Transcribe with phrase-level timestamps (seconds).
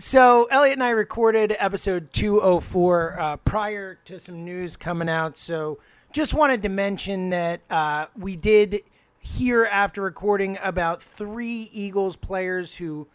[0.00, 5.36] So, Eliot and I recorded episode 204 uh, prior to some news coming out.
[5.36, 5.78] So,
[6.10, 8.82] just wanted to mention that uh, we did
[9.18, 13.08] hear after recording about three Eagles players who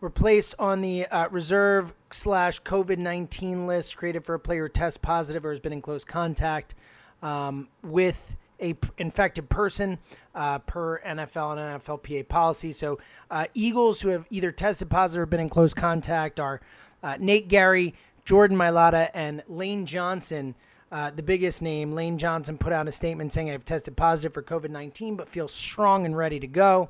[0.00, 4.70] were placed on the uh, reserve slash COVID 19 list created for a player who
[4.70, 6.74] tests positive or has been in close contact
[7.22, 9.98] um, with a p- infected person
[10.34, 12.72] uh, per NFL and NFLPA policy.
[12.72, 12.98] So,
[13.30, 16.60] uh, Eagles who have either tested positive or been in close contact are
[17.02, 20.54] uh, Nate Gerry, Jordan Mailata, and Lane Johnson.
[20.90, 24.42] Uh, the biggest name, Lane Johnson, put out a statement saying, I've tested positive for
[24.42, 26.88] COVID 19, but feel strong and ready to go.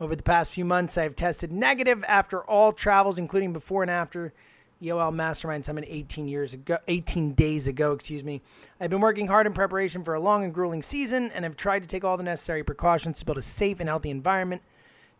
[0.00, 4.32] Over the past few months, I've tested negative after all travels, including before and after
[4.80, 8.40] the OL Mastermind Summit 18 years ago, 18 days ago, excuse me.
[8.80, 11.82] I've been working hard in preparation for a long and grueling season and have tried
[11.82, 14.62] to take all the necessary precautions to build a safe and healthy environment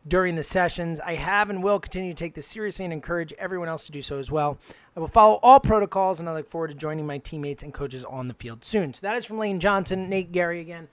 [0.06, 1.00] during the sessions.
[1.00, 4.00] I have and will continue to take this seriously and encourage everyone else to do
[4.00, 4.58] so as well.
[4.96, 8.04] I will follow all protocols and I look forward to joining my teammates and coaches
[8.04, 8.94] on the field soon.
[8.94, 10.88] So that is from Lane Johnson, Nate Gerry again,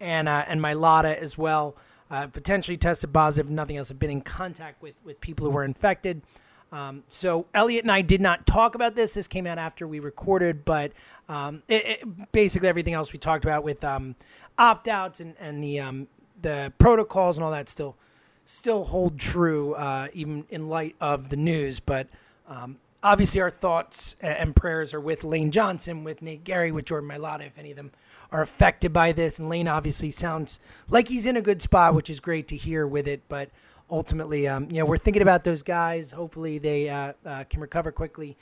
[0.00, 1.76] and uh, and Mailata as well.
[2.10, 3.50] I've uh, potentially tested positive.
[3.50, 3.90] Nothing else.
[3.90, 6.22] I've been in contact with with people who were infected.
[6.70, 9.14] Um, so Eliot and I did not talk about this.
[9.14, 10.92] This came out after we recorded, but
[11.28, 14.16] um, it, it, basically everything else we talked about with um,
[14.58, 16.08] opt outs and and the um,
[16.40, 17.96] the protocols and all that still
[18.44, 21.80] still hold true, uh, even in light of the news.
[21.80, 22.08] But
[22.48, 27.10] um, obviously, our thoughts and prayers are with Lane Johnson, with Nate Gerry, with Jordan
[27.10, 27.92] Mailata, if any of them
[28.32, 29.38] are affected by this.
[29.38, 32.86] And Lane obviously sounds like he's in a good spot, which is great to hear
[32.86, 33.22] with it.
[33.28, 33.50] But
[33.90, 36.12] ultimately, um, you know, we're thinking about those guys.
[36.12, 38.36] Hopefully, they uh, uh, can recover quickly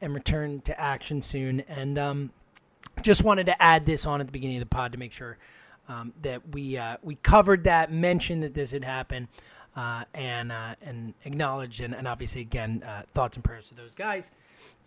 [0.00, 1.60] and return to action soon.
[1.68, 2.30] And um,
[3.02, 5.38] just wanted to add this on at the beginning of the pod to make sure
[5.88, 9.28] um, that we uh, we covered that, mentioned that this had happened,
[9.76, 13.94] uh, and uh, and acknowledged, and, and obviously again uh, thoughts and prayers to those
[13.94, 14.32] guys,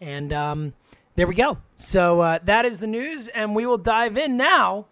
[0.01, 0.73] and um,
[1.15, 1.59] there we go.
[1.77, 4.87] So that is the news, and we will dive in now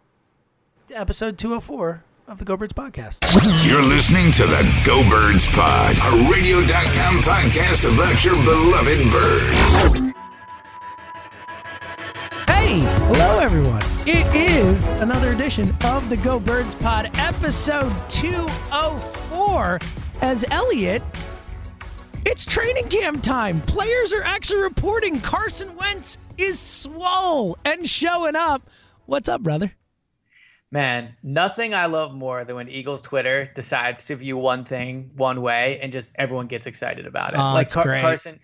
[0.88, 3.20] to episode two hundred four of the Go Birds podcast.
[3.66, 10.14] You're listening to the Go Birds Pod, a radio.com podcast about your beloved birds.
[12.48, 13.82] Hey, hello everyone.
[14.08, 19.80] It is another edition of the Go Birds Pod, episode 204.
[20.22, 21.04] As Eliot,
[22.26, 23.62] it's training camp time.
[23.62, 28.62] Players are actually reporting Carson Wentz is swole and showing up.
[29.06, 29.74] What's up, brother?
[30.76, 35.42] Man, nothing I love more than when Eagles Twitter decides to view one thing one
[35.42, 37.40] way and just everyone gets excited about it.
[37.40, 38.02] Oh, like great.
[38.02, 38.42] Carson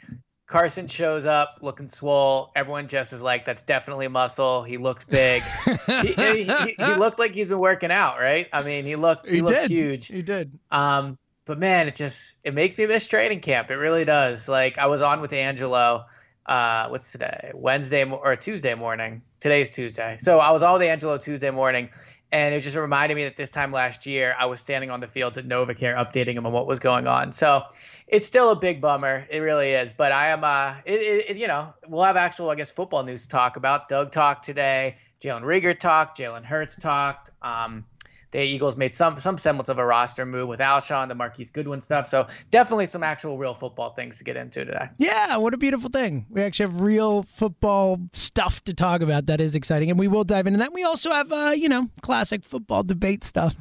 [0.47, 2.53] Carson shows up looking swole.
[2.55, 4.63] Everyone just is like, that's definitely muscle.
[4.63, 5.43] He looks big.
[5.87, 8.47] he, he, he, he looked like he's been working out, right?
[8.53, 9.69] I mean, he looked he, He looked did.
[9.69, 10.07] huge.
[10.07, 10.57] He did.
[10.71, 13.69] Um, but man, it just it makes me miss training camp.
[13.71, 14.47] It really does.
[14.47, 16.05] Like I was on with Angelo.
[16.45, 17.51] Uh, what's today?
[17.53, 19.21] Wednesday mo- or Tuesday morning.
[19.41, 20.17] Today's Tuesday.
[20.19, 21.89] So I was all with Angelo Tuesday morning,
[22.31, 25.07] and it just reminded me that this time last year I was standing on the
[25.07, 27.31] field at NovaCare, updating him on what was going on.
[27.31, 27.63] So
[28.07, 29.25] it's still a big bummer.
[29.29, 29.91] It really is.
[29.91, 30.43] But I am.
[30.43, 33.57] Uh, it, it, it you know we'll have actual I guess football news to talk
[33.57, 33.89] about.
[33.89, 34.97] Doug talked today.
[35.21, 36.17] Jalen Reagor talked.
[36.17, 37.31] Jalen Hurts talked.
[37.41, 37.85] Um,
[38.31, 41.81] the Eagles made some some semblance of a roster move with Alshon, the Marquise Goodwin
[41.81, 42.07] stuff.
[42.07, 44.89] So definitely some actual real football things to get into today.
[44.97, 46.25] Yeah, what a beautiful thing.
[46.29, 49.25] We actually have real football stuff to talk about.
[49.25, 49.89] That is exciting.
[49.89, 50.73] And we will dive into that.
[50.73, 53.55] We also have, uh, you know, classic football debate stuff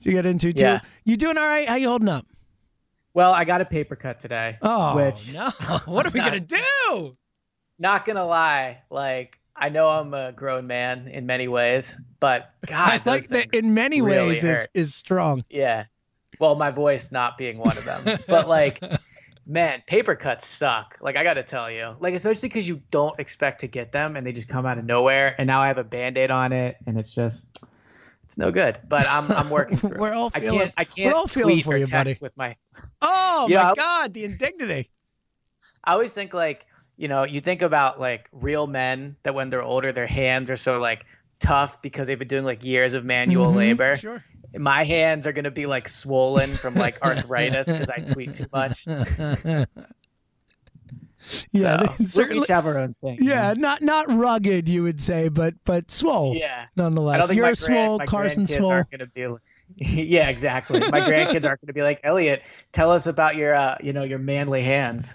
[0.00, 0.62] you get into too.
[0.62, 0.80] Yeah.
[1.04, 1.68] You doing all right?
[1.68, 2.26] How you holding up?
[3.12, 4.58] Well, I got a paper cut today.
[4.62, 5.50] Oh, which no.
[5.86, 7.16] What are we gonna do?
[7.78, 13.02] not gonna lie, like I know I'm a grown man in many ways, but God,
[13.06, 14.68] I like that in many really ways is, hurt.
[14.74, 15.42] is strong.
[15.50, 15.84] Yeah.
[16.38, 18.18] Well, my voice not being one of them.
[18.26, 18.80] but like,
[19.46, 20.96] man, paper cuts suck.
[21.02, 24.16] Like I got to tell you, like especially because you don't expect to get them
[24.16, 25.34] and they just come out of nowhere.
[25.36, 27.62] And now I have a band-aid on it, and it's just,
[28.24, 28.78] it's no good.
[28.88, 29.98] But I'm I'm working through.
[29.98, 31.92] We're all I feeling- can't I we're can't all feeling tweet for or you, text
[31.92, 32.16] buddy.
[32.22, 32.56] with my.
[33.02, 34.88] Oh my I- God, the indignity.
[35.84, 36.64] I always think like
[37.00, 40.56] you know you think about like real men that when they're older their hands are
[40.56, 41.06] so like
[41.38, 43.96] tough because they've been doing like years of manual Mhm, labor.
[43.96, 44.22] Sure.
[44.54, 48.86] My hands are gonna be like swollen from like arthritis because I tweet too much.
[51.52, 52.42] yeah, so, certainly.
[52.42, 53.16] each have our own thing.
[53.20, 56.34] Yeah, not not rugged, you would say, but but swole.
[56.36, 56.66] yeah.
[56.76, 57.30] Nonetheless.
[57.32, 58.70] You're a grand, swole, my Carson swole.
[58.70, 59.26] aren't gonna be.
[59.26, 59.40] like-
[59.76, 60.80] yeah, exactly.
[60.80, 62.42] My grandkids aren't gonna be like Eliot.
[62.72, 65.14] Tell us about your, uh, you know, your manly hands.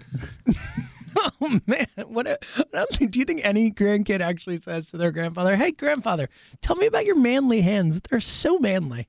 [1.41, 2.27] Oh man, what?
[2.27, 3.11] A, I don't think.
[3.11, 6.29] Do you think any grandkid actually says to their grandfather, "Hey, grandfather,
[6.61, 8.01] tell me about your manly hands.
[8.09, 9.07] They're so manly."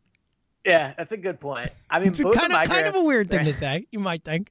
[0.64, 1.70] Yeah, that's a good point.
[1.90, 3.86] I mean, It's both kind of of kind of a weird thing to say.
[3.90, 4.50] You might think.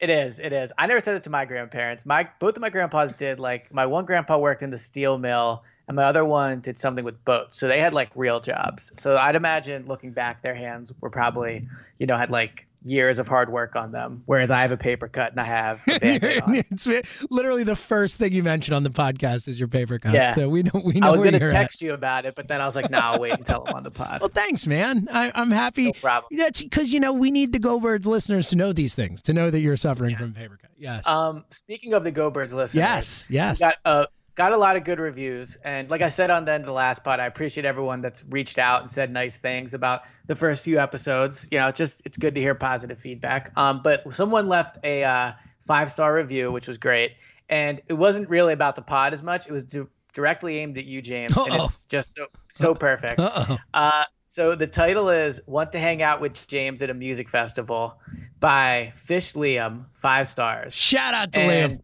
[0.00, 0.38] It is.
[0.38, 0.72] It is.
[0.76, 2.04] I never said it to my grandparents.
[2.04, 3.38] My both of my grandpas did.
[3.40, 7.04] Like my one grandpa worked in the steel mill, and my other one did something
[7.04, 7.58] with boats.
[7.58, 8.92] So they had like real jobs.
[8.98, 11.66] So I'd imagine looking back, their hands were probably,
[11.98, 14.22] you know, had like years of hard work on them.
[14.26, 15.98] Whereas I have a paper cut and I have a
[16.70, 16.86] it's
[17.30, 20.14] literally the first thing you mentioned on the podcast is your paper cut.
[20.14, 20.34] Yeah.
[20.34, 22.60] So we know we know I was gonna you're text you about it, but then
[22.60, 25.08] I was like, "Nah, I'll wait until I'm on the pod." Well, thanks, man.
[25.10, 25.86] I, I'm happy.
[25.86, 26.38] No problem.
[26.38, 29.32] That's because you know we need the Go Birds listeners to know these things, to
[29.32, 30.70] know that you're suffering from paper cut.
[30.78, 31.06] Yes.
[31.06, 33.26] Um, speaking of the Go Birds listeners, yes.
[33.30, 33.60] Yes.
[33.60, 34.06] got uh,
[34.36, 35.56] got a lot of good reviews.
[35.64, 38.24] And like i said on the end of the last pod i appreciate everyone that's
[38.28, 41.48] reached out and said nice things about the first few episodes.
[41.50, 43.50] You know it's just it's good to hear positive feedback.
[43.56, 47.12] Um, but someone left a uh, five star review which was great.
[47.48, 49.46] And it wasn't really about the pod as much.
[49.46, 51.36] It was di- directly aimed at you james.
[51.36, 51.64] And Uh-oh.
[51.64, 53.20] it's just so so perfect.
[53.20, 58.00] Uh, so the title is "Want to Hang Out with James at a Music Festival"
[58.40, 60.74] by Fish Liam, five stars.
[60.74, 61.82] Shout out to And Liam.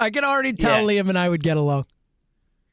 [0.00, 1.02] I can already tell Yeah.
[1.02, 1.84] Liam and I would get along.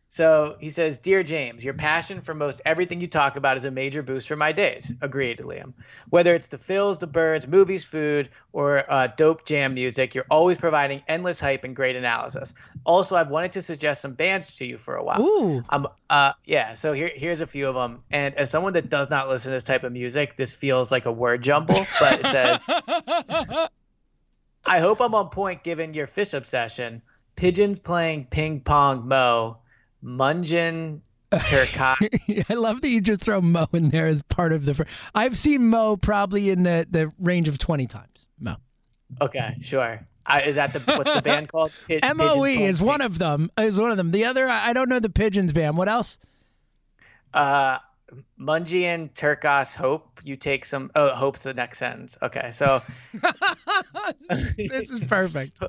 [0.09, 3.71] So he says, Dear James, your passion for most everything you talk about is a
[3.71, 4.94] major boost for my days.
[5.01, 5.74] Agreed, Liam.
[6.09, 10.57] Whether it's the Phils, the birds, movies, food, or uh, dope jam music, you're always
[10.57, 12.53] providing endless hype and great analysis.
[12.85, 15.21] Also, I've wanted to suggest some bands to you for a while.
[15.21, 15.63] Ooh.
[15.69, 18.01] Um, uh, yeah, so here, here's a few of them.
[18.09, 21.06] And as someone that does not listen to this type of music, this feels like
[21.06, 22.62] a word jumble, but it says,
[24.65, 27.01] I hope I'm on point given your Phish obsession.
[27.38, 29.60] Pigeons playing ping pong mo.
[30.04, 31.01] Mungion
[31.31, 32.45] Turkuaz.
[32.50, 34.74] I love that you just throw Mo in there as part of the.
[34.74, 34.84] Fr-
[35.16, 38.28] I've seen Mo probably in the, the range of 20 times.
[38.39, 38.56] Mo.
[39.22, 40.06] okay, sure.
[40.25, 41.72] I, is that the what's the band called?
[41.88, 43.50] Pi- MOE is one of them.
[43.57, 44.12] Is one of them.
[44.12, 45.78] The other, I don't know the Pigeons band.
[45.78, 46.18] What else?
[47.33, 47.80] Uh,
[48.40, 50.22] Mungion Turkuaz Hope.
[50.24, 50.92] You take some.
[50.95, 52.18] Oh, hope's the next sentence.
[52.22, 52.81] Okay, so
[54.30, 55.60] this is perfect.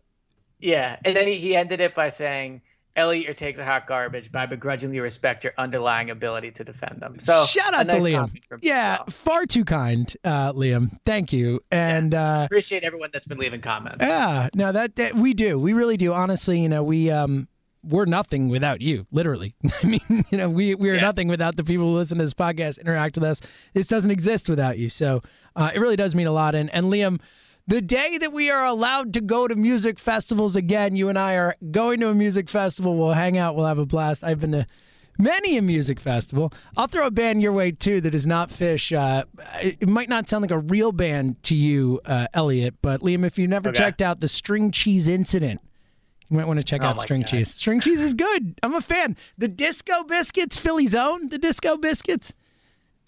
[0.60, 2.62] Yeah, and then he, he ended it by saying,
[2.96, 7.00] "Eliot, your takes are hot garbage, but I begrudgingly respect your underlying ability to defend
[7.00, 8.30] them." So Shout out nice to Liam.
[8.60, 9.14] Yeah, himself.
[9.14, 10.98] far too kind, uh, Liam.
[11.06, 11.60] Thank you.
[11.70, 13.98] And uh, appreciate everyone that's been leaving comments.
[14.04, 15.58] yeah, no, that, that we do.
[15.58, 16.12] We really do.
[16.12, 17.46] Honestly, you know, we um
[17.84, 19.06] we're nothing without you.
[19.12, 21.00] Literally, I mean, you know, we we are Yeah.
[21.02, 23.40] nothing without the people who listen to this podcast, interact with us.
[23.74, 24.88] This doesn't exist without you.
[24.88, 25.22] So
[25.54, 26.56] uh, it really does mean a lot.
[26.56, 27.20] And and Liam.
[27.68, 31.34] The day that we are allowed to go to music festivals again, you and I
[31.34, 32.96] are going to a music festival.
[32.96, 33.54] We'll hang out.
[33.56, 34.24] We'll have a blast.
[34.24, 34.66] I've been to
[35.18, 36.50] many a music festival.
[36.78, 38.96] I'll throw a band your way too that is not Phish.
[38.96, 39.24] Uh,
[39.60, 43.38] it might not sound like a real band to you, uh, Eliot, but Liam, if
[43.38, 43.78] you never Okay.
[43.78, 45.60] checked out the String Cheese Incident,
[46.30, 47.28] you might want to check Oh out String God.
[47.28, 47.50] Cheese.
[47.54, 48.54] String Cheese is good.
[48.62, 49.14] I'm a fan.
[49.36, 52.32] The Disco Biscuits, Philly's own, the Disco Biscuits.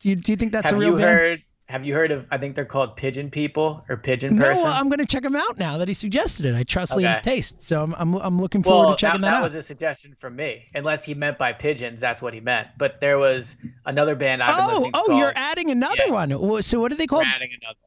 [0.03, 1.19] Do you, do you think that's have a real you band?
[1.19, 1.43] heard?
[1.71, 2.27] Have you heard of?
[2.33, 4.65] I think they're called Pigeon People or Pigeon no, Person.
[4.65, 6.55] well, I'm going to check them out now that he suggested it.
[6.57, 7.05] I trust Okay.
[7.05, 9.43] Liam's taste, so I'm, I'm, I'm looking forward well, to checking that, that, that out.
[9.45, 10.65] was a suggestion from me.
[10.75, 12.67] Unless he meant by pigeons, that's what he meant.
[12.77, 14.99] But there was another band I've been oh, listening to.
[14.99, 16.13] oh, called- you're adding another Yeah.
[16.37, 16.63] one.
[16.63, 17.23] So what are they called?
[17.25, 17.79] We're adding another.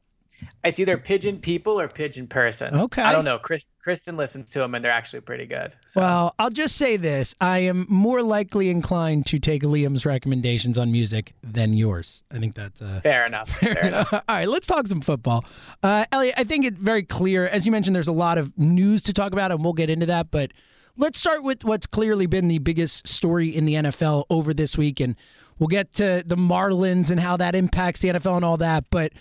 [0.64, 2.74] It's either Pigeon People or Pigeon Person.
[2.74, 3.02] Okay.
[3.02, 3.38] I don't know.
[3.38, 5.76] Chris, Kristen listens to them, and they're actually pretty good.
[5.86, 6.00] So.
[6.00, 10.90] Well, I'll just say this: I am more likely inclined to take Liam's recommendations on
[10.90, 12.22] music than yours.
[12.32, 13.48] I think that's uh, fair enough.
[13.60, 14.12] Fair enough.
[14.12, 15.44] All right, let's talk some football.
[15.82, 17.46] Uh, Eliot, I think it's very clear.
[17.46, 20.06] As you mentioned, there's a lot of news to talk about, and we'll get into
[20.06, 20.30] that.
[20.30, 20.52] But
[20.96, 25.00] let's start with what's clearly been the biggest story in the NFL over this week.
[25.00, 25.16] And
[25.58, 28.84] We'll get to the Marlins and how that impacts the NFL and all that.
[28.90, 29.12] But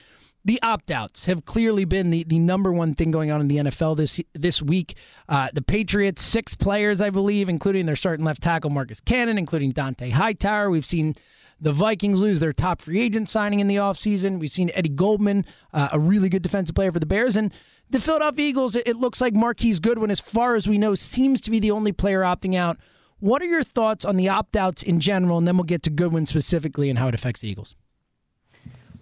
[0.46, 3.58] the opt outs have clearly been the, the number one thing going on in the
[3.58, 4.96] NFL this this week.
[5.30, 9.72] Uh, the Patriots, six players, I believe, including their starting left tackle Marcus Cannon, including
[9.74, 10.70] Dont'a Hightower.
[10.70, 11.16] We've seen
[11.62, 14.40] the Vikings lose their top free agent signing in the offseason.
[14.40, 17.38] We've seen Eddie Goldman, uh, a really good defensive player for the Bears.
[17.38, 17.54] And
[17.90, 21.40] the Philadelphia Eagles, it, it looks like Marquise Goodwin, as far as we know, seems
[21.42, 22.78] to be the only player opting out.
[23.20, 25.38] What are your thoughts on the opt outs in general?
[25.38, 27.78] And then we'll get to Goodwin specifically and how it affects the Eagles.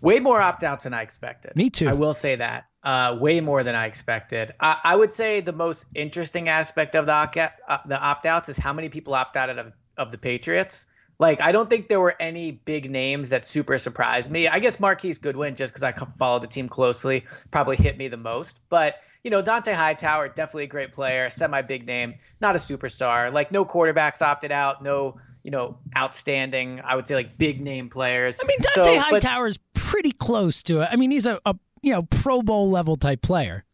[0.02, 1.56] Way more opt outs than I expected.
[1.56, 1.88] Me too.
[1.88, 2.66] I will say that.
[2.84, 4.54] Uh, way more than I expected.
[4.60, 8.50] I, I, would say the most interesting aspect of the opt uh, the opt outs
[8.50, 10.88] is how many people opt out of of the Patriots.
[11.20, 14.48] Like, I don't think there were any big names that super surprised me.
[14.48, 18.18] I guess Marquise Goodwin, just because I follow the team closely, probably hit me the
[18.18, 18.60] most.
[18.70, 23.32] But you know, Dont'a Hightower, definitely a great player, semi big name, not a superstar.
[23.32, 27.90] Like, no quarterbacks opted out, no you know, outstanding, I would say like big name
[27.90, 28.40] players.
[28.42, 30.90] I mean, Dont'a so, Hightower is pretty close to it.
[30.92, 33.66] I mean, he's a, a you know Pro Bowl level type player.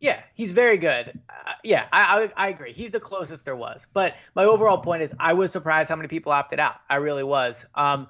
[0.00, 1.20] Yeah, he's very good.
[1.28, 2.72] Uh, yeah, I, I, I agree.
[2.72, 3.86] He's the closest there was.
[3.92, 6.76] But my overall point is, I was surprised how many people opted out.
[6.88, 7.66] I really was.
[7.74, 8.08] Um,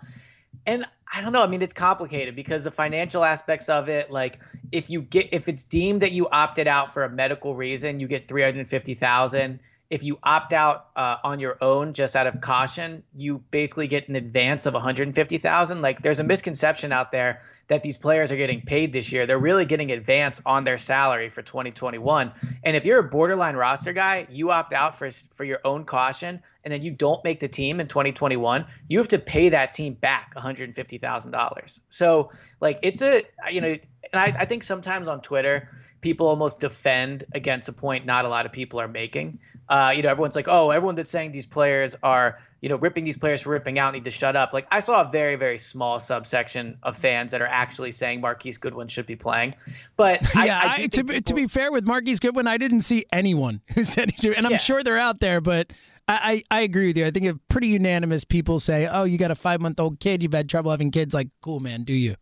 [0.66, 1.42] and I don't know.
[1.42, 4.38] I mean, it's complicated because the financial aspects of it, like
[4.70, 8.06] if you get if it's deemed that you opted out for a medical reason, you
[8.06, 9.58] get three hundred fifty thousand
[9.90, 14.08] if you opt out uh, on your own just out of caution, you basically get
[14.08, 15.82] an advance of 150,000.
[15.82, 19.26] Like there's a misconception out there that these players are getting paid this year.
[19.26, 22.32] They're really getting advance on their salary for 2021.
[22.62, 26.40] And if you're a borderline roster guy, you opt out for for your own caution
[26.64, 29.94] and then you don't make the team in 2021, you have to pay that team
[29.94, 31.80] back $150,000.
[31.88, 32.30] So
[32.60, 33.80] like it's a you know, and
[34.14, 35.68] I, I think sometimes on Twitter
[36.00, 39.38] people almost defend against a point not a lot of people are making
[39.70, 43.04] uh, you know, everyone's like, oh, everyone that's saying these players are, you know, ripping
[43.04, 44.52] these players for ripping out need to shut up.
[44.52, 48.58] Like, I saw a very, very small subsection of fans that are actually saying Marquise
[48.58, 49.54] Goodwin should be playing.
[49.96, 51.22] But yeah, I, I to, people...
[51.22, 54.52] to be fair with Marquise Goodwin, I didn't see anyone who said he and I'm
[54.52, 54.58] yeah.
[54.58, 55.72] sure they're out there, but.
[56.08, 57.06] I, I, agree with you.
[57.06, 60.24] I think if pretty unanimous people say, "Oh, you got a five month old kid.
[60.24, 61.84] You've had trouble having kids." Like, cool, man.
[61.84, 62.16] Do you?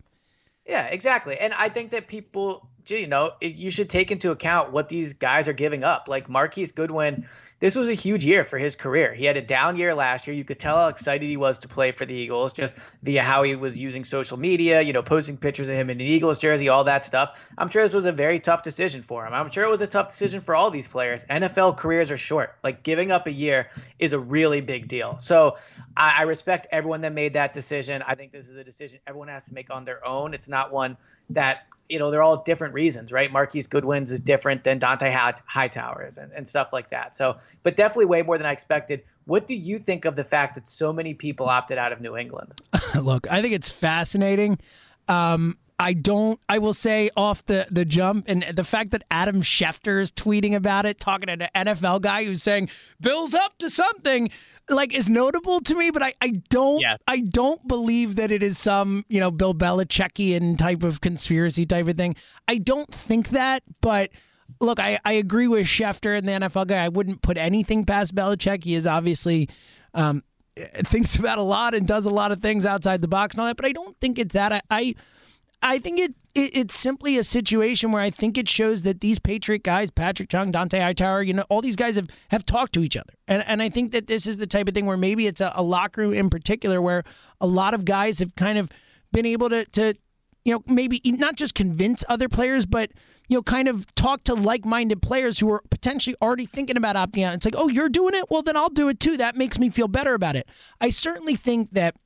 [0.67, 1.39] Yeah, exactly.
[1.39, 5.49] And I think that people, you know, you should take into account what these guys
[5.49, 6.09] are giving up.
[6.09, 7.27] Like Marquise Goodwin
[7.61, 9.13] this was a huge year for his career.
[9.13, 10.37] He had a down year last year.
[10.37, 13.43] You could tell how excited he was to play for the Eagles just via how
[13.43, 16.69] he was using social media, you know, posting pictures of him in an Eagles jersey,
[16.69, 17.37] all that stuff.
[17.57, 19.35] I'm sure this was a very tough decision for him.
[19.35, 21.25] I'm sure it was a tough decision for all these players.
[21.25, 22.57] NFL careers are short.
[22.63, 25.19] Like giving up a year is a really big deal.
[25.19, 25.59] So
[25.97, 28.05] I, I respect everyone that made that decision.
[28.07, 30.33] I think this is a decision everyone has to make on their own.
[30.33, 30.97] It's not one
[31.31, 33.33] that you know, they're all different reasons, right?
[33.33, 37.17] Marquise Goodwins is different than Dont'a Hightower is and, and stuff like that.
[37.17, 39.03] So, but definitely way more than I expected.
[39.25, 42.17] What do you think of the fact that so many people opted out of New
[42.17, 42.61] England?
[42.95, 44.59] Look, I think it's fascinating.
[45.09, 46.41] Um, I don't.
[46.49, 50.55] I will say off the the jump, and the fact that Adam Schefter is tweeting
[50.57, 52.69] about it, talking to an NFL guy who's saying
[53.01, 54.31] Bill's up to something,
[54.69, 55.91] like is notable to me.
[55.91, 56.81] But I, I don't.
[56.81, 57.05] Yes.
[57.07, 61.87] I don't believe that it is some you know Bill Belichickian type of conspiracy type
[61.87, 62.17] of thing.
[62.47, 64.11] I don't think that, but.
[64.61, 66.83] Look, I, I agree with Schefter and the NFL guy.
[66.83, 68.65] I wouldn't put anything past Belichick.
[68.65, 69.51] He is obviously
[69.93, 70.25] um,
[70.85, 73.47] thinks about a lot and does a lot of things outside the box and all
[73.47, 73.59] that.
[73.59, 74.53] But I don't think it's that.
[74.53, 74.95] I, I
[75.63, 79.19] I think it, it, it's simply a situation where I think it shows that these
[79.19, 82.85] Patriot guys, Patrick Chung, Dont'a Hightower, you know, all these guys have, have talked to
[82.85, 83.13] each other.
[83.27, 85.53] And and I think that this is the type of thing where maybe it's a,
[85.55, 87.03] a locker room in particular where
[87.41, 88.71] a lot of guys have kind of
[89.13, 89.95] been able to to
[90.45, 92.91] you know maybe not just convince other players, but
[93.29, 96.95] you know kind of talk to like minded players who are potentially already thinking about
[96.95, 97.35] opting out.
[97.35, 99.17] It's like, oh, you're doing it, well then I'll do it too.
[99.17, 100.49] That makes me feel better about it.
[100.81, 101.97] I certainly think that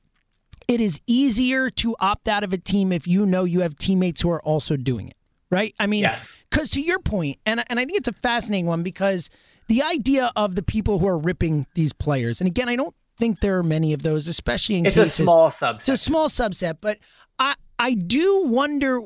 [0.67, 4.21] it is easier to opt out of a team if you know you have teammates
[4.21, 5.17] who are also doing it,
[5.49, 5.73] right?
[5.79, 6.43] I mean, yes.
[6.49, 9.29] Because to your point, and and I think it's a fascinating one because
[9.67, 13.39] the idea of the people who are ripping these players, and again, I don't think
[13.39, 15.75] there are many of those, especially in it's cases, a small subset.
[15.75, 16.99] It's a small subset, but
[17.39, 19.01] I I do wonder,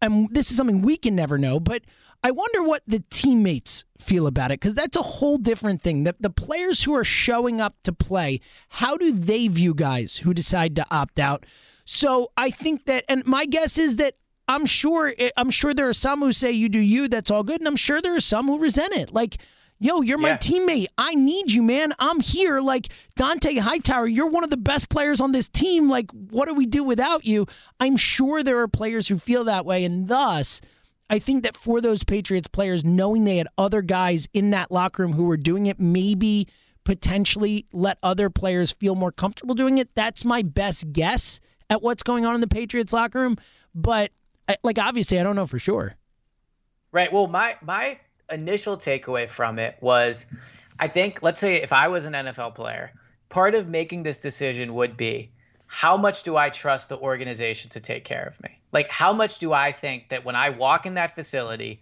[0.00, 1.82] and this is something we can never know, but
[2.24, 6.04] I wonder what the teammates feel about it because that's a whole different thing.
[6.04, 8.40] The, the players who are showing up to play,
[8.70, 11.44] how do they view guys who decide to opt out?
[11.84, 14.14] So I think that, and my guess is that
[14.48, 17.42] I'm sure eh, I'm sure there are some who say you do you, that's all
[17.42, 19.12] good, and I'm sure there are some who resent it.
[19.12, 19.36] Like,
[19.78, 20.36] yo, you're my yeah.
[20.38, 20.86] teammate.
[20.96, 21.92] I need you, man.
[21.98, 22.60] I'm here.
[22.60, 22.88] Like
[23.18, 25.90] Dont'a Hightower, you're one of the best players on this team.
[25.90, 27.46] Like, what do we do without you?
[27.80, 30.62] I'm sure there are players who feel that way, and thus
[31.14, 35.04] I think that for those Patriots players, knowing they had other guys in that locker
[35.04, 36.48] room who were doing it, maybe
[36.82, 39.94] potentially let other players feel more comfortable doing it.
[39.94, 41.38] That's my best guess
[41.70, 43.36] at what's going on in the Patriots locker room.
[43.76, 44.10] But
[44.64, 45.94] like obviously, I don't know for sure.
[46.90, 47.12] Right.
[47.12, 50.26] Well, my my initial takeaway from it was,
[50.80, 52.90] I think let's say if I was an NFL player,
[53.28, 55.30] part of making this decision would be
[55.74, 58.60] how much do I trust the organization to take care of me?
[58.70, 61.80] Like, how much do I think that when I walk in that facility,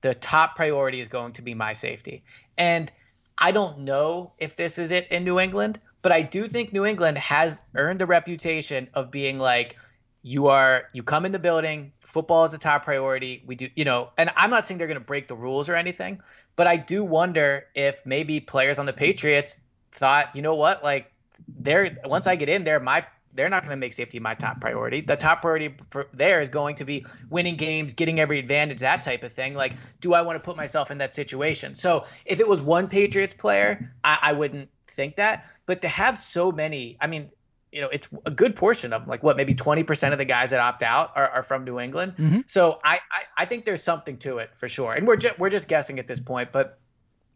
[0.00, 2.22] the top priority is going to be my safety?
[2.56, 2.90] And
[3.36, 6.86] I don't know if this is it in New England, but I do think New
[6.86, 9.76] England has earned a reputation of being like,
[10.22, 13.84] you are you come in the building football is a top priority we do you
[13.84, 16.22] know and i'm not saying they're going to break the rules or anything
[16.54, 19.58] but i do wonder if maybe players on the patriots
[19.90, 21.10] thought you know what like
[21.58, 24.60] they're once i get in there my they're not going to make safety my top
[24.60, 25.00] priority.
[25.00, 29.02] The top priority for there is going to be winning games, getting every advantage, that
[29.02, 29.54] type of thing.
[29.54, 31.74] Like, do I want to put myself in that situation?
[31.74, 35.46] So if it was one Patriots player, I, I wouldn't think that.
[35.66, 37.30] But to have so many, I mean,
[37.72, 40.50] you know, it's a good portion of them, like what, maybe 20% of the guys
[40.50, 42.14] that opt out are, are from New England.
[42.18, 42.40] Mm-hmm.
[42.46, 44.92] So I, I, I think there's something to it for sure.
[44.92, 46.78] And we're just, we're just guessing at this point, but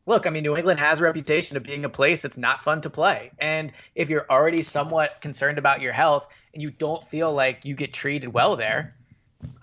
[0.07, 2.81] look, I mean, New England has a reputation of being a place that's not fun
[2.83, 3.33] to play.
[3.39, 7.75] And if you're already somewhat concerned about your health and you don't feel like you
[7.75, 8.97] get treated well there,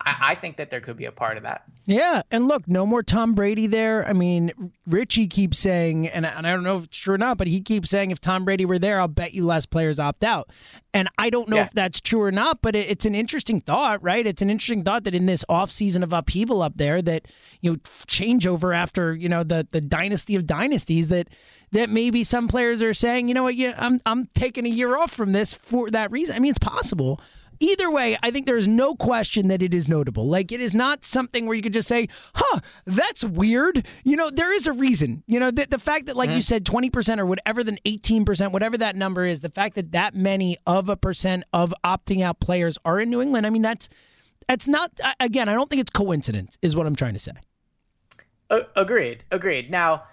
[0.01, 1.63] I, I, think that there could be a part of that.
[1.85, 4.07] Yeah, and look, no more Tom Brady there.
[4.07, 7.37] I mean, Richie keeps saying, and, and I don't know if it's true or not,
[7.37, 10.23] but he keeps saying if Tom Brady were there, I'll bet you less players opt
[10.23, 10.49] out.
[10.93, 11.65] And I don't know yeah.
[11.65, 14.25] if that's true or not, but it, it's an interesting thought, right?
[14.25, 17.27] It's an interesting thought that in this offseason of upheaval up there, that
[17.61, 21.29] you know, changeover after you know the the dynasty of dynasties, that
[21.71, 24.95] that maybe some players are saying, you know what, yeah, I'm I'm taking a year
[24.95, 26.35] off from this for that reason.
[26.35, 27.19] I mean, it's possible.
[27.63, 30.27] Either way, I think there's no question that it is notable.
[30.27, 34.29] Like it is not something where you could just say, "Huh, that's weird." You know,
[34.29, 35.23] there is a reason.
[35.27, 36.35] You know, the, the fact that like mm-hmm.
[36.35, 40.13] you said 20% or whatever than 18%, whatever that number is, the fact that that
[40.13, 43.87] many of a percent of opting out players are in New England, I mean, that's
[44.49, 44.91] that's not
[45.21, 47.31] again, I don't think it's coincidence is what I'm trying to say.
[48.49, 49.23] Uh, agreed.
[49.31, 49.71] Agreed.
[49.71, 50.03] Now,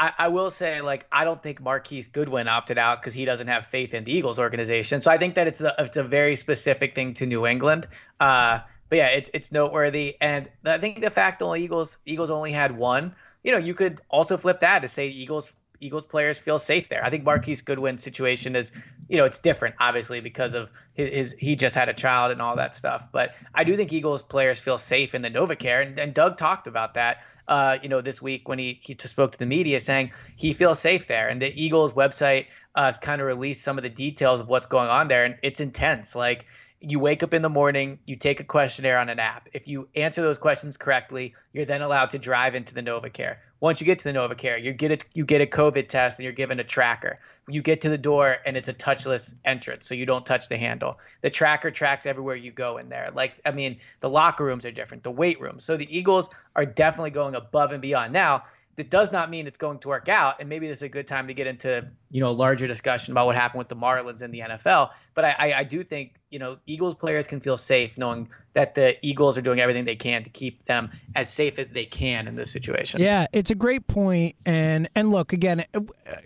[0.00, 3.48] I, I, will say, like, I don't think Marquise Goodwin opted out because he doesn't
[3.48, 5.02] have faith in the Eagles organization.
[5.02, 7.86] So I think that it's a it's a very specific thing to New England.
[8.18, 12.50] Uh, but yeah, it's it's noteworthy, and I think the fact only Eagles Eagles only
[12.50, 13.14] had one.
[13.44, 17.04] You know, you could also flip that to say Eagles Eagles players feel safe there.
[17.04, 18.70] I think Marquise Goodwin's situation is,
[19.08, 22.42] you know, it's different, obviously, because of his, his, he just had a child and
[22.42, 23.10] all that stuff.
[23.10, 26.66] But I do think Eagles players feel safe in the NovaCare, and, and Doug talked
[26.66, 30.12] about that uh, you know, this week when he, he spoke to the media saying
[30.36, 31.28] he feels safe there.
[31.28, 34.68] And the Eagles website uh, has kind of released some of the details of what's
[34.68, 35.24] going on there.
[35.24, 36.14] And it's intense.
[36.14, 36.46] Like,
[36.80, 39.48] you wake up in the morning, you take a questionnaire on an app.
[39.52, 43.36] If you answer those questions correctly, you're then allowed to drive into the NovaCare.
[43.60, 46.24] Once you get to the NovaCare, you get a you get a COVID test and
[46.24, 47.20] you're given a tracker.
[47.48, 50.56] You get to the door and it's a touchless entrance, so you don't touch the
[50.56, 50.98] handle.
[51.20, 53.10] The tracker tracks everywhere you go in there.
[53.14, 55.64] Like I mean, the locker rooms are different, the weight rooms.
[55.64, 58.14] So the Eagles are definitely going above and beyond.
[58.14, 58.44] Now,
[58.80, 60.36] that does not mean it's going to work out.
[60.40, 63.12] And maybe this is a good time to get into, you know, a larger discussion
[63.12, 64.90] about what happened with the Marlins in the NFL.
[65.12, 68.74] But I, I, I do think, you know, Eagles players can feel safe knowing that
[68.74, 72.26] the Eagles are doing everything they can to keep them as safe as they can
[72.26, 73.02] in this situation.
[73.02, 74.36] Yeah, it's a great point.
[74.46, 75.64] And and look, again,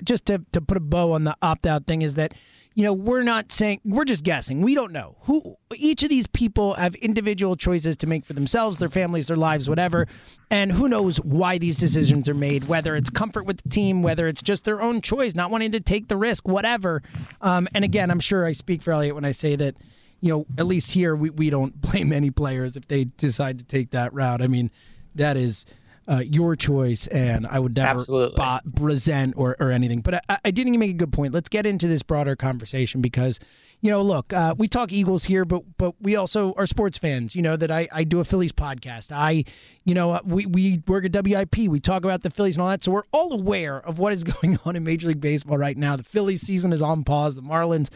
[0.04, 2.34] just to, to put a bow on the opt out thing is that
[2.74, 4.60] you know, we're not saying we're just guessing.
[4.60, 8.78] We don't know who each of these people have individual choices to make for themselves,
[8.78, 10.08] their families, their lives, whatever.
[10.50, 12.64] And who knows why these decisions are made?
[12.66, 15.80] Whether it's comfort with the team, whether it's just their own choice, not wanting to
[15.80, 17.02] take the risk, whatever.
[17.40, 19.76] Um, and again, I'm sure I speak for Eliot when I say that.
[20.20, 23.64] You know, at least here we, we don't blame any players if they decide to
[23.66, 24.40] take that route.
[24.40, 24.70] I mean,
[25.14, 25.66] that is
[26.08, 27.98] uh, your choice, and I would never
[28.36, 30.00] bo- resent or, or anything.
[30.00, 31.32] But I, I do think you make a good point.
[31.32, 33.40] Let's get into this broader conversation because,
[33.80, 37.34] you know, look, uh, we talk Eagles here, but but we also are sports fans.
[37.34, 39.12] You know that I, I do a Phillies podcast.
[39.12, 39.44] I,
[39.84, 41.56] you know, uh, we we work at WIP.
[41.68, 44.24] We talk about the Phillies and all that, so we're all aware of what is
[44.24, 45.96] going on in Major League Baseball right now.
[45.96, 47.34] The Phillies season is on pause.
[47.34, 47.88] The Marlins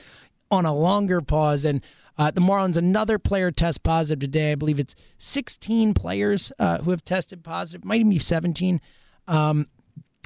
[0.50, 1.82] on a longer pause, and
[2.18, 4.52] uh, the Marlins, another player test positive today.
[4.52, 8.80] I believe it's 16 players uh, who have tested positive, might even be 17.
[9.28, 9.68] Um,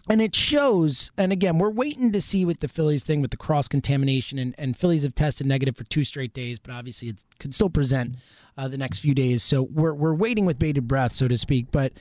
[0.08, 3.36] and it shows, and again, we're waiting to see with the Phillies thing with the
[3.36, 7.22] cross contamination, and, and Phillies have tested negative for two straight days, but obviously it
[7.38, 8.16] could still present
[8.56, 9.42] uh, the next few days.
[9.42, 11.70] So we're, we're waiting with bated breath, so to speak.
[11.70, 11.92] But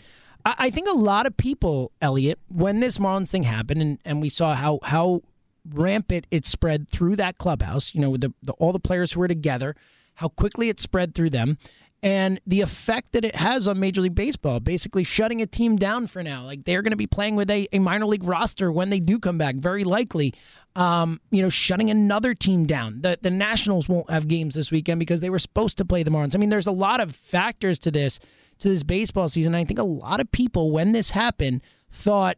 [0.46, 4.22] I, I think a lot of people, Eliot, when this Marlins thing happened, and, and
[4.22, 5.22] we saw how how
[5.70, 9.20] rampant it spread through that clubhouse, you know, with the, the, all the players who
[9.20, 9.76] were together,
[10.16, 11.58] how quickly it spread through them.
[12.04, 16.08] and the effect that it has on Major League Baseball, basically shutting a team down
[16.08, 16.44] for now.
[16.44, 19.20] Like they're going to be playing with a, a minor league roster when they do
[19.20, 20.34] come back, very likely.
[20.76, 23.02] Um, you know, shutting another team down.
[23.02, 26.10] The the Nationals won't have games this weekend because they were supposed to play the
[26.10, 26.34] Marlins.
[26.34, 28.20] I mean, there's a lot of factors to this
[28.60, 29.54] to this baseball season.
[29.54, 32.38] I think a lot of people, when this happened, thought,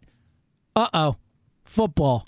[0.76, 1.16] "Uh oh,
[1.64, 2.26] football.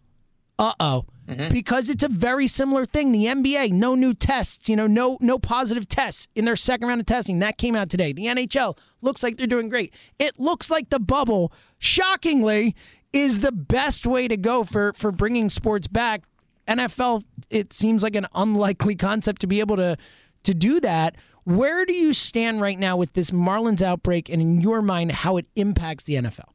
[0.58, 1.52] Uh oh." Mm-hmm.
[1.52, 3.12] Because it's a very similar thing.
[3.12, 7.02] The NBA, no new tests, you know, no no positive tests in their second round
[7.02, 7.39] of testing.
[7.39, 8.13] That came out today.
[8.13, 9.91] The NHL looks like they're doing great.
[10.20, 12.76] It looks like the bubble, shockingly,
[13.12, 16.24] is the best way to go for for bringing sports back.
[16.68, 19.98] NFL, it seems like an unlikely concept to be able to
[20.44, 21.15] to do that.
[21.44, 25.38] Where do you stand right now with this Marlins outbreak, and in your mind, how
[25.38, 26.55] it impacts the NFL?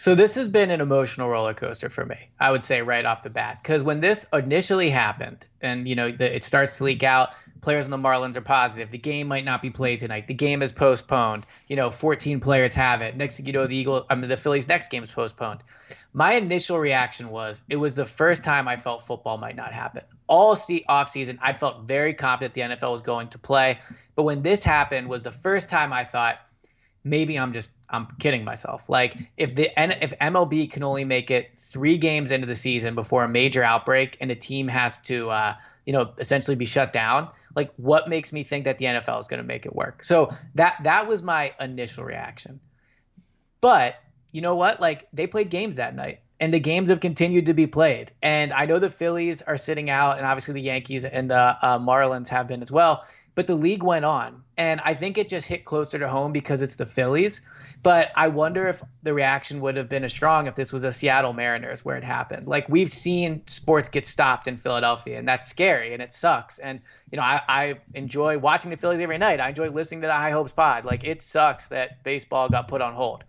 [0.00, 2.30] So this has been an emotional roller coaster for me.
[2.38, 6.12] I would say right off the bat, because when this initially happened, and you know
[6.12, 7.30] the, it starts to leak out,
[7.62, 8.92] players on the Marlins are positive.
[8.92, 10.28] The game might not be played tonight.
[10.28, 11.46] The game is postponed.
[11.66, 13.16] You know, 14 players have it.
[13.16, 15.64] Next thing you know, the Eagle, I mean, the Phillies' next game is postponed.
[16.12, 20.04] My initial reaction was it was the first time I felt football might not happen.
[20.28, 23.80] All see I felt very confident the NFL was going to play,
[24.14, 26.38] but when this happened, was the first time I thought
[27.04, 28.88] maybe I'm just I'm kidding myself.
[28.88, 29.70] Like if the
[30.02, 34.16] if MLB can only make it three games into the season before a major outbreak
[34.20, 35.54] and a team has to uh,
[35.86, 39.28] you know essentially be shut down, like what makes me think that the NFL is
[39.28, 40.04] going to make it work?
[40.04, 42.60] So that that was my initial reaction.
[43.60, 43.96] But
[44.32, 44.80] you know what?
[44.80, 48.12] Like they played games that night and the games have continued to be played.
[48.22, 51.78] And I know the Phillies are sitting out, and obviously the Yankees and the uh,
[51.78, 53.04] Marlins have been as well
[53.38, 54.42] but the league went on.
[54.58, 57.42] And I think it just hit closer to home because it's the Phillies.
[57.84, 60.92] But I wonder if the reaction would have been as strong if this was a
[60.92, 62.48] Seattle Mariners where it happened.
[62.48, 66.58] Like we've seen sports get stopped in Philadelphia, and that's scary and it sucks.
[66.58, 66.80] And,
[67.12, 69.38] you know, I, I enjoy watching the Phillies every night.
[69.38, 70.84] I enjoy listening to the High Hopes pod.
[70.84, 73.22] Like it sucks that baseball got put on hold.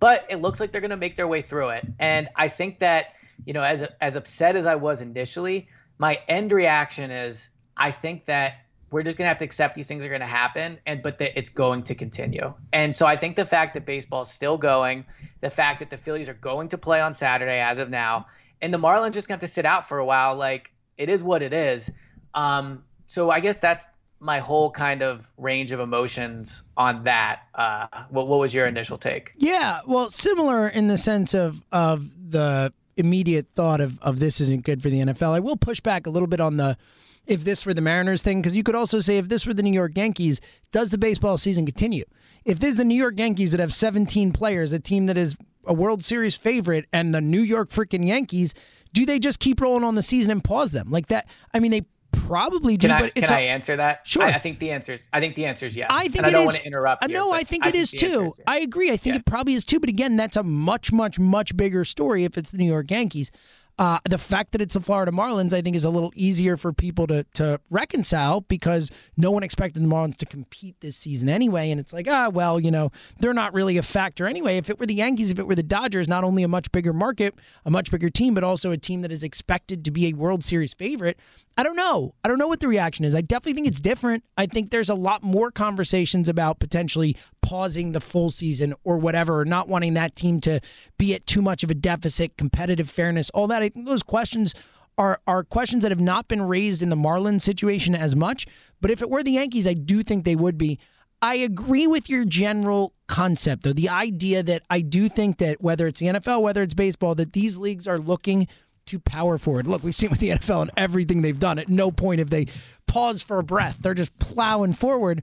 [0.00, 1.86] But it looks like they're going to make their way through it.
[1.98, 3.12] And I think that,
[3.44, 8.24] you know, as, as upset as I was initially, my end reaction is I think
[8.26, 11.38] that we're just gonna have to accept these things are gonna happen, and but that
[11.38, 12.54] it's going to continue.
[12.72, 15.04] And so I think the fact that baseball is still going,
[15.40, 18.26] the fact that the Phillies are going to play on Saturday as of now,
[18.62, 21.42] and the Marlins just have to sit out for a while, like it is what
[21.42, 21.90] it is.
[22.34, 23.88] Um, so I guess that's
[24.20, 27.42] my whole kind of range of emotions on that.
[27.54, 29.32] Uh, what what was your initial take?
[29.36, 34.64] Yeah, well, similar in the sense of of the immediate thought of of this isn't
[34.64, 35.32] good for the NFL.
[35.32, 36.76] I will push back a little bit on the
[37.26, 39.62] if this were the Mariners thing, because you could also say if this were the
[39.62, 40.40] New York Yankees,
[40.72, 42.04] does the baseball season continue?
[42.44, 45.36] If this is the New York Yankees that have 17 players, a team that is
[45.66, 48.54] a World Series favorite, and the New York freaking Yankees,
[48.92, 51.26] do they just keep rolling on the season and pause them like that?
[51.52, 51.86] I mean, they
[52.26, 52.88] probably do.
[52.88, 54.06] Can I, but can I answer that?
[54.06, 54.22] Sure.
[54.22, 55.88] I, I, think the answer is I think the answer is yes.
[55.90, 57.02] I think and I don't want to interrupt.
[57.02, 58.26] Uh, no, I think I it think is too.
[58.28, 58.90] Is I agree.
[58.90, 59.20] I think yeah.
[59.20, 59.80] it probably is too.
[59.80, 63.30] But again, that's a much, much, much bigger story if it's the New York Yankees.
[63.78, 66.72] Uh, the fact that it's the Florida Marlins, I think, is a little easier for
[66.72, 71.70] people to to reconcile because no one expected the Marlins to compete this season anyway,
[71.70, 74.56] and it's like, ah, well, you know, they're not really a factor anyway.
[74.56, 76.94] If it were the Yankees, if it were the Dodgers, not only a much bigger
[76.94, 77.34] market,
[77.66, 80.42] a much bigger team, but also a team that is expected to be a World
[80.42, 81.18] Series favorite,
[81.56, 82.14] I don't know.
[82.22, 83.14] I don't know what the reaction is.
[83.14, 84.24] I definitely think it's different.
[84.36, 89.40] I think there's a lot more conversations about potentially pausing the full season or whatever,
[89.40, 90.60] or not wanting that team to
[90.98, 93.62] be at too much of a deficit, competitive fairness, all that.
[93.62, 94.54] I think those questions
[94.98, 98.46] are are questions that have not been raised in the Marlins situation as much.
[98.80, 100.78] But if it were the Yankees, I do think they would be.
[101.22, 103.72] I agree with your general concept, though.
[103.72, 107.32] The idea that I do think that whether it's the NFL, whether it's baseball, that
[107.32, 108.48] these leagues are looking
[108.86, 109.66] to power forward.
[109.66, 111.58] Look, we've seen with the NFL and everything they've done.
[111.58, 112.46] At no point have they
[112.86, 113.78] paused for a breath.
[113.80, 115.22] They're just plowing forward.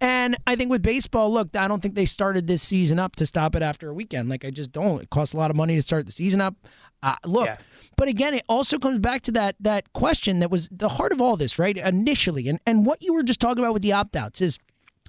[0.00, 3.26] And I think with baseball, look, I don't think they started this season up to
[3.26, 4.28] stop it after a weekend.
[4.28, 5.00] Like I just don't.
[5.00, 6.56] It costs a lot of money to start the season up.
[7.04, 7.58] Uh, look, yeah.
[7.96, 11.20] but again, it also comes back to that that question that was the heart of
[11.20, 11.76] all this, right?
[11.76, 14.58] Initially, and and what you were just talking about with the opt outs is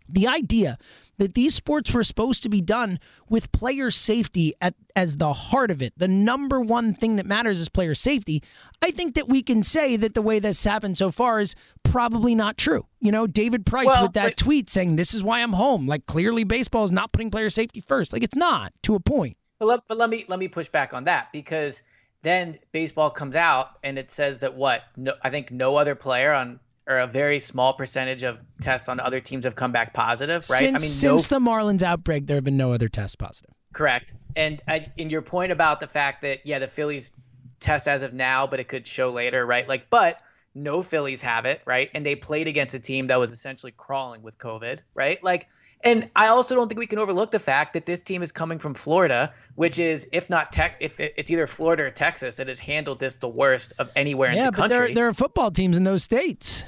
[0.09, 0.77] the idea
[1.17, 2.99] that these sports were supposed to be done
[3.29, 5.93] with player safety at, as the heart of it.
[5.97, 8.43] The number one thing that matters is player safety.
[8.81, 12.35] I think that we can say that the way this happened so far is probably
[12.35, 12.87] not true.
[12.99, 15.87] You know, David Price well, with that but, tweet saying, This is why I'm home.
[15.87, 18.13] Like, clearly, baseball is not putting player safety first.
[18.13, 19.37] Like, it's not to a point.
[19.59, 21.83] But let, but let me let me push back on that because
[22.21, 26.33] then baseball comes out and it says that what no, I think no other player
[26.33, 30.49] on or a very small percentage of tests on other teams have come back positive,
[30.49, 30.59] right?
[30.59, 33.51] Since, I mean, since no, the Marlins outbreak, there have been no other tests positive.
[33.73, 34.13] Correct.
[34.35, 37.13] And uh, I, in your point about the fact that yeah, the Phillies
[37.59, 39.67] test as of now, but it could show later, right?
[39.67, 40.19] Like, but
[40.55, 41.89] no Phillies have it, right?
[41.93, 45.23] And they played against a team that was essentially crawling with COVID, right?
[45.23, 45.47] Like,
[45.83, 48.59] and I also don't think we can overlook the fact that this team is coming
[48.59, 52.59] from Florida, which is, if not tech, if it's either Florida or Texas, it has
[52.59, 54.75] handled this the worst of anywhere yeah, in the country.
[54.75, 56.63] Yeah, but there, there are football teams in those states.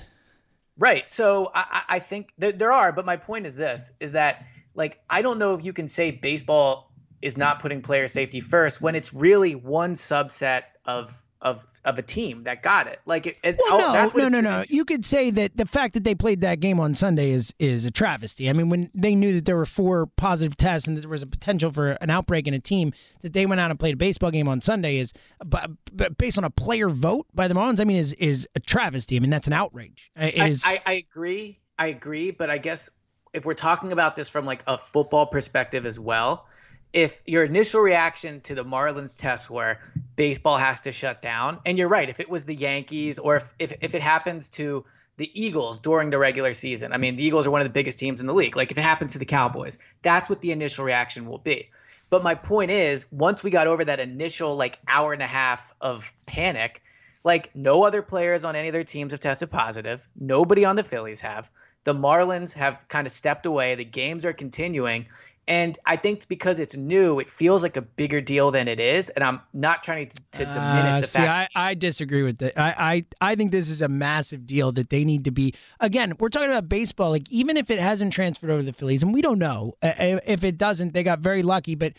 [0.78, 1.10] Right.
[1.10, 5.00] So I, I think that there are, but my point is this: is that like
[5.10, 8.96] I don't know if you can say baseball is not putting player safety first when
[8.96, 13.00] it's really one subset of of of a team that got it.
[13.06, 14.64] Like it, it well, oh, no, no, no, no.
[14.68, 17.86] You could say that the fact that they played that game on Sunday is is
[17.86, 18.50] a travesty.
[18.50, 21.22] I mean, when they knew that there were four positive tests and that there was
[21.22, 23.98] a potential for an outbreak in a team, that they went out and played a
[23.98, 25.14] baseball game on Sunday is,
[25.46, 28.60] but, but based on a player vote by the Marlins, I mean, is is a
[28.60, 29.16] travesty.
[29.16, 30.12] I mean, that's an outrage.
[30.16, 30.64] It I, is.
[30.66, 31.60] I, I agree.
[31.78, 32.90] I agree, but I guess
[33.34, 36.48] if we're talking about this from like a football perspective as well,
[36.94, 39.80] if your initial reaction to the Marlins test were
[40.16, 43.54] baseball has to shut down, and you're right, if it was the Yankees or if,
[43.60, 44.86] if, if it happens to
[45.18, 48.00] the Eagles during the regular season, I mean, the Eagles are one of the biggest
[48.00, 48.56] teams in the league.
[48.56, 51.70] Like if it happens to the Cowboys, that's what the initial reaction will be.
[52.10, 55.74] But my point is, once we got over that initial like hour and a half
[55.82, 56.84] of panic,
[57.24, 60.08] like no other players on any of their teams have tested positive.
[60.16, 61.50] Nobody on the Phillies have.
[61.84, 63.76] The Marlins have kind of stepped away.
[63.76, 65.08] The games are continuing.
[65.48, 69.10] And I think because it's new, it feels like a bigger deal than it is.
[69.10, 71.52] And I'm not trying to, to diminish uh, the see, fact.
[71.56, 72.60] I, I disagree with that.
[72.60, 75.54] I, I, I think this is a massive deal that they need to be.
[75.80, 77.12] Again, we're talking about baseball.
[77.12, 80.44] Like, even if it hasn't transferred over to the Phillies, and we don't know if
[80.44, 81.76] it doesn't, they got very lucky.
[81.76, 81.94] But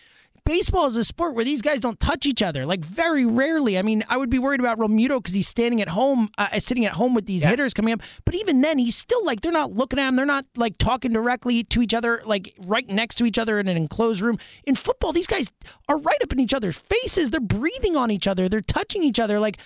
[0.47, 3.79] baseball is a sport where these guys don't touch each other, like very rarely.
[3.79, 6.87] I mean, I would be worried about Realmuto because he's standing at home, uh, sitting
[6.87, 7.51] at home with these yes.
[7.51, 8.01] hitters coming up.
[8.25, 10.17] But even then, he's still like they're not looking at him.
[10.17, 13.69] They're not like talking directly to each other, like right next to each other in
[13.69, 14.39] an enclosed room.
[14.65, 15.51] In football, these guys
[15.89, 17.31] are right up in each other's faces.
[17.31, 18.49] They're breathing on each other.
[18.49, 19.39] They're touching each other.
[19.41, 19.59] Like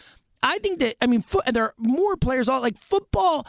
[0.43, 3.47] I think that I mean, fo- there are more players all like football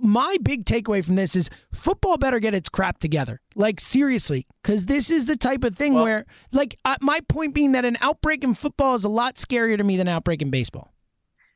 [0.00, 3.40] my big takeaway from this is football better get its crap together.
[3.54, 7.54] Like seriously, because this is the type of thing well, where, like, uh, my point
[7.54, 10.42] being that an outbreak in football is a lot scarier to me than an outbreak
[10.42, 10.92] in baseball.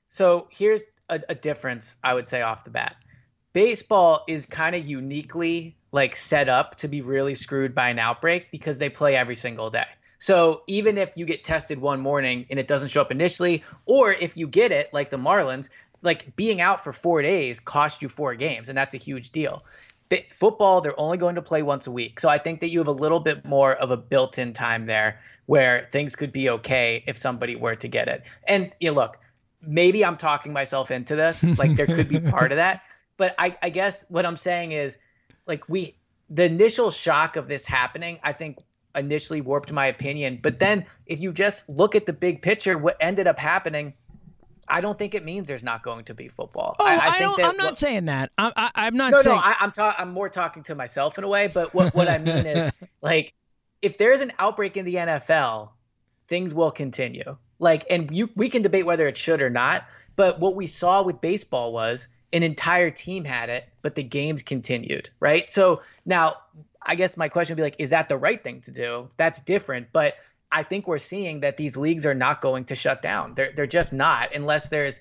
[0.08, 2.96] So here's a, a difference I would say off the bat.
[3.52, 8.50] Baseball is kind of uniquely like set up to be really screwed by an outbreak
[8.50, 9.86] because they play every single day.
[10.18, 14.12] So even if you get tested one morning and it doesn't show up initially, or
[14.12, 15.68] if you get it like the Marlins,
[16.06, 19.64] like being out for four days cost you four games, and that's a huge deal.
[20.08, 22.20] But football, they're only going to play once a week.
[22.20, 24.86] So I think that you have a little bit more of a built in time
[24.86, 28.22] there where things could be okay if somebody were to get it.
[28.46, 29.18] And you know, look,
[29.60, 31.44] maybe I'm talking myself into this.
[31.58, 32.82] Like there could be part of that.
[33.18, 34.98] But I, I guess what I'm saying is
[35.46, 35.96] like we
[36.28, 38.58] the initial shock of this happening, I think
[38.94, 40.40] initially warped my opinion.
[40.42, 43.94] But then if you just look at the big picture, what ended up happening
[44.68, 46.76] I don't think it means there's not going to be football.
[46.78, 47.46] Oh, I, I, I think that.
[47.46, 48.32] I'm not saying that.
[48.38, 49.12] I, I, am not.
[49.12, 49.36] No, saying...
[49.36, 49.42] no.
[49.42, 51.48] I, am ta- I'm more talking to myself in a way.
[51.48, 53.34] But what what I mean is, like,
[53.82, 55.70] if there's an outbreak in the NFL,
[56.28, 57.36] things will continue.
[57.58, 59.86] Like, and you we can debate whether it should or not.
[60.16, 64.42] But what we saw with baseball was an entire team had it, but the games
[64.42, 65.48] continued, right?
[65.50, 66.36] So now,
[66.82, 69.08] I guess my question would be like, is that the right thing to do?
[69.16, 70.14] That's different, but
[70.52, 73.34] I think we're seeing that these leagues are not going to shut down.
[73.34, 75.00] They're they're just not unless there's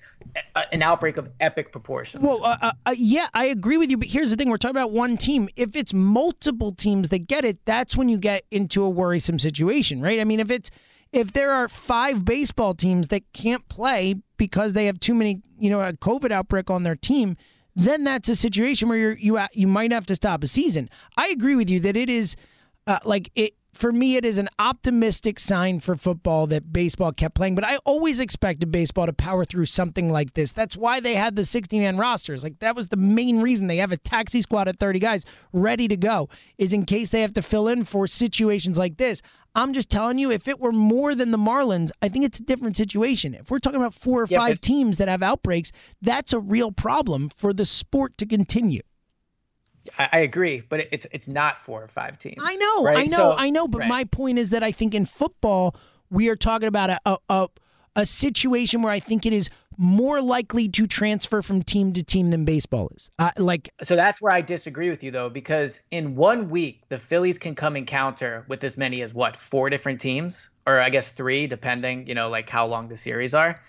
[0.54, 2.24] a, an outbreak of epic proportions.
[2.24, 3.96] Well, uh, uh, uh, yeah, I agree with you.
[3.96, 5.48] But here's the thing: we're talking about one team.
[5.56, 10.00] If it's multiple teams that get it, that's when you get into a worrisome situation,
[10.00, 10.20] right?
[10.20, 10.70] I mean, if it's
[11.12, 15.70] if there are five baseball teams that can't play because they have too many, you
[15.70, 17.36] know, a COVID outbreak on their team,
[17.74, 20.90] then that's a situation where you're, you you might have to stop a season.
[21.16, 22.36] I agree with you that it is
[22.86, 27.34] uh, like it for me, it is an optimistic sign for football that baseball kept
[27.34, 27.54] playing.
[27.54, 30.52] But I always expected baseball to power through something like this.
[30.52, 32.42] That's why they had the 60 man rosters.
[32.42, 35.88] Like, that was the main reason they have a taxi squad of 30 guys ready
[35.88, 39.22] to go, is in case they have to fill in for situations like this.
[39.54, 42.42] I'm just telling you, if it were more than the Marlins, I think it's a
[42.42, 43.34] different situation.
[43.34, 46.72] If we're talking about four or yeah, five teams that have outbreaks, that's a real
[46.72, 48.82] problem for the sport to continue.
[49.98, 52.36] I, I agree, but it's it's not four or five teams.
[52.40, 52.98] I know, right?
[52.98, 53.68] I know, so, I know.
[53.68, 53.88] But right.
[53.88, 55.76] my point is that I think in football
[56.10, 57.48] we are talking about a, a, a
[57.96, 62.30] a situation where I think it is more likely to transfer from team to team
[62.30, 63.10] than baseball is.
[63.18, 66.98] Uh, like, so that's where I disagree with you though, because in one week the
[66.98, 71.12] Phillies can come encounter with as many as what four different teams, or I guess
[71.12, 73.60] three, depending, you know, like how long the series are.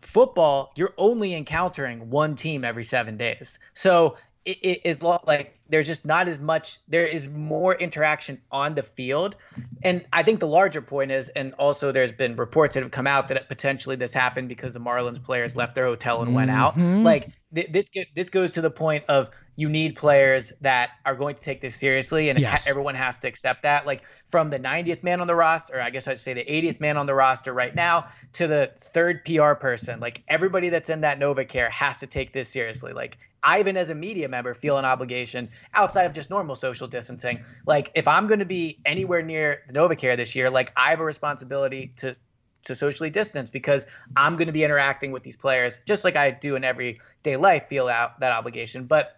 [0.00, 3.58] Football, you're only encountering one team every seven days.
[3.74, 4.16] So
[4.46, 8.82] it, it is like there's just not as much there is more interaction on the
[8.82, 9.36] field
[9.82, 13.06] and i think the larger point is and also there's been reports that have come
[13.06, 16.74] out that potentially this happened because the marlins players left their hotel and went out
[16.76, 17.02] Mhm.
[17.02, 21.34] like th- this this goes to the point of you need players that are going
[21.34, 22.64] to take this seriously and Yes.
[22.64, 25.80] ha- everyone has to accept that like from the 90th man on the roster or
[25.80, 29.24] i guess i'd say the 80th man on the roster right now to the third
[29.24, 33.60] pr person like everybody that's in that novacare has to take this seriously like I
[33.60, 37.44] even as a media member feel an obligation outside of just normal social distancing.
[37.64, 40.98] Like if I'm going to be anywhere near the NovaCare this year, like I have
[40.98, 42.16] a responsibility to
[42.64, 46.30] to socially distance because I'm going to be interacting with these players just like I
[46.32, 47.66] do in everyday life.
[47.68, 49.16] Feel out that obligation, but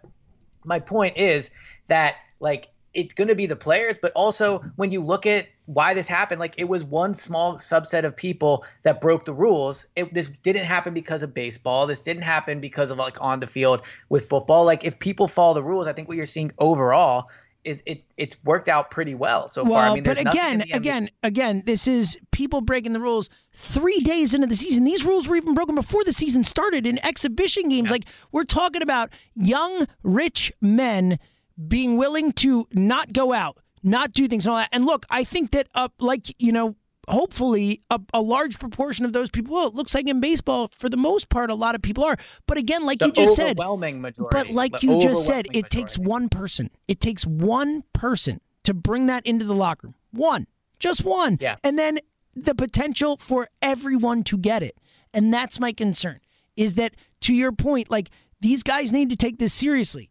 [0.63, 1.51] my point is
[1.87, 5.93] that like it's going to be the players but also when you look at why
[5.93, 9.85] this happened like it was one small subset of people that broke the rules.
[9.95, 11.85] It, this didn't happen because of baseball.
[11.85, 14.65] This didn't happen because of like on the field with football.
[14.65, 17.29] Like if people follow the rules i think what you're seeing overall
[17.63, 20.61] is it it's worked out pretty well so far i mean but there's nothing in
[20.61, 24.83] again, again, again, this is people breaking the rules three days into the season.
[24.83, 27.91] These rules were even broken before the season started in exhibition games.
[27.91, 31.19] Like we're talking about young, rich men
[31.67, 34.69] being willing to not go out, not do things and all that.
[34.71, 36.75] And look, I think that uh, like you know.
[37.09, 39.55] Hopefully, a, a large proportion of those people.
[39.55, 42.17] Well, it looks like in baseball, for the most part, a lot of people are.
[42.45, 45.69] But again, like the you just said, overwhelming majority but like you just said, it
[45.69, 46.69] takes one person.
[46.87, 49.95] It takes one person to bring that into the locker room.
[50.11, 50.45] One.
[50.77, 51.37] Just one.
[51.41, 51.55] Yeah.
[51.63, 51.99] And then
[52.35, 54.77] the potential for everyone to get it.
[55.13, 56.19] And that's my concern.
[56.55, 60.09] Is that to your point, like these guys need to take this seriously.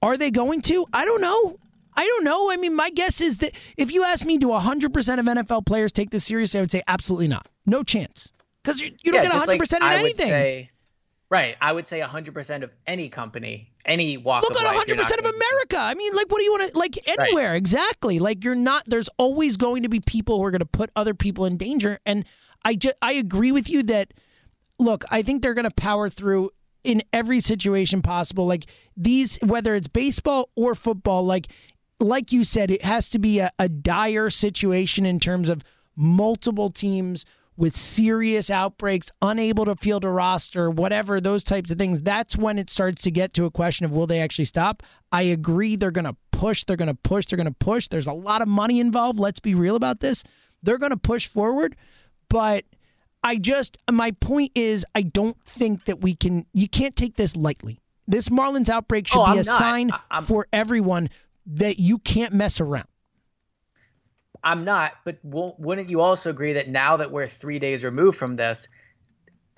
[0.00, 0.86] Are they going to?
[0.92, 1.58] I don't know.
[1.94, 2.50] I don't know.
[2.50, 4.86] I mean, my guess is that if you ask me, do 100%
[5.18, 6.58] of NFL players take this seriously?
[6.58, 7.48] I would say absolutely not.
[7.66, 8.32] No chance.
[8.62, 10.02] Because you, you don't get 100% like in anything.
[10.02, 10.70] Would say,
[11.30, 11.56] right.
[11.60, 14.76] I would say 100% of any company, any walk Look of at life.
[14.76, 15.78] 100 you're not percent of America.
[15.78, 17.54] I mean, like, what do you want to like anywhere?
[17.56, 18.18] Exactly.
[18.18, 18.84] Like, you're not.
[18.86, 21.98] There's always going to be people who are going to put other people in danger.
[22.06, 22.24] And
[22.64, 24.14] I just I agree with you that.
[24.78, 26.50] Look, I think they're going to power through
[26.84, 28.46] in every situation possible.
[28.46, 31.48] Like these, whether it's baseball or football, like
[32.02, 35.62] like you said, it has to be a, a dire situation in terms of
[35.96, 37.24] multiple teams
[37.56, 42.00] with serious outbreaks, unable to field a roster, whatever, those types of things.
[42.02, 44.82] That's when it starts to get to a question of will they actually stop?
[45.12, 47.88] I agree they're going to push, they're going to push, they're going to push.
[47.88, 49.20] There's a lot of money involved.
[49.20, 50.24] Let's be real about this.
[50.62, 51.76] They're going to push forward,
[52.30, 52.64] but
[53.22, 57.36] I just, my point is, I don't think that we can, you can't take this
[57.36, 57.80] lightly.
[58.08, 59.58] This Marlins outbreak should Oh, be I'm a not.
[59.58, 61.10] sign I'm- for everyone
[61.46, 62.88] that you can't mess around.
[64.44, 68.34] I'm not, but wouldn't you also agree that now that we're three days removed from
[68.36, 68.68] this,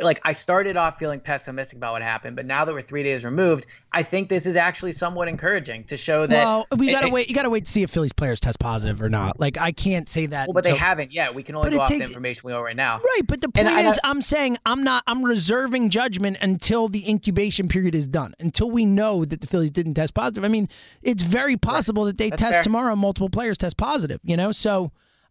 [0.00, 3.24] like I started off feeling pessimistic about what happened, but now that we're three days
[3.24, 6.34] removed, I think this is actually somewhat encouraging to show that.
[6.44, 7.28] well, we gotta it- wait.
[7.28, 9.38] You gotta wait to see if Phillies players test positive or not.
[9.38, 10.48] Like I can't say that.
[10.48, 11.34] Well, but they haven't yet.
[11.34, 12.98] We can only go off takes- the information we know right now.
[12.98, 15.04] Right, but the And point I- is, I'm saying I'm not.
[15.06, 18.34] I'm reserving judgment until the incubation period is done.
[18.40, 20.42] Until we know that the Phillies didn't test positive.
[20.44, 20.68] I mean,
[21.02, 22.62] it's very possible that they That's test fair.
[22.64, 22.96] tomorrow.
[22.96, 24.20] Multiple players test positive.
[24.24, 24.90] You know, so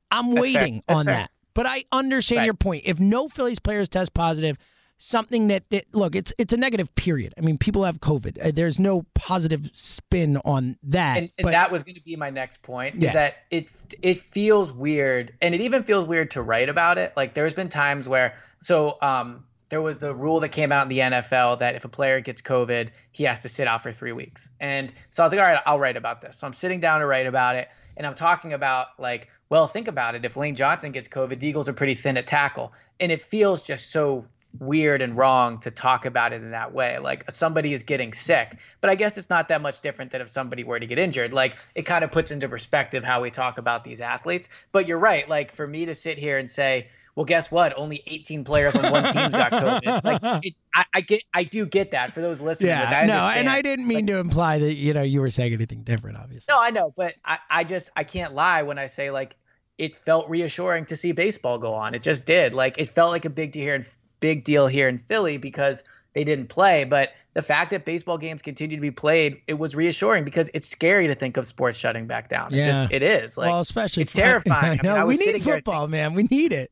[0.09, 1.13] I'm That's waiting on fair.
[1.15, 1.31] that.
[1.53, 2.45] But I understand Right.
[2.45, 2.83] your point.
[2.85, 4.57] If no Phillies players test positive,
[4.97, 7.33] something that, that look, it's it's a negative period.
[7.37, 8.43] I mean, people have COVID.
[8.45, 11.17] Uh, There's no positive spin on that.
[11.17, 13.07] and, and but that was going to be my next point Yeah.
[13.09, 17.13] is that it it feels weird and it even feels weird to write about it
[17.17, 20.89] like there's been times where so um there was the rule that came out in
[20.89, 24.11] the NFL that if a player gets COVID, he has to sit out for three
[24.11, 24.51] weeks.
[24.59, 26.37] And so I was like, all right, I'll write about this.
[26.37, 27.69] So I'm sitting down to write about it.
[27.97, 30.25] And I'm talking about, like, well, think about it.
[30.25, 32.73] If Lane Johnson gets COVID, the Eagles are pretty thin at tackle.
[32.99, 34.25] And it feels just so
[34.57, 36.97] weird and wrong to talk about it in that way.
[36.97, 38.57] Like somebody is getting sick.
[38.81, 41.33] But I guess it's not that much different than if somebody were to get injured.
[41.33, 44.49] Like it kind of puts into perspective how we talk about these athletes.
[44.71, 45.29] But you're right.
[45.29, 47.77] Like for me to sit here and say, well, guess what?
[47.77, 49.83] Only 18 players on one team's got COVID.
[50.03, 52.69] Like, it, I, I get, I do get that for those listening.
[52.69, 55.29] yeah, like, I no, and I didn't mean to imply that you know you were
[55.29, 56.17] saying anything different.
[56.17, 59.35] Obviously, No, I know, but I, I just I can't lie when I say like
[59.77, 61.95] it felt reassuring to see baseball go on.
[61.95, 62.53] It just did.
[62.53, 63.85] Like it felt like a big deal here in
[64.19, 65.83] big deal here in Philly because
[66.13, 66.83] they didn't play.
[66.83, 70.69] But the fact that baseball games continue to be played, it was reassuring because it's
[70.69, 72.53] scary to think of sports shutting back down.
[72.53, 72.65] It Yeah.
[72.67, 73.37] just it is.
[73.37, 74.79] Like well, especially it's terrifying.
[74.79, 76.13] I mean, know, I was we need football, man.
[76.13, 76.71] We need it.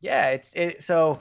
[0.00, 1.20] yeah, it's it so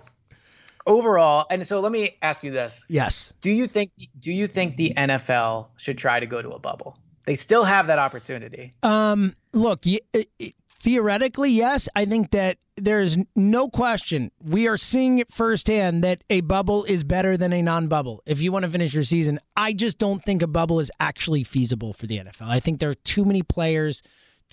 [0.88, 2.85] overall and so let me ask you this.
[2.87, 3.33] Yes.
[3.41, 6.98] Do you think do you think the NFL should try to go to a bubble?
[7.25, 8.73] They still have that opportunity.
[8.83, 9.35] Um.
[9.52, 10.06] Look, it-
[10.37, 10.54] it-
[10.86, 11.90] theoretically, yes.
[11.96, 14.31] I think that there's no question.
[14.40, 18.21] We are seeing it firsthand that a bubble is better than a non bubble.
[18.27, 21.44] If you want to finish your season, I just don't think a bubble is actually
[21.44, 22.48] feasible for the NFL.
[22.48, 24.04] I think there are too many players.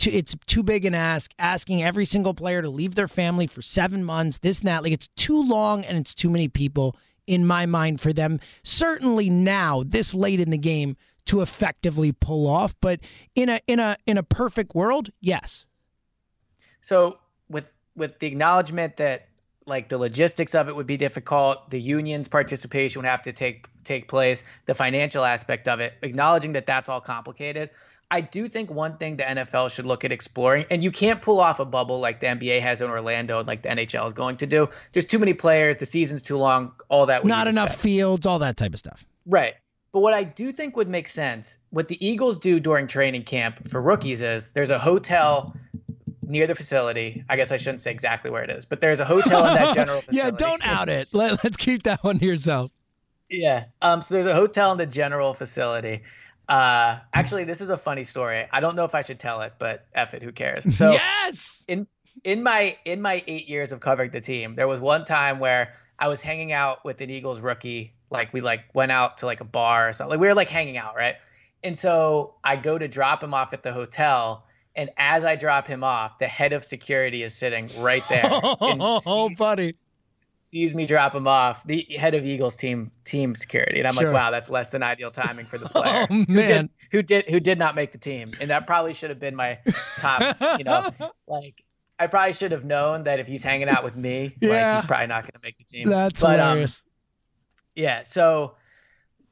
[0.02, 4.02] It's too big an ask, asking every single player to leave their family for seven
[4.02, 4.82] months, this and that.
[4.82, 8.40] Like, it's too long and it's too many people in my mind for them.
[8.64, 12.74] Certainly now, this late in the game, to effectively pull off.
[12.80, 13.00] But
[13.34, 15.68] in a in a in a perfect world, yes.
[16.82, 17.18] So
[17.48, 19.28] with with the acknowledgement that
[19.66, 23.68] like the logistics of it would be difficult, the union's participation would have to take
[23.84, 27.70] take place, the financial aspect of it, acknowledging that that's all complicated.
[28.10, 31.40] I do think one thing the NFL should look at exploring, and you can't pull
[31.40, 34.36] off a bubble like the NBA has in Orlando and like the NHL is going
[34.36, 34.68] to do.
[34.92, 37.24] There's too many players, the season's too long, all that.
[37.24, 37.78] Not enough said.
[37.78, 39.06] fields, all that type of stuff.
[39.24, 39.54] Right.
[39.92, 43.66] But what I do think would make sense, what the Eagles do during training camp
[43.66, 45.54] for rookies is there's a hotel
[46.32, 47.24] near the facility.
[47.28, 49.74] I guess I shouldn't say exactly where it is, but there's a hotel in that
[49.74, 50.16] general facility.
[50.16, 51.08] yeah, don't out it.
[51.12, 52.70] Let, us keep that one to yourself.
[53.30, 53.66] Yeah.
[53.80, 54.02] Um.
[54.02, 56.02] So there's a hotel in the general facility.
[56.48, 58.46] Uh, actually, this is a funny story.
[58.50, 60.66] I don't know if I should tell it, but F it, who cares?
[60.74, 61.86] So yes, in
[62.24, 65.74] in my in my eight years of covering the team, there was one time where
[65.98, 67.94] I was hanging out with an Eagles rookie.
[68.10, 70.10] Like we like went out to like a bar or something.
[70.10, 71.14] Like we were like hanging out, right?
[71.64, 74.44] And so I go to drop him off at the hotel,
[74.74, 78.22] and as I drop him off, the head of security is sitting right there.
[78.32, 79.74] oh, buddy
[80.52, 84.04] sees me drop him off, the head of Eagles team team security, and I'm sure.
[84.04, 87.30] like, wow, that's less than ideal timing for the player oh, who did who did
[87.30, 89.58] who did not make the team, and that probably should have been my
[89.96, 90.36] top.
[90.58, 90.90] you know,
[91.26, 91.64] like
[91.98, 94.72] I probably should have known that if he's hanging out with me, yeah.
[94.74, 95.88] like he's probably not going to make the team.
[95.88, 96.84] That's but, um, hilarious.
[96.84, 96.92] Um,
[97.74, 98.56] yeah, so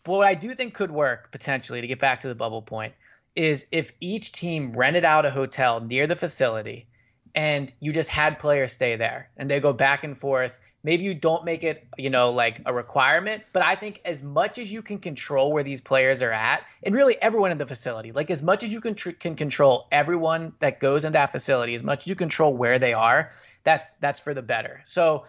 [0.04, 2.94] but what I do think could work potentially to get back to the bubble point
[3.34, 6.86] is if each team rented out a hotel near the facility
[7.34, 11.14] and you just had players stay there and they go back and forth maybe you
[11.14, 14.82] don't make it you know like a requirement but i think as much as you
[14.82, 18.42] can control where these players are at and really everyone in the facility like as
[18.42, 22.00] much as you can tr- can control everyone that goes in that facility as much
[22.00, 23.30] as you control where they are
[23.64, 24.80] that's that's for the better.
[24.84, 25.24] So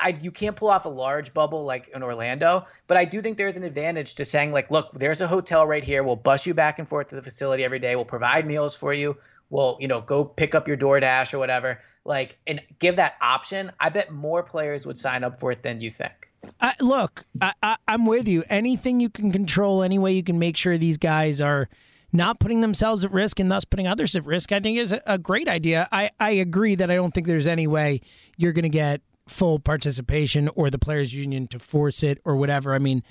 [0.00, 3.36] I, you can't pull off a large bubble like in Orlando, but I do think
[3.38, 6.02] there's an advantage to saying like, look, there's a hotel right here.
[6.02, 7.96] We'll bus you back and forth to the facility every day.
[7.96, 9.16] We'll provide meals for you
[9.50, 13.70] We'll you know go pick up your DoorDash or whatever, like and give that option,
[13.78, 16.12] I bet more players would sign up for it than you think.
[16.60, 18.44] Uh, look, I, I, I'm with you.
[18.48, 21.68] Anything you can control, any way you can make sure these guys are
[22.12, 25.00] not putting themselves at risk and thus putting others at risk, I think is a,
[25.06, 25.88] a great idea.
[25.90, 28.00] I, I agree that I don't think there's any way
[28.36, 32.74] you're going to get full participation or the players union to force it or whatever.
[32.74, 33.02] I mean,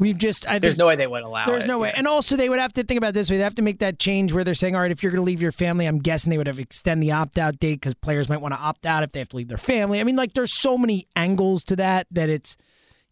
[0.00, 1.46] We've just I there's no way they would allow it.
[1.48, 1.66] there's it.
[1.66, 3.36] no way, and also they would have to think about this way.
[3.36, 5.26] They have to make that change where they're saying, all right, if you're going to
[5.26, 8.26] leave your family, I'm guessing they would have extend the opt out date because players
[8.26, 10.00] might want to opt out if they have to leave their family.
[10.00, 12.56] I mean, like there's so many angles to that that it's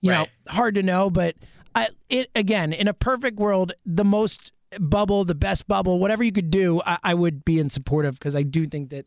[0.00, 0.30] you right.
[0.46, 1.10] know hard to know.
[1.10, 1.34] But
[1.74, 6.32] I it again in a perfect world, the most bubble, the best bubble, whatever you
[6.32, 9.04] could do, I, I would be in support of because I do think that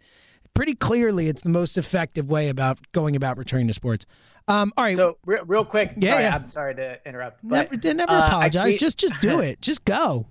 [0.54, 4.06] pretty clearly it's the most effective way about going about returning to sports.
[4.48, 4.96] Um, all right.
[4.96, 5.94] So real, real quick.
[5.98, 6.36] Yeah, sorry, yeah.
[6.36, 7.40] I'm sorry to interrupt.
[7.44, 8.74] But, never, never uh, apologize.
[8.74, 9.62] Tweet, just just do it.
[9.62, 10.28] Just go.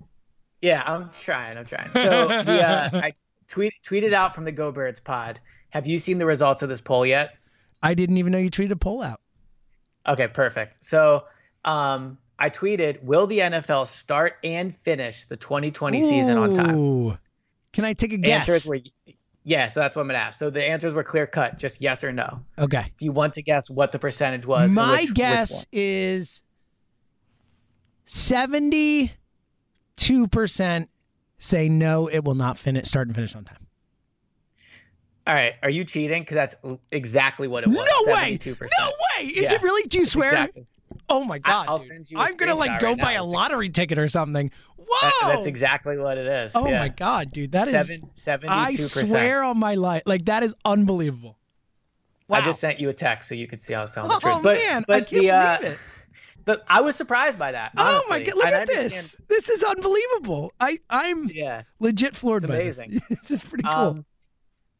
[0.61, 1.57] Yeah, I'm trying.
[1.57, 1.89] I'm trying.
[1.95, 3.13] So the, uh, I
[3.47, 5.39] tweet tweeted out from the Go Birds pod.
[5.69, 7.35] Have you seen the results of this poll yet?
[7.81, 9.21] I didn't even know you tweeted a poll out.
[10.07, 10.83] Okay, perfect.
[10.83, 11.25] So
[11.65, 16.01] um, I tweeted, "Will the NFL start and finish the 2020 Ooh.
[16.01, 17.17] season on time?"
[17.73, 18.67] Can I take a guess?
[19.43, 20.37] Yeah, so that's what I'm gonna ask.
[20.37, 22.43] So the answers were clear cut, just yes or no.
[22.57, 22.91] Okay.
[22.97, 24.73] Do you want to guess what the percentage was?
[24.73, 26.41] My which, guess which is
[28.05, 29.09] seventy-two
[30.27, 30.89] percent
[31.37, 33.57] say no, it will not finish start and finish on time.
[35.27, 36.23] All right, are you cheating?
[36.23, 36.55] Because that's
[36.91, 37.77] exactly what it was.
[37.77, 38.39] No way!
[38.45, 38.55] No
[38.87, 39.25] way!
[39.25, 39.55] Is yeah.
[39.55, 39.87] it really?
[39.87, 40.31] Do you swear?
[40.31, 40.65] Exactly.
[41.09, 41.67] Oh my god!
[41.67, 42.17] I'll send you.
[42.17, 43.23] I'm gonna like go right buy now.
[43.23, 44.51] a lottery ticket or something.
[44.77, 45.09] Whoa!
[45.21, 46.51] That, that's exactly what it is.
[46.55, 46.79] Oh yeah.
[46.79, 51.37] my god, dude, that is seven I swear on my life, like that is unbelievable.
[52.27, 52.37] Wow.
[52.37, 54.19] I just sent you a text so you could see how I was telling the
[54.19, 54.35] truth.
[54.37, 55.79] Oh man, but I can't the, uh, believe it.
[56.45, 57.73] But I was surprised by that.
[57.77, 58.05] Honestly.
[58.05, 58.35] Oh my god!
[58.35, 59.21] Look and at this.
[59.27, 60.53] This is unbelievable.
[60.59, 62.91] I I'm yeah legit floored it's amazing.
[62.91, 63.03] This.
[63.09, 63.31] this.
[63.31, 63.73] is pretty cool.
[63.73, 64.05] Um,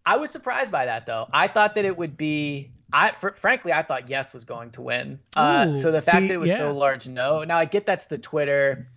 [0.05, 1.28] I was surprised by that though.
[1.32, 4.81] I thought that it would be I for, frankly I thought yes was going to
[4.81, 5.19] win.
[5.35, 6.57] Uh, Ooh, so the fact that it was yeah.
[6.57, 7.43] so large, no.
[7.43, 8.87] Now I get that's the Twitter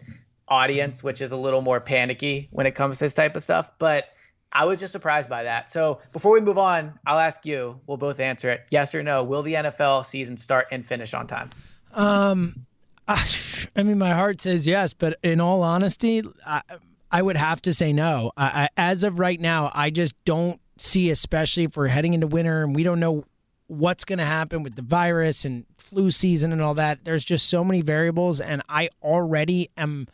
[0.49, 3.71] audience, which is a little more panicky when it comes to this type of stuff,
[3.79, 4.09] but
[4.55, 5.69] I was just surprised by that.
[5.69, 7.81] So before we move on, I'll ask you.
[7.87, 8.67] We'll both answer it.
[8.71, 9.25] Yes or no?
[9.25, 11.51] Will the NFL season start and finish on time?
[11.93, 12.65] Um,
[13.09, 13.27] I,
[13.75, 16.63] I mean, my heart says yes, but in all honesty, I,
[17.11, 18.31] I would have to say no.
[18.37, 22.29] I, I, as of right now, I just don't see, especially if we're heading into
[22.29, 23.25] winter and we don't know
[23.67, 27.05] what's going to happen with the virus and flu season and all that.
[27.05, 30.09] There's just so many variables, and I already am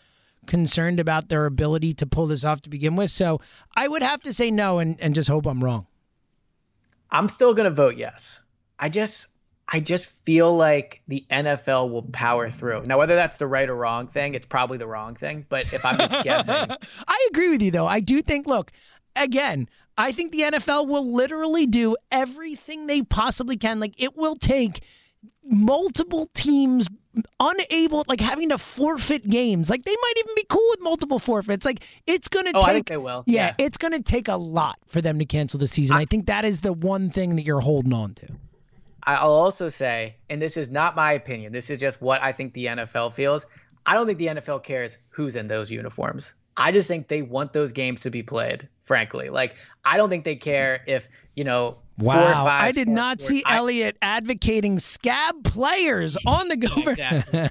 [0.47, 3.11] concerned about their ability to pull this off to begin with.
[3.11, 3.41] So
[3.75, 5.87] I would have to say no and, and just hope I'm wrong.
[7.11, 8.41] I'm still going to vote yes.
[8.79, 9.29] I just
[9.73, 12.87] I just feel like the NFL will power through.
[12.87, 15.47] Now, whether that's the right or wrong thing, it's probably the wrong thing.
[15.49, 16.55] But if I'm just guessing,
[17.09, 17.87] I agree with you though.
[17.87, 18.47] I do think.
[18.47, 18.73] Look,
[19.15, 19.69] again,
[19.99, 23.81] I think the NFL will literally do everything they possibly can.
[23.81, 24.83] Like it will take
[25.45, 26.89] multiple teams
[27.41, 31.65] unable like having to forfeit games like they might even be cool with multiple forfeits
[31.65, 33.25] like it's gonna oh, take I think they will.
[33.27, 33.55] Yeah, Yeah.
[33.59, 36.61] it's gonna take a lot for them to cancel the season I, think that is
[36.61, 38.29] the one thing that you're holding on to
[39.03, 42.53] I'll also say, and this is not my opinion, this is just what I think
[42.53, 43.47] the NFL feels.
[43.87, 46.35] I don't think the NFL cares who's in those uniforms.
[46.57, 49.31] I just think they want those games to be played, frankly.
[49.31, 52.83] Like, I don't think they care if, you know, four or wow five I did
[52.87, 57.49] score- not see I- Eliot advocating scab players on the go exactly.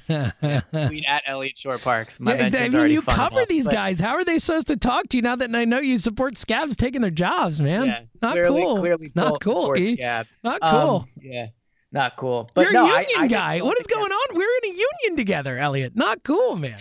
[0.87, 2.19] Tweet at Eliot Shorr-Parks.
[2.19, 3.99] My Yeah, I mean, you cover these but- guys.
[3.99, 6.75] How are they supposed to talk to you now that I know you support scabs
[6.75, 7.87] taking their jobs, man?
[7.87, 8.77] Yeah, Not clearly, cool.
[8.77, 9.75] Clearly, Not cool.
[9.77, 9.95] E.
[9.95, 10.43] scabs.
[10.43, 11.07] Not Um, cool.
[11.21, 11.47] yeah,
[11.91, 12.51] not cool.
[12.53, 13.57] But You're no, a I- union I just guy.
[13.59, 14.35] don't What is going on?
[14.37, 15.95] We're in a union together, Eliot.
[15.95, 16.77] Not cool, man.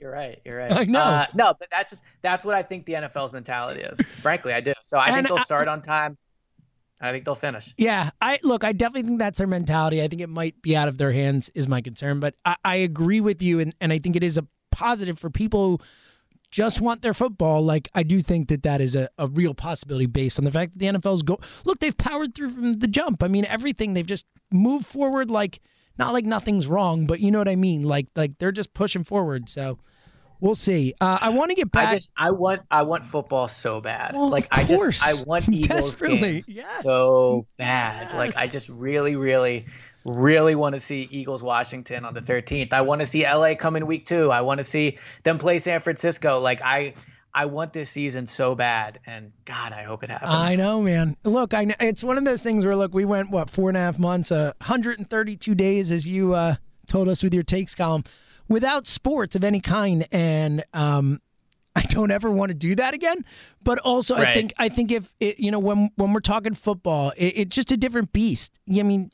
[0.00, 0.40] You're right.
[0.44, 0.72] You're right.
[0.80, 1.00] I know.
[1.00, 3.98] Uh, no, but that's just that's what I think the NFL's mentality is.
[4.22, 4.72] Frankly, I do.
[4.82, 6.16] So I And think they'll I- start on time.
[7.00, 7.72] I think they'll finish.
[7.76, 8.64] Yeah, I look.
[8.64, 10.02] I definitely think that's their mentality.
[10.02, 12.18] I think it might be out of their hands, is my concern.
[12.18, 15.30] But I, I agree with you, and, and I think it is a positive for
[15.30, 15.84] people who
[16.50, 17.62] just want their football.
[17.64, 20.72] Like I do think that that is a, a real possibility based on the fact
[20.72, 21.38] that the NFL's go.
[21.64, 23.22] Look, they've powered through from the jump.
[23.22, 25.30] I mean, everything they've just moved forward.
[25.30, 25.60] Like
[25.98, 27.82] not like nothing's wrong, but you know what I mean.
[27.84, 29.48] Like like they're just pushing forward.
[29.48, 29.78] So
[30.40, 30.94] we'll see.
[31.00, 31.88] Uh, I want to get back.
[31.88, 34.14] I just I want I want football so bad.
[34.16, 35.04] Well, like of I just.
[35.04, 36.82] I want Eagles games Yes.
[36.82, 38.14] so bad.
[38.14, 39.66] Like I just really really
[40.04, 42.72] really want to see Eagles Washington on the 13th.
[42.72, 44.30] I want to see LA come in week 2.
[44.30, 46.40] I want to see them play San Francisco.
[46.40, 46.94] Like I
[47.34, 50.30] I want this season so bad and god, I hope it happens.
[50.32, 51.16] I know, man.
[51.24, 53.76] Look, I know it's one of those things where look, we went what four and
[53.76, 56.56] a half months, uh, 132 days, as you uh,
[56.86, 58.04] told us with your takes column,
[58.48, 61.20] without sports of any kind, and um,
[61.76, 63.24] I don't ever want to do that again.
[63.62, 67.12] But also, I think I think if it, you know when when we're talking football,
[67.16, 68.58] it, it's just a different beast.
[68.68, 69.10] I mean,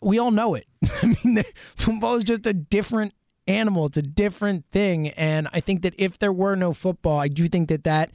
[0.00, 0.66] we all know it.
[1.02, 1.42] I mean,
[1.76, 3.14] football is just a different
[3.46, 3.86] animal.
[3.86, 7.48] It's a different thing, and I think that if there were no football, I do
[7.48, 8.10] think that that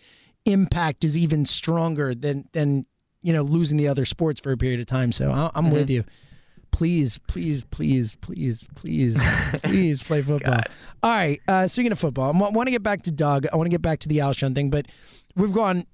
[0.45, 2.85] impact is even stronger than than
[3.21, 5.11] you know losing the other sports for a period of time.
[5.11, 6.03] So I, I'm with you.
[6.71, 9.17] Please, please, please, please, please,
[9.63, 10.61] please play football.
[11.01, 11.39] All right.
[11.47, 13.47] Uh, speaking of football, I want to get back to Doug.
[13.51, 14.85] I want to get back to the Alshon thing, but
[15.35, 15.87] we've gone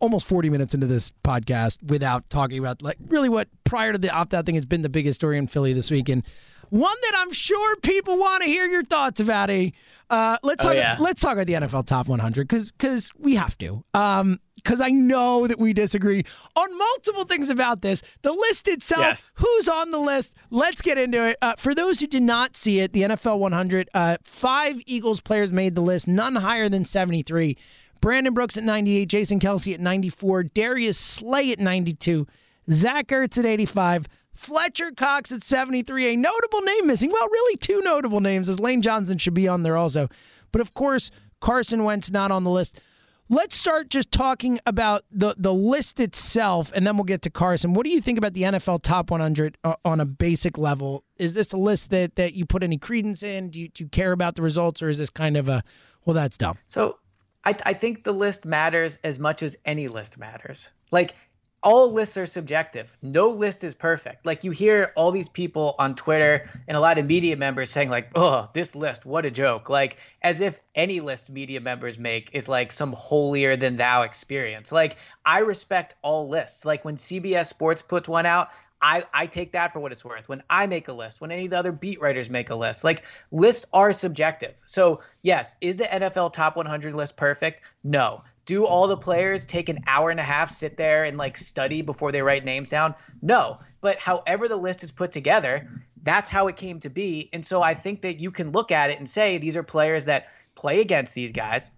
[0.00, 4.10] almost 40 minutes into this podcast without talking about like really what prior to the
[4.10, 6.22] opt out thing has been the biggest story in Philly this week, and
[6.70, 9.50] one that I'm sure people want to hear your thoughts about.
[9.50, 9.72] A
[10.08, 10.76] uh, let's Oh, talk.
[10.76, 10.96] yeah.
[11.00, 13.84] Let's talk about the NFL Top 100 because because we have to.
[13.94, 16.22] Um, because I know that we disagree
[16.54, 18.02] on multiple things about this.
[18.20, 19.32] The list itself, Yes.
[19.36, 20.34] who's on the list?
[20.50, 21.38] Let's get into it.
[21.40, 25.50] Uh, for those who did not see it, the NFL 100, uh, five Eagles players
[25.50, 27.56] made the list, none higher than 73.
[28.00, 32.26] Brandon Brooks at 98, Jason Kelce at 94, Darius Slay at 92,
[32.70, 36.14] Zach Ertz at 85, Fletcher Cox at 73.
[36.14, 37.10] A notable name missing.
[37.12, 40.08] Well, really two notable names, as Lane Johnson should be on there also.
[40.50, 42.80] But of course, Carson Wentz not on the list.
[43.28, 47.74] Let's start just talking about the the list itself, and then we'll get to Carson.
[47.74, 51.04] What do you think about the NFL Top 100 uh, on a basic level?
[51.16, 53.50] Is this a list that that you put any credence in?
[53.50, 55.62] Do you, do you care about the results, or is this kind of a
[56.04, 56.58] well, that's dumb?
[56.66, 56.98] So
[57.44, 60.70] I, I think the list matters as much as any list matters.
[60.90, 61.14] Like
[61.62, 62.96] all lists are subjective.
[63.02, 64.24] No list is perfect.
[64.24, 67.90] Like you hear all these people on Twitter and a lot of media members saying
[67.90, 72.30] like, "Oh, this list, what a joke." Like as if any list media members make
[72.32, 74.72] is like some holier than thou experience.
[74.72, 76.64] Like I respect all lists.
[76.64, 78.48] Like when CBS Sports puts one out,
[78.82, 80.28] I, I take that for what it's worth.
[80.28, 82.84] When I make a list, when any of the other beat writers make a list,
[82.84, 84.54] like lists are subjective.
[84.64, 87.62] So, yes, is the NFL top 100 list perfect?
[87.84, 88.22] No.
[88.46, 91.82] Do all the players take an hour and a half, sit there and like study
[91.82, 92.94] before they write names down?
[93.22, 93.58] No.
[93.80, 95.68] But however the list is put together,
[96.02, 97.28] that's how it came to be.
[97.32, 100.06] And so I think that you can look at it and say these are players
[100.06, 101.70] that play against these guys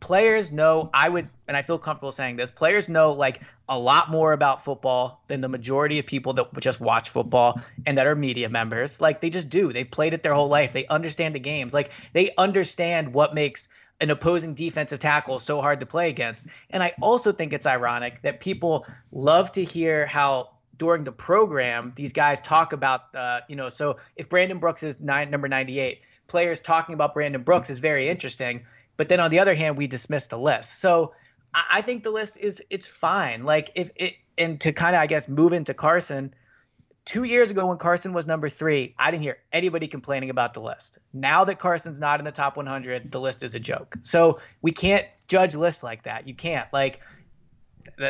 [0.00, 3.40] players know i would and i feel comfortable saying this players know like
[3.70, 7.96] a lot more about football than the majority of people that just watch football and
[7.96, 9.00] that are media members.
[9.00, 9.72] Like they just do.
[9.72, 10.72] They've played it their whole life.
[10.72, 11.72] They understand the games.
[11.72, 13.68] Like they understand what makes
[14.00, 16.48] an opposing defensive tackle so hard to play against.
[16.70, 21.92] And I also think it's ironic that people love to hear how during the program
[21.94, 26.00] these guys talk about uh, you know so if Brandon Brooks is nine, number 98
[26.26, 28.64] players talking about Brandon Brooks is very interesting
[29.00, 31.14] but then on the other hand we dismiss the list so
[31.54, 35.06] I, think the list is it's fine like if it and to kind of I
[35.06, 36.34] guess move into Carson
[37.04, 40.60] two years ago when Carson was number three, I didn't hear anybody complaining about the
[40.60, 40.98] list.
[41.12, 43.96] Now that Carson's not in the top 100, the list is a joke.
[44.02, 46.28] So we can't judge lists like that.
[46.28, 46.72] You can't.
[46.72, 47.00] Like,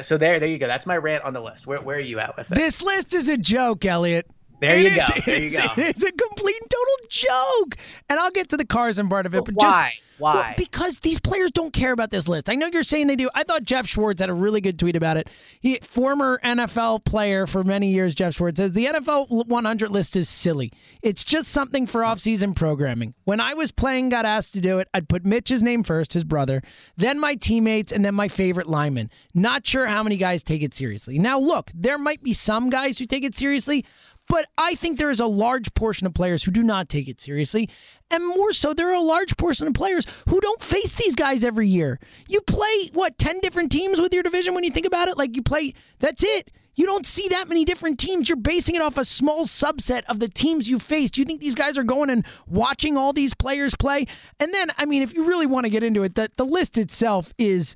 [0.02, 0.66] so there, there you go.
[0.66, 1.66] That's my rant on the list.
[1.66, 2.54] Where, where are you at with it?
[2.56, 4.26] This list is a joke, Eliot.
[4.60, 5.20] There you is- go.
[5.26, 5.68] There you it's, go.
[5.76, 7.76] It's a complete and total joke.
[8.08, 9.38] And I'll get to the Carson part of it.
[9.38, 9.92] But, But just- why?
[10.18, 10.34] Why?
[10.34, 12.50] Well, because these players don't care about this list.
[12.50, 13.30] I know you're saying they do.
[13.34, 15.28] I thought Geoff Schwartz had a really good tweet about it.
[15.60, 20.28] He, former NFL player for many years, Geoff Schwartz says the NFL 100 list is
[20.28, 20.74] silly.
[21.00, 23.14] It's just something for offseason programming.
[23.24, 26.24] When I was playing, got asked to do it, I'd put Mitch's name first, his
[26.24, 26.62] brother,
[26.98, 29.08] then my teammates, and then my favorite lineman.
[29.32, 31.18] Not sure how many guys take it seriously.
[31.18, 33.86] Now, look, there might be some guys who take it seriously.
[34.30, 37.20] But I think there is a large portion of players who do not take it
[37.20, 37.68] seriously.
[38.12, 41.42] And more so, there are a large portion of players who don't face these guys
[41.42, 41.98] every year.
[42.28, 45.18] You play, what, 10 different teams with your division when you think about it?
[45.18, 46.52] Like you play, that's it.
[46.76, 48.28] You don't see that many different teams.
[48.28, 51.14] You're basing it off a small subset of the teams you faced.
[51.14, 54.06] Do you think these guys are going and watching all these players play?
[54.38, 56.78] And then, I mean, if you really want to get into it, the, the list
[56.78, 57.74] itself is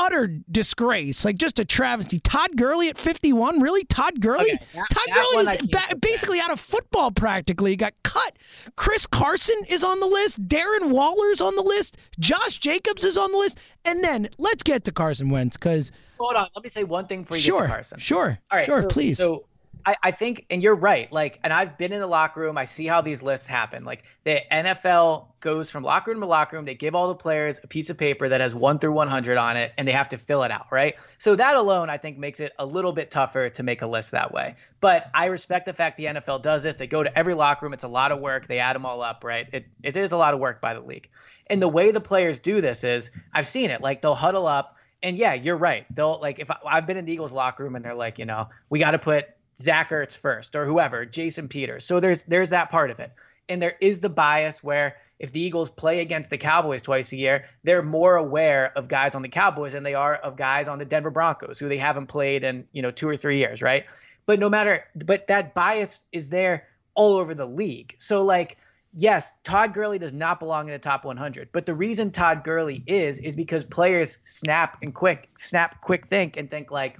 [0.00, 2.18] utter disgrace, like just a travesty.
[2.18, 3.84] Todd Gurley at 51, really?
[3.84, 4.52] Todd Gurley?
[4.52, 7.70] Okay, that- Todd that Gurley is ba- basically out of football practically.
[7.72, 8.36] He got cut.
[8.76, 10.42] Chris Carson is on the list.
[10.48, 11.98] Darren Waller's on the list.
[12.18, 13.58] Josh Jacobs is on the list.
[13.84, 16.48] And then let's get to Carson Wentz because Hold on.
[16.54, 17.98] Let me say one thing for you sure, to Carson.
[17.98, 19.16] sure, All right, sure, so, please.
[19.18, 19.44] So
[19.86, 21.10] I, I think, and you're right.
[21.10, 22.58] Like, and I've been in the locker room.
[22.58, 23.84] I see how these lists happen.
[23.84, 26.64] Like, the NFL goes from locker room to locker room.
[26.64, 29.56] They give all the players a piece of paper that has one through 100 on
[29.56, 30.94] it, and they have to fill it out, right?
[31.18, 34.10] So that alone, I think, makes it a little bit tougher to make a list
[34.12, 34.56] that way.
[34.80, 36.76] But I respect the fact the NFL does this.
[36.76, 37.72] They go to every locker room.
[37.72, 38.46] It's a lot of work.
[38.46, 39.48] They add them all up, right?
[39.52, 41.08] It it is a lot of work by the league.
[41.48, 43.80] And the way the players do this is, I've seen it.
[43.80, 44.76] Like, they'll huddle up.
[45.02, 45.86] And yeah, you're right.
[45.94, 48.26] They'll like if I, I've been in the Eagles locker room and they're like, you
[48.26, 49.28] know, we got to put
[49.60, 51.84] Zach Ertz first or whoever, Jason Peters.
[51.84, 53.12] So there's there's that part of it.
[53.48, 57.16] And there is the bias where if the Eagles play against the Cowboys twice a
[57.16, 60.78] year, they're more aware of guys on the Cowboys than they are of guys on
[60.78, 63.86] the Denver Broncos who they haven't played in, you know, two or three years, right?
[64.26, 67.96] But no matter but that bias is there all over the league.
[67.98, 68.56] So like
[68.94, 71.50] yes, Todd Gurley does not belong in the top 100.
[71.52, 76.36] But the reason Todd Gurley is is because players snap and quick, snap, quick think
[76.36, 76.98] and think like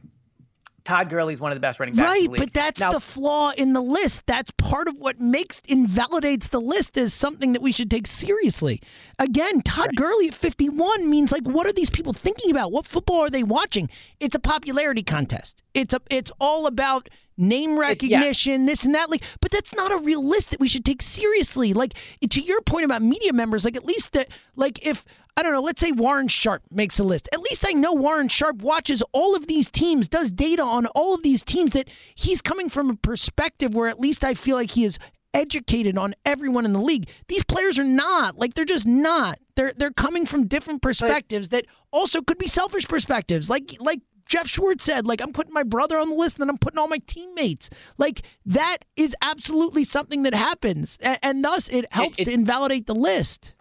[0.90, 2.18] Todd Gurley's one of the best running backs.
[2.18, 4.26] in Right, but that's Now- the flaw in the list.
[4.26, 8.82] That's part of what makes invalidates the list as something that we should take seriously.
[9.16, 12.72] Again, Todd Gurley at 51 means like what are these people thinking about?
[12.72, 13.88] What football are they watching?
[14.18, 15.62] It's a popularity contest.
[15.74, 17.08] It's a it's all about
[17.40, 20.84] name recognition, this and that like but that's not a real list that we should
[20.84, 21.72] take seriously.
[21.72, 21.94] Like
[22.28, 25.04] to your point about media members, like at least that like if
[25.36, 27.28] I don't know, let's say Warren Sharp makes a list.
[27.32, 31.14] At least I know Warren Sharp watches all of these teams, does data on all
[31.14, 34.72] of these teams, that he's coming from a perspective where at least I feel like
[34.72, 34.98] he is
[35.32, 37.08] educated on everyone in the league.
[37.28, 38.38] These players are not.
[38.38, 39.38] Like they're just not.
[39.54, 43.48] They're they're coming from different perspectives that also could be selfish perspectives.
[43.48, 44.00] Like like
[44.30, 46.78] Geoff Schwartz said, like I'm putting my brother on the list and then I'm putting
[46.78, 47.68] all my teammates.
[47.98, 50.98] Like that is absolutely something that happens.
[51.02, 53.54] And, and thus it helps it- to invalidate the list.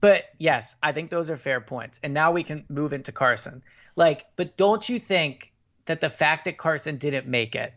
[0.00, 2.00] But yes, I think those are fair points.
[2.02, 3.62] And now we can move into Carson.
[3.94, 5.52] Like, but don't you think
[5.84, 7.74] that the fact that Carson didn't make it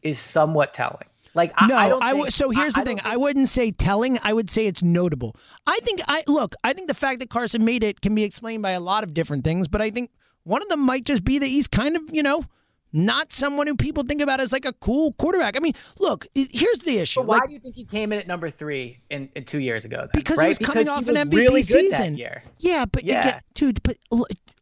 [0.00, 1.06] is somewhat telling?
[1.34, 2.02] Like, I, no, I don't.
[2.02, 3.00] I think- so here's I- the thing.
[3.04, 4.18] I wouldn't say telling.
[4.22, 5.36] I would say it's notable.
[5.66, 6.54] I think I look.
[6.64, 9.12] I think the fact that Carson made it can be explained by a lot of
[9.14, 10.10] different things, but I think
[10.44, 12.44] one of them might just be that he's kind of you know
[12.92, 15.56] not someone who people think about as like a cool quarterback.
[15.56, 17.20] I mean, look, here's the issue.
[17.20, 19.60] But why Like, do you think he came in at number three in, in two
[19.60, 19.96] years ago?
[19.96, 20.44] Then, because right?
[20.44, 22.18] he was coming because off an MVP really season.
[22.58, 23.20] Yeah, but Yeah.
[23.20, 23.96] again, dude, but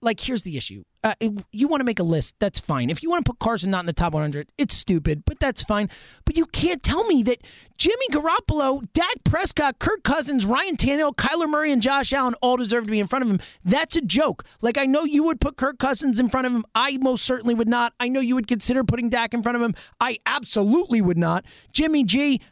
[0.01, 0.85] like, here's the issue.
[1.03, 1.15] Uh,
[1.51, 2.91] you want to make a list, that's fine.
[2.91, 5.63] If you want to put Carson not in the top 100, it's stupid, but that's
[5.63, 5.89] fine.
[6.27, 7.39] But you can't tell me that
[7.79, 12.85] Jimmy Garoppolo, Dak Prescott, Kirk Cousins, Ryan Tannehill, Kyler Murray, and Josh Allen all deserve
[12.85, 13.41] to be in front of him.
[13.65, 14.45] That's a joke.
[14.61, 16.67] Like I know you would put Kirk Cousins in front of him.
[16.75, 17.95] I most certainly would not.
[17.99, 19.75] I know you would consider putting Dak in front of him.
[20.01, 21.47] I absolutely would not.
[21.73, 22.43] Jimmy G.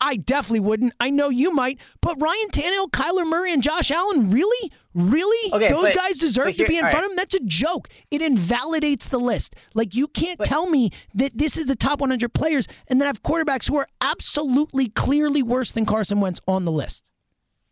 [0.00, 0.92] I definitely wouldn't.
[1.00, 5.68] I know you might, but Ryan Tannehill, Kyler Murray, and Josh Allen, really, really, Okay,
[5.68, 7.04] those but- guys deserve but to be in front right.
[7.04, 7.16] of him.
[7.16, 7.88] That's a joke.
[8.10, 9.54] It invalidates the list.
[9.74, 13.22] Like you can't tell me that this is the top 100 players, and then have
[13.22, 17.10] quarterbacks who are absolutely, clearly worse than Carson Wentz on the list.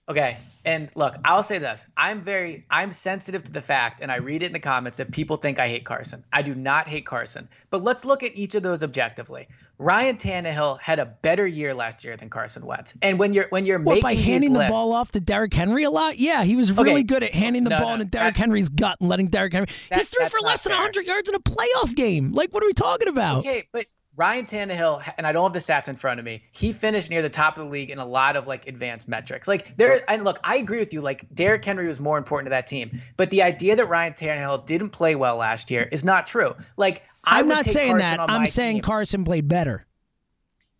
[0.08, 0.36] Okay.
[0.66, 1.86] And look, I'll say this.
[1.96, 5.10] I'm very I'm sensitive to the fact and I read it in the comments that
[5.12, 6.24] people think I hate Carson.
[6.32, 7.48] I do not hate Carson.
[7.70, 9.46] But let's look at each of those objectively.
[9.78, 12.94] Ryan Tannehill had a better year last year than Carson Wentz.
[13.02, 15.52] And when you're when you're What, making by handing the lists- ball off to Derrick
[15.52, 16.18] Henry a lot?
[16.18, 17.02] Yeah, he was really Okay.
[17.02, 19.52] good at handing the No, ball no, into Derrick that- Henry's gut and letting Derrick
[19.52, 19.68] Henry.
[19.92, 20.78] he threw for less than fair.
[20.80, 22.32] 100 yards in a playoff game.
[22.32, 23.38] Like, what are we talking about?
[23.40, 23.86] Okay, but
[24.16, 26.44] Ryan Tannehill, and I don't have the stats in front of me.
[26.52, 29.48] He finished near the top of the league in a lot of like advanced metrics.
[29.48, 31.00] Like there, and look, I agree with you.
[31.00, 34.66] Like Derrick Henry was more important to that team, but the idea that Ryan Tannehill
[34.66, 36.54] didn't play well last year is not true.
[36.76, 38.30] Like I I'm not saying Carson that.
[38.30, 38.82] I'm saying team.
[38.82, 39.84] Carson played better.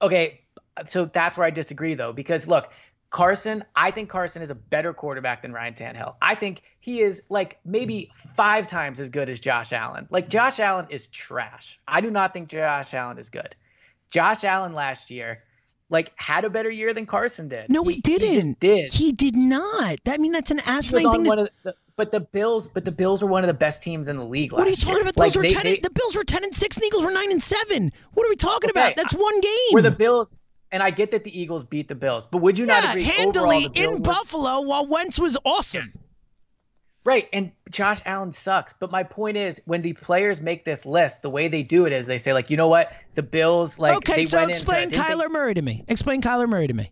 [0.01, 0.43] Okay,
[0.87, 2.72] so that's where I disagree though, because look,
[3.15, 6.17] Carson, I think Carson is a better quarterback than Ryan Tannehill.
[6.21, 10.09] I think he is like maybe five times as good as Josh Allen.
[10.11, 11.79] Like Josh Allen is trash.
[11.87, 13.55] I do not think Josh Allen is good.
[14.11, 15.45] Josh Allen last year,
[15.91, 17.71] like, had a better year than Carson did.
[17.71, 18.33] No, he, didn't.
[18.33, 18.93] just did.
[18.93, 19.99] He did not.
[20.09, 21.25] I mean, that's an He asinine thing.
[21.25, 24.17] to- the, but the Bills, but the Bills were one of the best teams in
[24.17, 24.87] the league last what are you year.
[24.87, 25.15] talking about?
[25.15, 25.62] The Like, Bills were they- ten.
[25.62, 26.75] they- the Bills were ten and six.
[26.77, 27.93] And the Eagles were nine and seven.
[28.15, 28.97] What are we talking Okay, about?
[28.97, 29.53] That's one game.
[29.73, 30.35] Were the Bills?
[30.75, 33.05] And I get that the Eagles beat the Bills, but would you not agree?
[33.05, 35.83] handily in were- Buffalo while Wentz was awesome.
[35.83, 36.05] Yes.
[37.05, 38.72] Right, and Josh Allen sucks.
[38.81, 41.93] But my point is, when the players make this list, the way they do it
[41.93, 44.83] is they say, like, you know what, the Bills, like, okay, they so went explain
[44.85, 45.85] into, didn't they- Kyler Murray to me.
[45.87, 46.91] Explain Kyler Murray to me.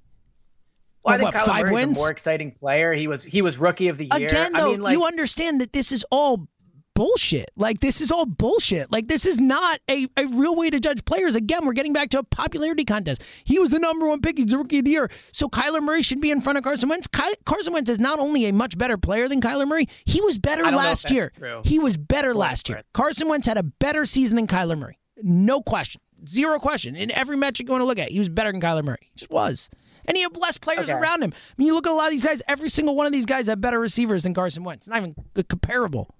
[1.05, 1.99] Well, I think what, Kyler Murray wins?
[1.99, 2.93] a more exciting player.
[2.93, 4.29] He was he was rookie of the year.
[4.29, 6.47] Again, though, I mean, like, you understand that this is all
[6.95, 7.51] bullshit.
[7.57, 8.91] Like this is all bullshit.
[8.93, 11.35] Like this is not a, a real way to judge players.
[11.35, 13.23] Again, we're getting back to a popularity contest.
[13.45, 14.39] He was the number one pick.
[14.39, 15.11] He's the rookie of the year.
[15.33, 17.07] So Kyler Murray should be in front of Carson Wentz.
[17.09, 20.39] Ky- Carson Wentz is not only a much better player than Kyler Murray, he was
[20.39, 21.31] better I don't know if last year.
[21.37, 21.63] true.
[21.65, 22.83] He was better last year.
[22.95, 24.99] Carson Wentz had a better season than Kyler Murray.
[25.23, 26.01] No question.
[26.29, 26.95] Zero question.
[26.95, 28.99] In every metric you want to look at, he was better than Kyler Murray.
[29.03, 29.69] He just was.
[30.05, 30.93] And he had less players Okay.
[30.99, 31.33] around him.
[31.35, 33.27] I mean, you look at a lot of these guys, every single one of these
[33.27, 34.89] guys have better receivers than Carson Wentz.
[34.89, 35.15] Not even
[35.49, 36.13] comparable.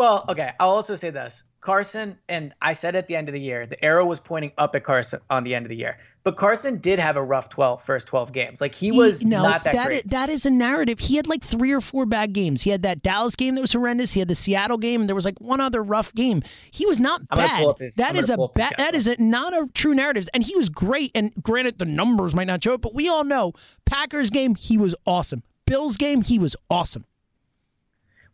[0.00, 0.52] Well, okay.
[0.58, 1.44] I'll also say this.
[1.60, 4.74] Carson, and I said at the end of the year, the arrow was pointing up
[4.74, 5.98] at Carson on the end of the year.
[6.22, 8.62] But Carson did have a rough 12, first 12 games.
[8.62, 10.04] Like, he was no, not that, that great.
[10.06, 11.00] is, that is a narrative.
[11.00, 12.62] He had like three or four bad games.
[12.62, 14.14] He had that Dallas game that was horrendous.
[14.14, 16.42] He had the Seattle game, and there was like one other rough game.
[16.70, 17.66] He was not I'm bad.
[17.78, 18.74] his- That I'm a pull up the bad.
[18.78, 20.30] That is a, not a true narrative.
[20.32, 21.10] And he was great.
[21.14, 23.52] And granted, the numbers might not show it, but we all know
[23.84, 25.42] Packers game he was awesome.
[25.66, 27.04] Bills game he was awesome.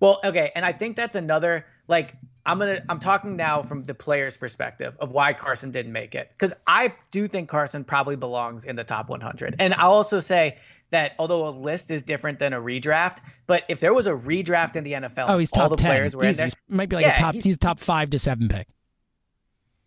[0.01, 3.95] Well, okay, and I think that's another like I'm gonna I'm talking now from the
[3.95, 8.65] player's perspective of why Carson didn't make it because I do think Carson probably belongs
[8.65, 10.59] in the top 100, and I'll also say
[10.91, 13.19] that although a list is different than a redraft,
[13.49, 15.91] but if there was a redraft in the NFL, Oh, he's all top the ten.
[15.91, 16.47] players were in there.
[16.47, 17.35] He's- might be like a top.
[17.35, 18.69] he's- He's, top five to seven pick.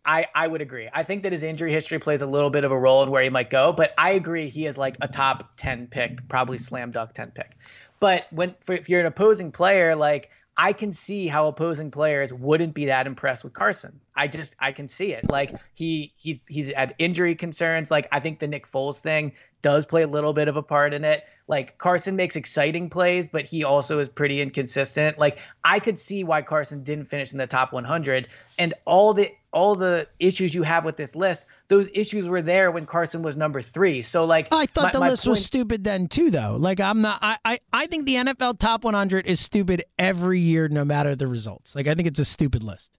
[0.06, 0.90] I, I would agree.
[0.92, 3.22] I think that his injury history plays a little bit of a role in where
[3.22, 6.92] he might go, but I agree he is like a top 10 pick, probably slam
[6.92, 7.52] dunk 10 pick.
[8.00, 12.34] But when for, if you're an opposing player, like I can see how opposing players
[12.34, 14.00] wouldn't be that impressed with Carson.
[14.20, 15.30] I just I can see it.
[15.30, 17.90] Like he he's he's had injury concerns.
[17.90, 20.94] Like I think the Nick Foles thing does play a little bit of a part
[20.94, 21.24] in it.
[21.48, 25.18] Like Carson makes exciting plays, but he also is pretty inconsistent.
[25.18, 28.28] Like I could see why Carson didn't finish in the top 100
[28.60, 32.70] and all the all the issues you have with this list, those issues were there
[32.72, 34.02] when Carson was number 3.
[34.02, 36.58] So like I thought my- the my list was stupid then too, though.
[36.60, 37.20] Like I'm not.
[37.22, 41.28] I, I I think the NFL top 100 is stupid every year, no matter the
[41.28, 41.74] results.
[41.74, 42.99] Like I think it's a stupid list.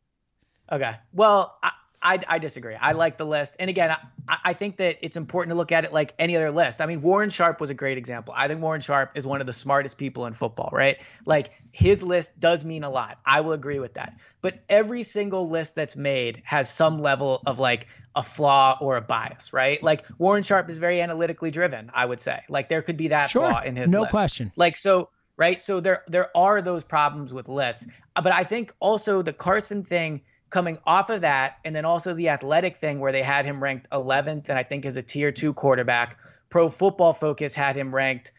[0.73, 0.95] Okay.
[1.13, 2.75] Well, I, I, I disagree.
[2.75, 3.57] I like the list.
[3.59, 3.95] And again,
[4.29, 6.81] I, I think that it's important to look at it like any other list.
[6.81, 8.33] I mean, Warren Sharp was a great example.
[8.37, 10.99] I think Warren Sharp is one of the smartest people in football, right?
[11.27, 13.19] Like his list does mean a lot.
[13.27, 14.17] I will agree with that.
[14.41, 19.03] But every single list that's made has some level of like a flaw or a
[19.03, 19.83] bias, right?
[19.83, 22.41] Like Warren Sharp is very analytically driven, I would say.
[22.49, 23.47] Like there could be that Sure.
[23.49, 24.11] flaw in his No list.
[24.11, 24.53] question.
[24.57, 25.63] Like so, right?
[25.63, 27.87] So there there are those problems with lists.
[28.15, 32.29] But I think also the Carson thing coming off of that, and then also the
[32.29, 35.55] athletic thing where they had him ranked 11th, and I think as a tier two
[35.55, 36.19] quarterback.
[36.51, 38.33] Pro Football Focus had him ranked.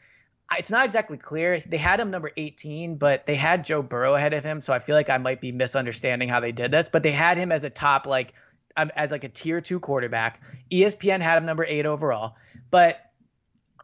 [0.58, 1.60] It's not exactly clear.
[1.60, 4.80] They had him number 18, but they had Joe Burrow ahead of him, so I
[4.80, 6.90] feel like I might be misunderstanding how they did this.
[6.90, 8.34] But they had him as a top like
[8.76, 10.42] um, as like a tier two quarterback.
[10.70, 12.36] ESPN had him number eight overall,
[12.70, 13.00] but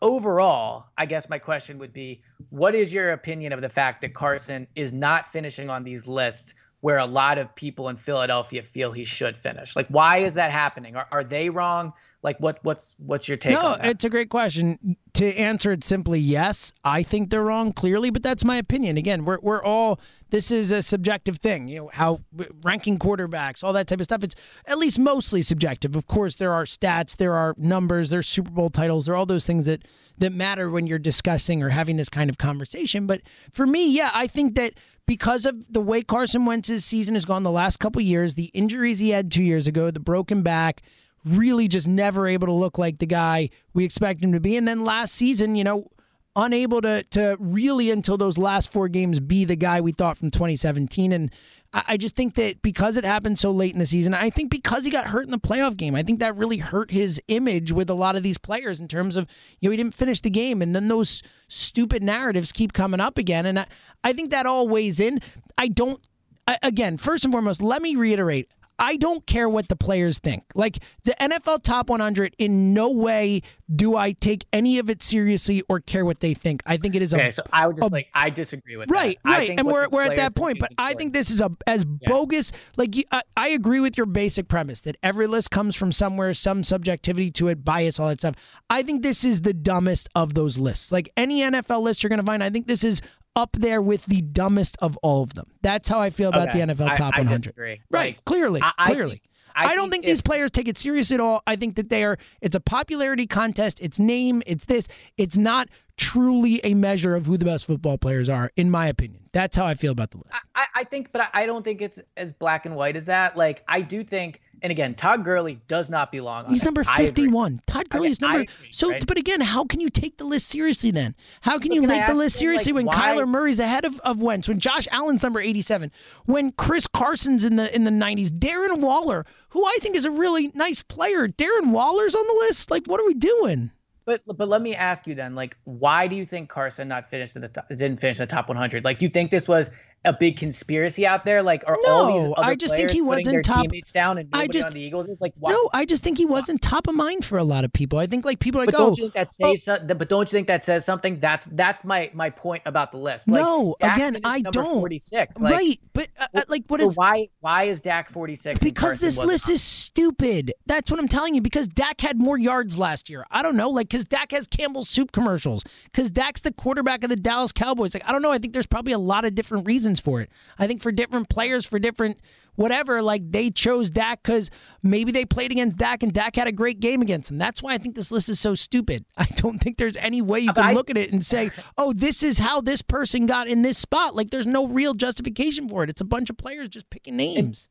[0.02, 4.14] overall, I guess my question would be what is your opinion of the fact that
[4.14, 6.54] Carson is not finishing on these lists
[6.88, 9.76] where a lot of people in Philadelphia feel he should finish?
[9.76, 10.96] Like, why is that happening?
[10.96, 11.92] Are, are they wrong?
[12.24, 13.88] Like what what's what's your take no, on that?
[13.88, 14.98] it's a great question.
[15.14, 18.98] To answer it simply, yes, I think they're wrong clearly, but that's my opinion.
[18.98, 20.00] Again, we're we're all
[20.32, 21.68] this is a subjective thing.
[21.68, 22.22] You know how
[22.64, 24.24] ranking quarterbacks, all that type of stuff.
[24.24, 25.96] It's at least mostly subjective.
[25.96, 29.28] Of course, there are stats, there are numbers, there's Super Bowl titles, there are all
[29.28, 29.84] those things that
[30.18, 33.06] that matter when you're discussing or having this kind of conversation.
[33.06, 34.74] But for me, yeah, I think that
[35.06, 39.00] because of the way Carson Wentz's season has gone the last couple years, the injuries
[39.00, 40.82] he had two years ago, the broken back,
[41.28, 44.58] really just never able to look like the guy we expect him to be.
[44.58, 45.90] And then last season, you know,
[46.36, 50.30] unable to to really until those last four games be the guy we thought from
[50.30, 51.12] 2017.
[51.12, 51.32] And
[51.74, 54.86] I just think that because it happened so late in the season, I think because
[54.86, 57.90] he got hurt in the playoff game, I think that really hurt his image with
[57.90, 59.28] a lot of these players in terms of,
[59.60, 60.62] you know, he didn't finish the game.
[60.62, 63.46] And then those stupid narratives keep coming up again.
[63.46, 63.66] And I,
[64.04, 65.20] I think that all weighs in.
[65.58, 66.00] I don't,
[66.48, 68.50] I, again, first and foremost, let me reiterate
[68.80, 70.44] I don't care what the players think.
[70.56, 73.42] Like the NFL Top 100, in no way
[73.74, 76.62] do I take any of it seriously or care what they think.
[76.66, 77.28] I think it is okay.
[77.28, 79.30] A, so I would just a, like I disagree with right, that.
[79.30, 80.60] right, and we're we're at that point.
[80.60, 82.10] But I think this is a as yeah.
[82.10, 82.52] bogus.
[82.76, 86.34] Like you, I, I agree with your basic premise that every list comes from somewhere,
[86.34, 88.36] some subjectivity to it, bias, all that stuff.
[88.70, 90.92] I think this is the dumbest of those lists.
[90.92, 93.02] Like any NFL list you're going to find, I think this is
[93.38, 95.46] up there with the dumbest of all of them.
[95.62, 96.66] That's how I feel about okay.
[96.66, 97.38] the NFL top I, I 100.
[97.38, 97.82] Disagree.
[97.90, 99.12] Right, like, clearly, I, clearly.
[99.12, 99.22] Think,
[99.56, 101.42] I, don't think, think these players take it serious at all.
[101.48, 102.18] I think that they are.
[102.42, 103.80] It's a popularity contest.
[103.82, 104.44] It's name.
[104.46, 104.88] It's this.
[105.18, 109.24] It's not truly a measure of who the best football players are, in my opinion.
[109.34, 110.30] That's how I feel about the list.
[110.56, 113.38] I, I think, but I don't think it's as black and white as that.
[113.38, 116.46] Like I do think and again, Todd Gurley does not belong.
[116.46, 117.62] He's number fifty-one.
[117.68, 118.42] Todd Gurley is number.
[118.42, 119.06] agree, so, right?
[119.06, 121.16] but again, how can you take the list seriously then?
[121.42, 124.00] How can you can take the list seriously like, when why- Kyler Murray's ahead of,
[124.02, 125.92] of Wentz, when Josh Allen's number eighty-seven,
[126.26, 130.12] when Chris Carson's in the in the nineties, Darren Waller, who I think is a
[130.12, 132.72] really nice player, Darren Waller's on the list.
[132.72, 133.72] Like, what are we doing?
[134.08, 137.36] But but let me ask you then, like, why do you think Carson not finished
[137.36, 138.86] in the top, didn't finish the top 100?
[138.86, 139.70] Like, do you think this was
[140.06, 141.44] a big conspiracy out there?
[141.44, 144.18] Like, are all these other I just think players he wasn't their top- teammates down
[144.18, 145.52] and I just- on the Eagles is like, why?
[145.52, 148.00] No, I just think he wasn't top of mind for a lot of people.
[148.00, 149.98] I think like people are like, But oh, don't you think that says something?
[149.98, 151.20] But don't you think that says something?
[151.20, 153.28] That's that's my my point about the list.
[153.28, 154.80] Like, No, Dak again, I don't.
[154.80, 155.42] 46.
[155.42, 155.80] Like, right?
[155.94, 158.64] But uh, uh, like, what so is why why is Dak 46?
[158.64, 160.54] because this list is stupid.
[160.66, 161.42] That's what I'm telling you.
[161.42, 163.26] Because Dak had more yards last year.
[163.32, 165.64] I don't know, like because Dak has Campbell's soup commercials.
[165.86, 167.94] Because Dak's the quarterback of the Dallas Cowboys.
[167.94, 168.32] Like I don't know.
[168.32, 170.30] I think there's probably a lot of different reasons for it.
[170.60, 172.20] I think for different players, for different
[172.56, 174.50] whatever, like they chose Dak because
[174.84, 177.38] maybe they played against Dak and Dak had a great game against him.
[177.38, 179.06] That's why I think this list is so stupid.
[179.18, 181.94] I don't think there's any way you can I- look at it and say, oh,
[181.94, 184.16] this is how this person got in this spot.
[184.16, 185.90] Like there's no real justification for it.
[185.90, 187.70] It's a bunch of players just picking names.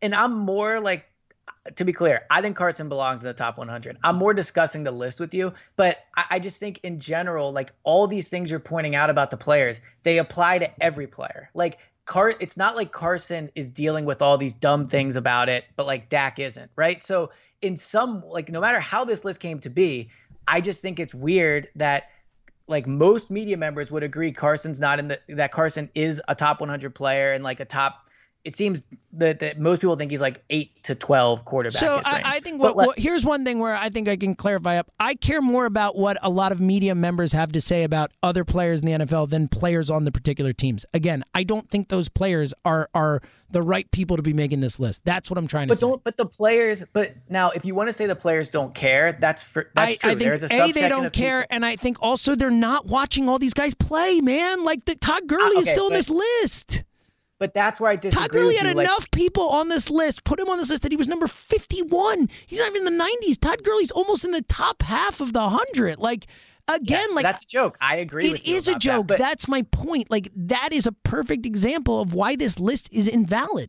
[0.00, 1.04] and I'm more like
[1.76, 3.98] to be clear, I think Carson belongs in the top 100.
[4.02, 7.72] I'm more discussing the list with you, but I, I just think in general, like
[7.84, 11.50] all these things you're pointing out about the players, they apply to every player.
[11.54, 15.64] Like Car, it's not like Carson is dealing with all these dumb things about it,
[15.76, 17.02] but like Dak isn't, right?
[17.02, 17.30] So
[17.62, 20.10] in some, like no matter how this list came to be,
[20.46, 22.10] I just think it's weird that
[22.66, 26.60] like most media members would agree Carson's not in the that Carson is a top
[26.60, 28.10] 100 player and like a top.
[28.44, 28.82] It seems
[29.14, 31.80] that, that most people think he's like eight to 12 quarterback.
[31.80, 32.00] So.
[32.04, 34.90] I, I think what, what here's one thing where I think I can clarify up.
[35.00, 38.44] I care more about what a lot of media members have to say about other
[38.44, 40.84] players in the NFL than players on the particular teams.
[40.92, 44.78] Again, I don't think those players are are the right people to be making this
[44.80, 45.02] list.
[45.04, 45.86] That's what I'm trying to But say.
[45.86, 46.04] don't.
[46.04, 46.84] But the players.
[46.92, 49.96] But now, if you want to say the players don't care, that's for that's I,
[49.96, 50.10] true.
[50.10, 52.86] I think There's a, a they don't care, people- and I think also they're not
[52.86, 54.20] watching all these guys play.
[54.20, 56.84] Man, like the, Todd Gurley uh, is okay, still in but- this list.
[57.40, 60.24] But that's where I disagree Todd Gurley with had like- enough people on this list,
[60.24, 62.28] put him on this list that he was number 51.
[62.46, 63.38] He's not even in the 90s.
[63.40, 65.98] Todd Gurley's almost in the top half of the 100.
[65.98, 66.26] Like,
[66.68, 67.76] again, like that's a joke.
[67.80, 68.26] I agree.
[68.26, 69.06] it with you is a that, joke.
[69.08, 70.10] but- That's my point.
[70.10, 73.68] Like, that is a perfect example of why this list is invalid.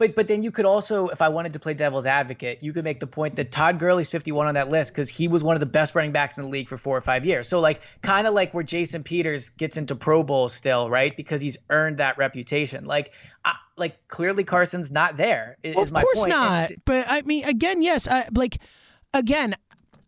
[0.00, 2.84] But but then you could also, if I wanted to play devil's advocate, you could
[2.84, 5.60] make the point that Todd Gurley's 51 on that list because he was one of
[5.60, 7.46] the best running backs in the league for four or five years.
[7.46, 11.14] So like kind of like where Jason Peters gets into Pro Bowl still, right?
[11.14, 12.86] Because he's earned that reputation.
[12.86, 13.12] Like
[13.44, 15.58] I, like clearly Carson's not there.
[15.62, 16.30] Is of my course point.
[16.30, 16.68] Not.
[16.68, 18.08] t- But I mean, again, yes.
[18.08, 18.58] I, like,
[19.12, 19.54] again,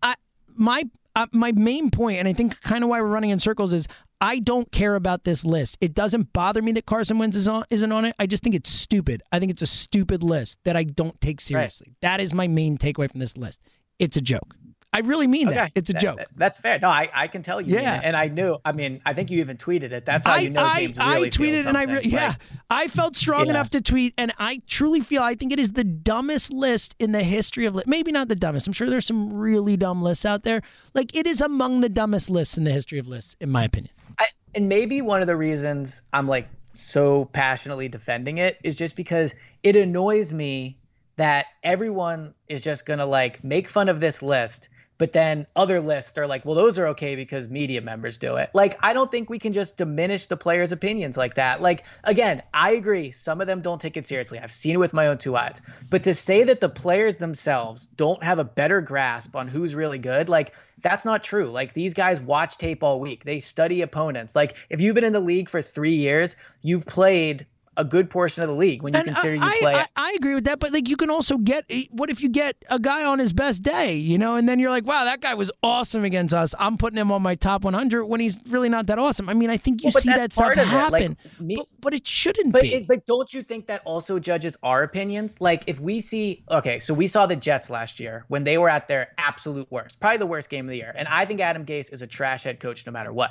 [0.02, 0.14] I
[0.54, 0.84] my
[1.14, 3.86] uh, my main point, and I think kind of why we're running in circles is
[4.22, 5.76] I don't care about this list.
[5.80, 8.14] It doesn't bother me that Carson Wentz is on, isn't on it.
[8.20, 9.20] I just think it's stupid.
[9.32, 11.96] I think it's a stupid list that I don't take seriously.
[12.02, 13.60] That is my main takeaway from this list.
[13.98, 14.54] It's a joke.
[14.94, 15.54] I really mean Okay.
[15.56, 15.72] that.
[15.74, 16.18] It's a That- joke.
[16.18, 16.78] that- that's fair.
[16.78, 17.74] No, I, I can tell you.
[17.74, 17.96] mean Yeah.
[17.96, 18.02] it.
[18.04, 18.58] And I knew.
[18.64, 20.04] I mean, I think you even tweeted it.
[20.04, 22.36] That's how I, you know I, James I really tweeted and I re- yeah Like,
[22.70, 23.52] I felt strong Yeah.
[23.52, 27.10] enough to tweet and I truly feel I think it is the dumbest list in
[27.12, 30.42] the history of maybe not the dumbest I'm sure there's some really dumb lists out
[30.44, 30.60] there
[30.94, 33.92] like it is among the dumbest lists in the history of lists in my opinion
[34.18, 38.96] I, and maybe one of the reasons I'm like so passionately defending it is just
[38.96, 40.78] because it annoys me
[41.16, 44.68] that everyone is just gonna like make fun of this list,
[45.02, 48.50] but then other lists are like, well, those are okay because media members do it.
[48.54, 51.60] Like, I don't think we can just diminish the players' opinions like that.
[51.60, 54.38] Like, again, I agree, some of them don't take it seriously.
[54.38, 55.60] I've seen it with my own two eyes.
[55.90, 59.98] But to say that the players themselves don't have a better grasp on who's really
[59.98, 61.50] good, like, that's not true.
[61.50, 63.24] Like these guys watch tape all week.
[63.24, 64.36] They study opponents.
[64.36, 67.46] Like if you've been in the league for three years, you've played
[67.76, 69.74] a good portion of the league when you And consider I, you play.
[69.74, 72.28] I, I agree with that, but like you can also get eh, what if you
[72.28, 75.20] get a guy on his best day, you know, and then you're like, wow, that
[75.20, 76.54] guy was awesome against us.
[76.58, 79.28] I'm putting him on my top 100 when he's really not that awesome.
[79.28, 80.58] I mean, I think you Well, see that stuff it.
[80.90, 82.74] Like, happen, me- but, but it shouldn't but be.
[82.74, 85.40] it, but don't you think that also judges our opinions?
[85.40, 88.68] Like if we see okay, so we saw the Jets last year when they were
[88.68, 90.92] at their absolute worst, probably the worst game of the year.
[90.96, 93.30] And I think Adam Gase is a trash head coach no matter what.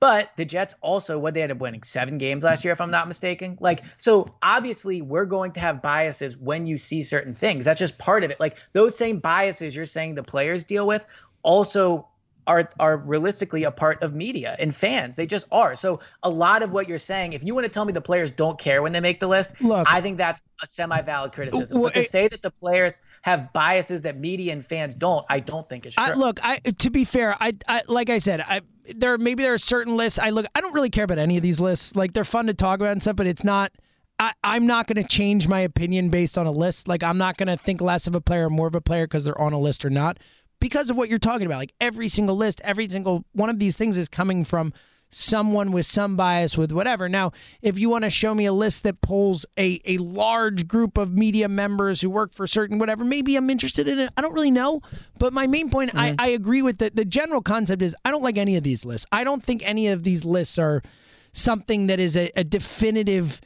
[0.00, 2.90] But the Jets also, what they ended up winning seven games last year, if I'm
[2.90, 3.58] not mistaken.
[3.60, 7.64] Like, so obviously we're going to have biases when you see certain things.
[7.64, 8.38] That's just part of it.
[8.38, 11.06] Like those same biases you're saying the players deal with
[11.42, 12.06] also
[12.48, 15.14] are are realistically a part of media and fans.
[15.14, 15.76] They just are.
[15.76, 18.30] So a lot of what you're saying, if you want to tell me the players
[18.30, 21.78] don't care when they make the list, Look- I think that's a semi-valid criticism.
[21.78, 25.24] Well, but to it- say that the players have biases that media and fans don't,
[25.28, 26.04] I don't think is true.
[26.04, 28.62] I, look, I to be fair, I, I like I said, I
[28.96, 30.46] there maybe there are certain lists I look.
[30.54, 31.94] I don't really care about any of these lists.
[31.94, 33.72] Like they're fun to talk about and stuff, but it's not.
[34.20, 36.88] I, I'm not going to change my opinion based on a list.
[36.88, 39.06] Like I'm not going to think less of a player or more of a player
[39.06, 40.18] because they're on a list or not.
[40.60, 43.76] Because of what you're talking about, like every single list, every single one of these
[43.76, 44.72] things is coming from
[45.10, 47.08] someone with some bias with whatever.
[47.08, 47.32] Now,
[47.62, 51.12] if you want to show me a list that pulls a, a large group of
[51.12, 54.10] media members who work for certain whatever, maybe I'm interested in it.
[54.16, 54.82] I don't really know.
[55.18, 56.20] But my main point, I, mm-hmm.
[56.20, 59.06] I agree with the, the general concept is I don't like any of these lists.
[59.10, 60.82] I don't think any of these lists are
[61.32, 63.40] something that is a, a definitive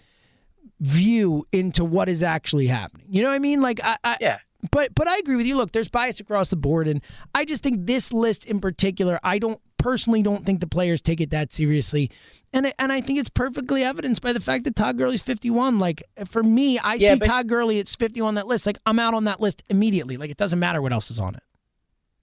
[0.80, 3.06] view into what is actually happening.
[3.08, 3.60] You know what I mean?
[3.62, 4.38] Like I, I Yeah.
[4.70, 5.56] But but I agree with you.
[5.56, 7.02] Look, there's bias across the board, and
[7.34, 11.20] I just think this list in particular, I don't personally don't think the players take
[11.20, 12.10] it that seriously,
[12.52, 15.80] and I- and I think it's perfectly evidenced by the fact that Todd Gurley's 51.
[15.80, 18.64] Like for me, I Yeah, see but- Todd Gurley it's 51 on that list.
[18.66, 20.16] Like I'm out on that list immediately.
[20.16, 21.42] Like it doesn't matter what else is on it.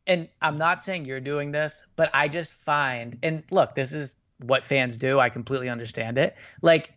[0.08, 4.16] and I'm not saying you're doing this, but I just find, and look, this is
[4.40, 5.20] what fans do.
[5.20, 6.36] I completely understand it.
[6.64, 6.94] Like,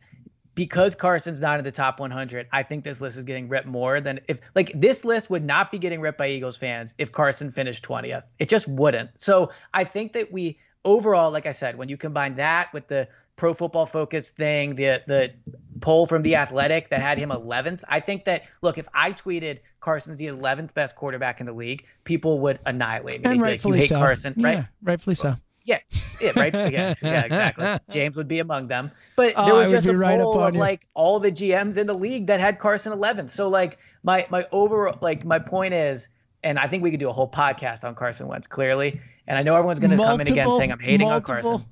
[0.54, 4.00] because Carson's not in the top 100, I think this list is getting ripped more
[4.00, 7.50] than if, like, this list would not be getting ripped by Eagles fans if Carson
[7.50, 8.24] finished 20th.
[8.38, 9.10] It just wouldn't.
[9.18, 13.08] So I think that we, overall, like I said, when you combine that with the
[13.36, 15.32] pro football focus thing, the the
[15.80, 19.60] poll from the Athletic that had him 11th, I think that look, if I tweeted
[19.80, 23.24] Carson's the 11th best quarterback in the league, people would annihilate me.
[23.24, 23.96] And They'd be like, rightfully you hate so.
[23.96, 24.64] Carson, Yeah, right?
[24.82, 25.36] rightfully so.
[25.64, 25.78] Yeah,
[26.20, 26.52] yeah, right.
[26.54, 27.78] Yeah, yeah, exactly.
[27.90, 30.60] James would be among them, but Oh, there was just a right poll of you.
[30.60, 33.30] like all the GMs in the league that had Carson 11th.
[33.30, 36.08] So like my my overall like my point is,
[36.44, 39.00] and I think we could do a whole podcast on Carson Wentz clearly.
[39.28, 41.66] And I know everyone's going to come in again saying I'm hating multiple- on Carson,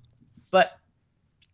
[0.53, 0.79] but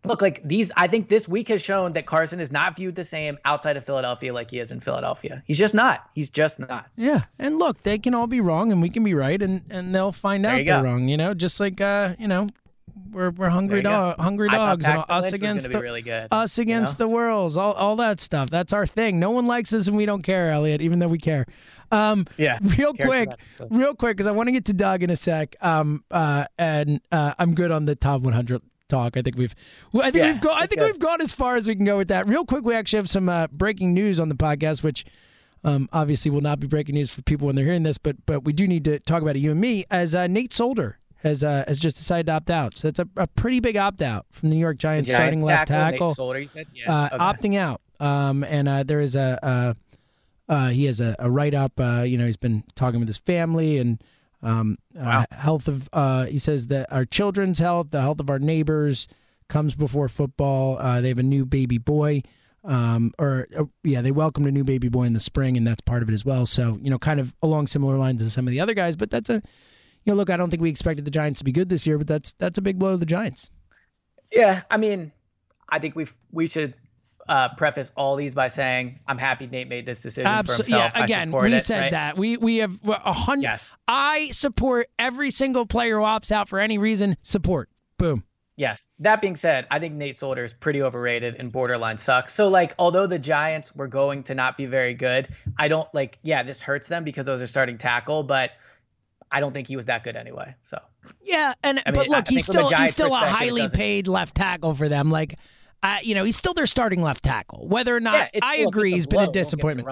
[0.07, 3.05] look, like these, I think this week has shown that Carson is not viewed the
[3.05, 5.43] same outside of Philadelphia like he is in Philadelphia.
[5.47, 6.09] He's just not.
[6.15, 6.87] He's just not.
[6.97, 9.95] Yeah, and look, they can all be wrong, and we can be right, and and
[9.95, 10.83] they'll find There out they're go.
[10.83, 11.09] wrong.
[11.09, 12.49] You know, just like uh, you know,
[13.11, 13.91] we're we're hungry you go.
[13.91, 16.29] dog, hungry dogs, us Lynch against the really good.
[16.31, 17.05] us you against know?
[17.05, 18.51] the worlds, all all that stuff.
[18.51, 19.19] That's our thing.
[19.21, 21.47] No one likes us, and we don't care, Eliot, even though we care.
[21.93, 23.69] Um, Yeah, real quick, tremendously.
[23.71, 25.55] real quick, because I want to get to Doug in a sec.
[25.61, 29.17] Um, uh, and uh, I'm good on the top 100 talk.
[29.17, 29.55] I think we've,
[29.95, 30.63] I think Yeah, we've gone.
[30.63, 32.29] I think we've gone as far as we can go with that.
[32.29, 35.05] Real quick, we actually have some uh, breaking news on the podcast, which
[35.65, 38.45] um, obviously will not be breaking news for people when they're hearing this, but but
[38.45, 41.43] we do need to talk about it, you and me, as uh, Nate Solder has
[41.43, 42.79] uh, has just decided to opt out.
[42.79, 45.43] So it's a, a pretty big opt out from the New York Giants, Giants starting
[45.43, 46.67] left tackle, Nate tackle Solder, you said?
[46.75, 46.95] Yeah.
[46.95, 47.17] uh, okay.
[47.17, 47.81] opting out.
[47.99, 49.75] Um, and uh, there is a, uh
[50.49, 51.79] uh, he has a, a write up.
[51.81, 54.03] Uh, you know, he's been talking with his family and
[54.43, 55.89] um, uh, health of.
[55.93, 59.09] Uh, he says that our children's health, the health of our neighbors,
[59.49, 60.79] comes before football.
[60.79, 62.23] Uh, they have a new baby boy.
[62.65, 65.81] Um, or uh, yeah, they welcomed a new baby boy in the spring, and that's
[65.81, 66.47] part of it as well.
[66.47, 68.97] So you know, kind of along similar lines as some of the other guys.
[68.97, 71.53] But that's a, you know, look, I don't think we expected the Giants to be
[71.53, 73.51] good this year, but that's that's a big blow to the Giants.
[74.33, 75.13] Yeah, I mean,
[75.69, 76.75] I think we we should
[77.29, 80.93] uh, preface all these by saying I'm happy Nate made this decision Abso- for himself.
[80.95, 81.91] Yeah, again, we it, said right?
[81.93, 82.19] that.
[82.19, 83.43] We we have a hundred.
[83.43, 83.77] Yes.
[83.89, 87.17] I support every single player who opts out for any reason.
[87.23, 87.69] Support.
[87.99, 88.25] Boom.
[88.57, 88.89] Yes.
[89.01, 92.33] That being said, I think Nate Solder is pretty overrated and borderline sucks.
[92.33, 96.19] So like, although the Giants were going to not be very good, I don't like.
[96.23, 98.53] Yeah, this hurts them because those are starting tackle, but
[99.31, 100.55] I don't think he was that good anyway.
[100.63, 100.81] So.
[101.23, 104.75] Yeah, and I mean, but look, he's still he's still a highly paid left tackle
[104.75, 105.11] for them.
[105.11, 105.39] Like,
[105.83, 107.67] uh, you know, he's still their starting left tackle.
[107.69, 109.89] Whether or not yeah, I look, agree, he's been a disappointment.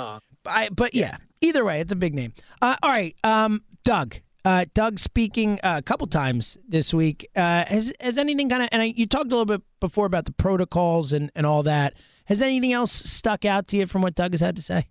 [0.46, 1.02] I, but yeah.
[1.02, 1.16] yeah.
[1.48, 2.34] either way, it's a big name.
[2.60, 4.16] Uh, all right, um, Doug.
[4.44, 7.30] Uh, Doug speaking uh, a couple times this week.
[7.34, 10.26] Uh, has has anything kind of and I, you talked a little bit before about
[10.26, 11.94] the protocols and, and all that.
[12.26, 14.86] Has anything else stuck out to you from what Doug has had to say?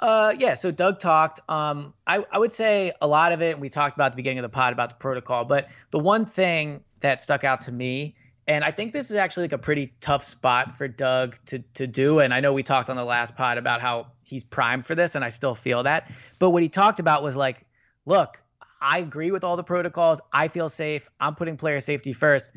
[0.00, 0.54] Uh, yeah.
[0.54, 1.40] So Doug talked.
[1.48, 3.58] Um, I I would say a lot of it.
[3.58, 6.82] We talked about the beginning of the pod about the protocol, but the one thing
[7.00, 8.14] that stuck out to me,
[8.46, 11.86] and I think this is actually like a pretty tough spot for Doug to to
[11.86, 12.20] do.
[12.20, 15.14] And I know we talked on the last pod about how he's primed for this,
[15.14, 16.10] and I still feel that.
[16.38, 17.66] But what he talked about was like
[18.06, 18.42] look,
[18.80, 20.20] I agree with all the protocols.
[20.32, 21.08] I feel safe.
[21.18, 22.52] I'm putting player safety first.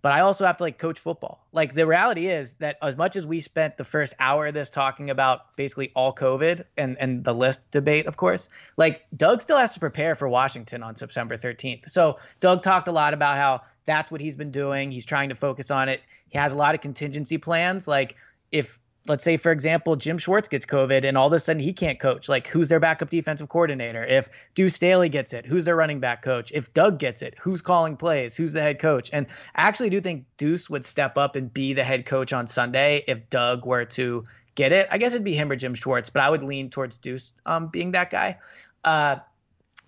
[0.00, 1.46] But I also have to like coach football.
[1.52, 4.68] Like the reality is that as much as we spent the first hour of this
[4.68, 9.58] talking about basically all COVID and and the list debate, of course, like Doug still
[9.58, 11.88] has to prepare for Washington on September 13th.
[11.88, 14.90] So Doug talked a lot about how that's what he's been doing.
[14.90, 16.02] He's trying to focus on it.
[16.28, 17.86] He has a lot of contingency plans.
[17.88, 18.16] Like
[18.50, 18.78] if
[19.08, 21.98] let's say, for example, Jim Schwartz gets COVID and all of a sudden he can't
[21.98, 22.28] coach.
[22.28, 24.04] Like, who's their backup defensive coordinator?
[24.04, 26.52] If Deuce Staley gets it, who's their running back coach?
[26.54, 28.36] If Doug gets it, who's calling plays?
[28.36, 29.10] Who's the head coach?
[29.12, 29.26] And
[29.56, 33.04] I actually do think Deuce would step up and be the head coach on Sunday
[33.08, 34.24] if Doug were to
[34.54, 34.86] get it.
[34.90, 37.68] I guess it'd be him or Jim Schwartz, but I would lean towards Deuce um,
[37.68, 38.38] being that guy.
[38.84, 39.16] Uh,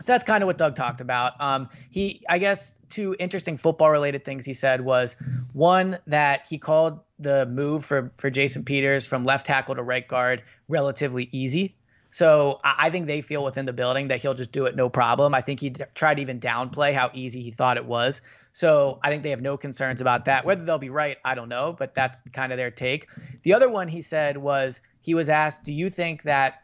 [0.01, 1.41] so that's kind of what Doug talked about.
[1.41, 5.17] Um, he, I guess, two interesting football related things he said was
[5.53, 10.07] one that he called the move for for Jason Peters from left tackle to right
[10.07, 11.77] guard relatively easy.
[12.11, 15.35] So I think they feel within the building that he'll just do it no problem.
[15.35, 18.21] I think he tried to even downplay how easy he thought it was.
[18.53, 20.45] So I think they have no concerns about that.
[20.45, 23.09] Whether they'll be right, I don't know, but that's kind of their take.
[23.43, 26.63] The other one he said was he was asked, "Do you think that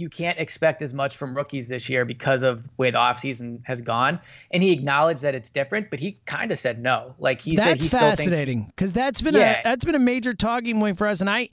[0.00, 3.60] you can't expect as much from rookies this year because of the way the offseason
[3.64, 4.18] has gone.
[4.50, 7.14] And he acknowledged that it's different, but he kind of said no.
[7.18, 9.60] Like he that's said he fascinating because that's been yeah.
[9.60, 11.20] a that's been a major talking point for us.
[11.20, 11.50] And I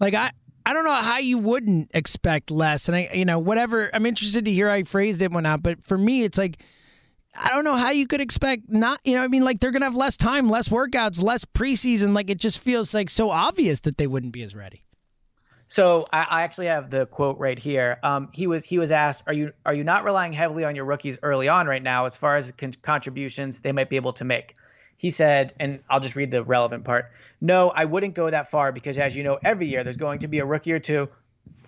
[0.00, 0.32] like I
[0.66, 2.88] I don't know how you wouldn't expect less.
[2.88, 5.62] And I you know, whatever I'm interested to hear how I phrased it one out,
[5.62, 6.58] but for me it's like
[7.34, 9.82] I don't know how you could expect not, you know, I mean, like they're going
[9.82, 12.12] to have less time, less workouts, less preseason.
[12.12, 14.82] Like it just feels like so obvious that they wouldn't be as ready.
[15.70, 18.00] So I, I, actually have the quote right here.
[18.02, 20.84] Um, he was he was asked, "Are you are you not relying heavily on your
[20.84, 24.24] rookies early on right now, as far as con- contributions they might be able to
[24.24, 24.56] make?"
[24.96, 27.12] He said, and I'll just read the relevant part.
[27.40, 30.28] No, I wouldn't go that far because, as you know, every year there's going to
[30.28, 31.08] be a rookie or two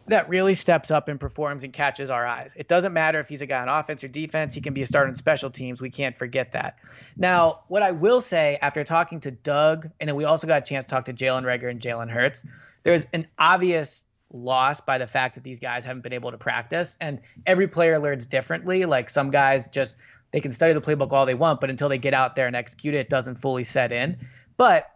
[0.08, 2.54] that really steps up and performs and catches our eyes.
[2.56, 4.86] It doesn't matter if he's a guy on offense or defense, he can be a
[4.86, 5.80] starter in special teams.
[5.80, 6.80] We can't forget that.
[7.16, 10.64] Now, what I will say after talking to Doug, and then we also got a
[10.66, 12.44] chance to talk to Jalen Reagor and Jalen Hurts,
[12.82, 16.96] there's an obvious loss by the fact that these guys haven't been able to practice
[17.00, 18.84] and every player learns differently.
[18.84, 19.96] Like some guys just
[20.30, 22.56] they can study the playbook all they want but until they get out there and
[22.56, 24.16] execute it it doesn't fully set in.
[24.56, 24.88] But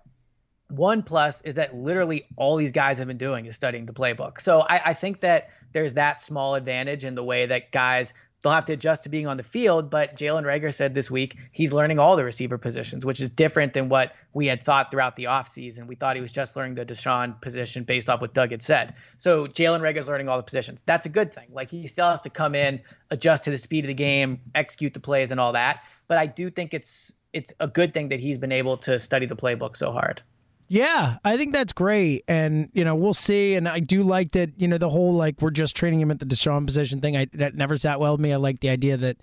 [0.69, 4.41] one plus is that literally all these guys have been doing is studying the playbook.
[4.41, 8.53] So I, I think that there's that small advantage in the way that guys they'll
[8.53, 9.91] have to adjust to being on the field.
[9.91, 13.73] But Jalen Reagor said this week he's learning all the receiver positions, which is different
[13.73, 15.87] than what we had thought throughout the offseason.
[15.87, 18.95] We thought he was just learning the DeSean position based off what Doug had said.
[19.19, 20.83] So Jalen Reagor's learning all the positions.
[20.87, 21.49] That's a good thing.
[21.53, 22.81] Like he still has to come in,
[23.11, 25.83] adjust to the speed of the game, execute the plays and all that.
[26.09, 29.27] But I do think it's it's a good thing that he's been able to study
[29.27, 30.23] the playbook so hard.
[30.69, 32.25] Yeah, I think that's great.
[32.27, 33.55] And, you know, we'll see.
[33.55, 36.19] And I do like that, you know, the whole like we're just training him at
[36.19, 37.17] the DeSean position thing.
[37.17, 38.33] I that never sat well with me.
[38.33, 39.19] I like the idea that,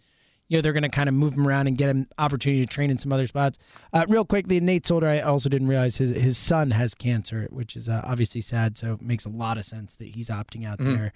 [0.48, 2.68] you know, they're going to kind of move him around and get him opportunity to
[2.68, 3.58] train in some other spots.
[3.91, 7.76] Uh, real quickly, Nate Solder, I also didn't realize his his son has cancer, which
[7.76, 8.78] is uh, obviously sad.
[8.78, 10.96] So it makes a lot of sense that he's opting out mm-hmm.
[10.96, 11.14] there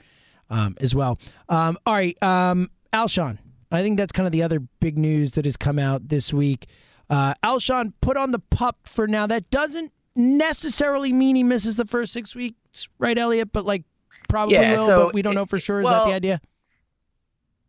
[0.50, 1.20] um, as well.
[1.48, 3.38] Um, all right, um, Alshon.
[3.70, 6.68] I think that's kind of the other big news that has come out this week.
[7.10, 9.28] Uh, Alshon put on the pup for now.
[9.28, 13.54] That doesn't necessarily mean he misses the first six weeks, right, Eliot?
[13.54, 13.84] But like
[14.28, 15.80] probably yeah, will, so but we don't know for sure.
[15.80, 16.42] Is well, that the idea?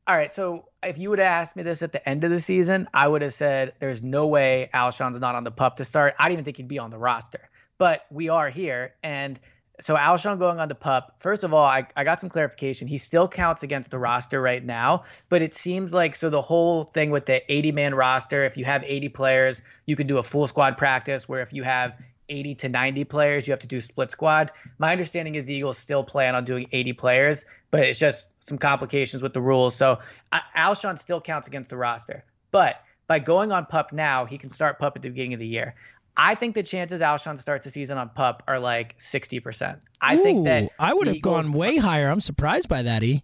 [0.08, 0.32] All right.
[0.32, 3.06] So if you would have asked me this at the end of the season, I
[3.06, 6.14] would have said there's no way Alshon's not on the pup to start.
[6.18, 7.50] I didn't even think he'd be on the roster.
[7.76, 8.94] But we are here.
[9.02, 9.38] And
[9.80, 12.88] so Alshon going on the pup, first of all, I, I got some clarification.
[12.88, 16.84] He still counts against the roster right now, but it seems like so the whole
[16.84, 20.22] thing with the 80 man roster, if you have 80 players, you could do a
[20.22, 21.96] full squad practice where if you have
[22.28, 24.52] 80 to 90 players, you have to do split squad.
[24.78, 28.58] My understanding is the Eagles still plan on doing 80 players, but it's just some
[28.58, 29.74] complications with the rules.
[29.74, 29.98] So
[30.32, 32.24] uh, Alshon still counts against the roster.
[32.50, 35.46] But by going on pup now, he can start pup at the beginning of the
[35.46, 35.74] year.
[36.16, 39.78] I think the chances Alshon starts the season on pup are like 60%.
[40.00, 42.08] I Ooh, think that I would have Eagles- gone way higher.
[42.10, 43.22] I'm surprised by that, E.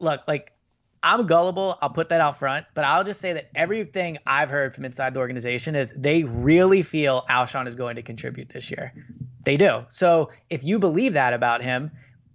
[0.00, 0.52] look, like
[1.02, 1.78] I'm gullible.
[1.82, 5.14] I'll put that out front, but I'll just say that everything I've heard from inside
[5.14, 8.92] the organization is they really feel Alshon is going to contribute this year.
[9.44, 9.84] They do.
[9.88, 11.90] So if you believe that about him,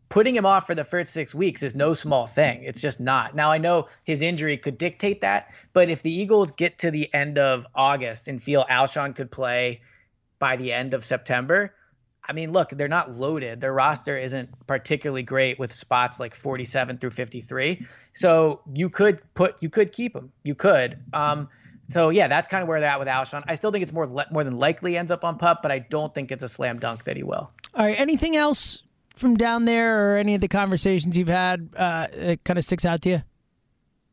[0.09, 2.63] putting him off for the first six weeks is no small thing.
[2.63, 3.35] It's just not.
[3.35, 7.13] Now I know his injury could dictate that, but if the Eagles get to the
[7.13, 9.81] end of August and feel Alshon could play
[10.39, 11.73] by the end of September,
[12.27, 13.61] I mean, look, they're not loaded.
[13.61, 17.85] Their roster isn't particularly great with spots like 47 through 53.
[18.13, 20.31] So you could put, you could keep him.
[20.43, 20.99] You could.
[21.13, 21.47] Um,
[21.89, 23.43] so yeah, that's kind of where they're at with Alshon.
[23.47, 25.79] I still think it's more le- more than likely ends up on pup, but I
[25.79, 27.49] don't think it's a slam dunk that he will.
[27.73, 27.97] All right.
[27.97, 28.83] Anything else
[29.15, 32.85] from down there or any of the conversations you've had uh, that kind of sticks
[32.85, 33.23] out to you?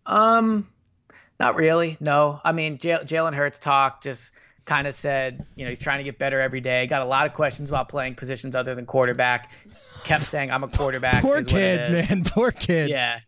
[0.07, 0.69] Um,
[1.41, 1.97] not really.
[2.01, 4.33] No, I mean Jal- Jalen Hurts talk just
[4.65, 6.87] kind of said, you know, he's trying to get better every day.
[6.87, 9.53] Got a lot of questions about playing positions other than quarterback.
[10.05, 12.25] Kept saying, "I'm a quarterback." Poor is what it kid, man.
[12.27, 12.91] Poor kid.
[12.91, 13.21] Yeah,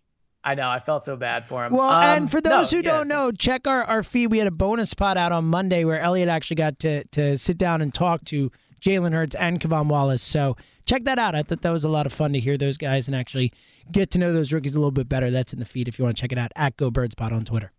[0.45, 0.69] I know.
[0.69, 1.73] I felt so bad for him.
[1.73, 4.29] Well, Um, and for those no, who don't know, check our, our feed.
[4.29, 7.59] We had a bonus spot out on Monday where Eliot actually got to to sit
[7.59, 8.51] down and talk to
[8.81, 10.23] Jalen Hurts and K'Von Wallace.
[10.23, 11.35] So check that out.
[11.35, 13.53] I thought that was a lot of fun to hear those guys and actually
[13.91, 15.31] get to know those rookies a little bit better.
[15.31, 17.33] That's in the feed if you want to check it out at Go Birds Pod
[17.33, 17.73] on Twitter.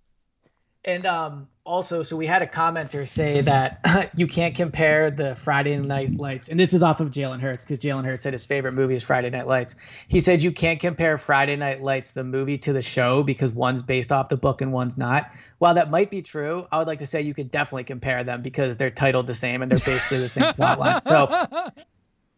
[0.88, 3.82] And um, also, so we had a commenter say that
[4.16, 7.80] you can't compare the Friday Night Lights, and this is off of Jalen Hurts because
[7.80, 9.76] Jalen Hurts said his favorite movie is Friday Night Lights.
[10.08, 13.82] He said you can't compare Friday Night Lights, the movie, to the show because one's
[13.82, 15.30] based off the book and one's not.
[15.58, 18.42] While that might be true, I would like to say you could definitely compare them
[18.42, 21.06] because they're titled the same and they're basically the same plotline.
[21.06, 21.84] So,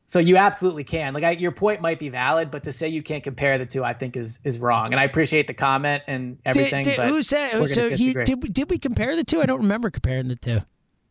[0.09, 1.13] so you absolutely can.
[1.13, 3.83] Like I, your point might be valid, but to say you can't compare the two,
[3.83, 4.91] I think is is wrong.
[4.91, 6.83] And I appreciate the comment and everything.
[6.83, 7.69] Did, did, but who said?
[7.69, 8.41] So he did.
[8.41, 9.39] we- Did we compare the two?
[9.39, 10.61] I don't remember comparing the two.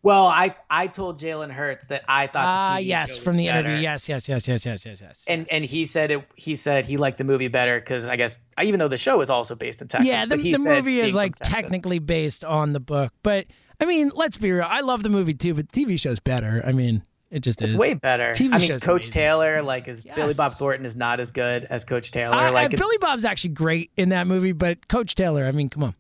[0.02, 3.46] Well, I I told Jalen Hurts that I thought the Ah, TV yes, from the
[3.46, 3.76] interview.
[3.76, 5.24] Yes, yes, yes, yes, yes, yes, yes.
[5.28, 6.24] And and he said it.
[6.34, 9.30] He said he liked the movie better because I guess even though the show is
[9.30, 10.08] also based in Texas.
[10.08, 13.46] yeah, the, the movie is like technically based on the book, but
[13.80, 14.66] I mean, let's be real.
[14.68, 16.64] I love the movie too, but the TV show's better.
[16.66, 17.78] I mean, it just It's is.
[17.78, 18.30] way better.
[18.32, 19.12] TV I mean, show's Coach amazing.
[19.12, 22.34] Taylor, like, is Billy Bob Thornton is not as good as Coach Taylor.
[22.34, 25.52] I- I- like, it's, Billy Bob's actually great in that movie, but Coach Taylor, I
[25.52, 25.94] mean, come on,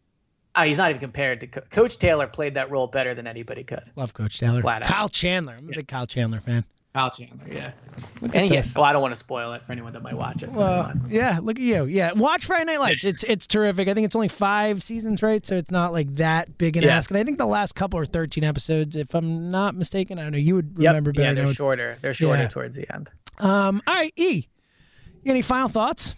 [0.54, 2.26] uh, he's not even compared to Co- Coach Taylor.
[2.26, 3.90] Played that role better than anybody could.
[3.96, 4.60] love Coach Taylor.
[4.60, 4.88] Flat out.
[4.88, 6.64] Kyle Chandler, I'm a big Kyle Chandler fan.
[6.94, 7.72] Kyle Chandler, yeah.
[8.22, 10.42] Look And yes, well, I don't want to spoil it for anyone that might watch
[10.42, 10.54] it.
[10.54, 11.84] So Well, yeah, look at you.
[11.84, 13.04] Yeah, watch Friday Night Lights.
[13.04, 13.88] It's it's terrific.
[13.88, 15.44] I think it's only five seasons, right?
[15.44, 16.96] So it's not like that big an Yeah.
[16.96, 17.10] ask.
[17.10, 20.18] And I think the last couple are thirteen episodes, if I'm not mistaken.
[20.18, 20.38] I don't know.
[20.38, 20.88] You would Yep.
[20.88, 21.28] remember better.
[21.28, 21.98] Yeah, they're shorter.
[22.00, 22.48] They're shorter Yeah.
[22.48, 23.10] towards the end.
[23.38, 23.82] Um.
[23.86, 24.48] All right, E.
[25.26, 26.14] Any final thoughts?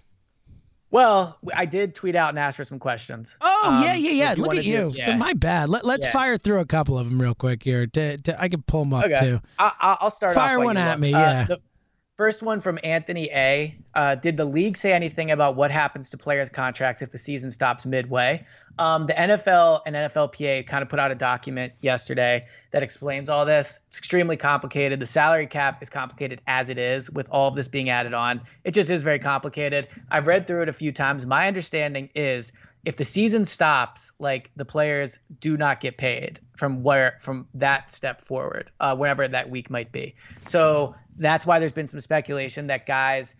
[0.93, 3.37] Well, I did tweet out and ask for some questions.
[3.41, 4.35] Oh Um, yeah, yeah, yeah.
[4.37, 4.93] Look at do- you.
[4.95, 5.17] yeah.
[5.17, 5.69] My bad.
[5.69, 6.12] Let, let's Yeah.
[6.12, 7.87] fire through a couple of them real quick here.
[7.87, 9.19] To, to I can pull them up Okay.
[9.21, 9.41] too.
[9.59, 10.35] I, I- I'll start.
[10.35, 11.01] Fire one at look.
[11.01, 11.45] me, Uh, yeah.
[11.45, 11.61] the
[12.21, 13.75] first one from Anthony A.
[13.95, 17.51] Uh, did the league say anything about what happens to players' contracts if the season
[17.51, 18.45] stops midway?
[18.79, 23.47] Um, the NFL and NFLPA kind of put out a document yesterday that explains all
[23.47, 23.81] this.
[23.87, 25.01] It's extremely complicated.
[25.01, 28.43] The salary cap is complicated as it is, with all of this being added on.
[28.65, 29.89] It just is very complicated.
[30.11, 31.25] I've read through it a few times.
[31.25, 32.53] My understanding is
[32.85, 37.90] if the season stops, like the players do not get paid from where from that
[37.90, 40.15] step forward, uh, wherever that week might be.
[40.44, 43.36] So that's why there's been some speculation that guys,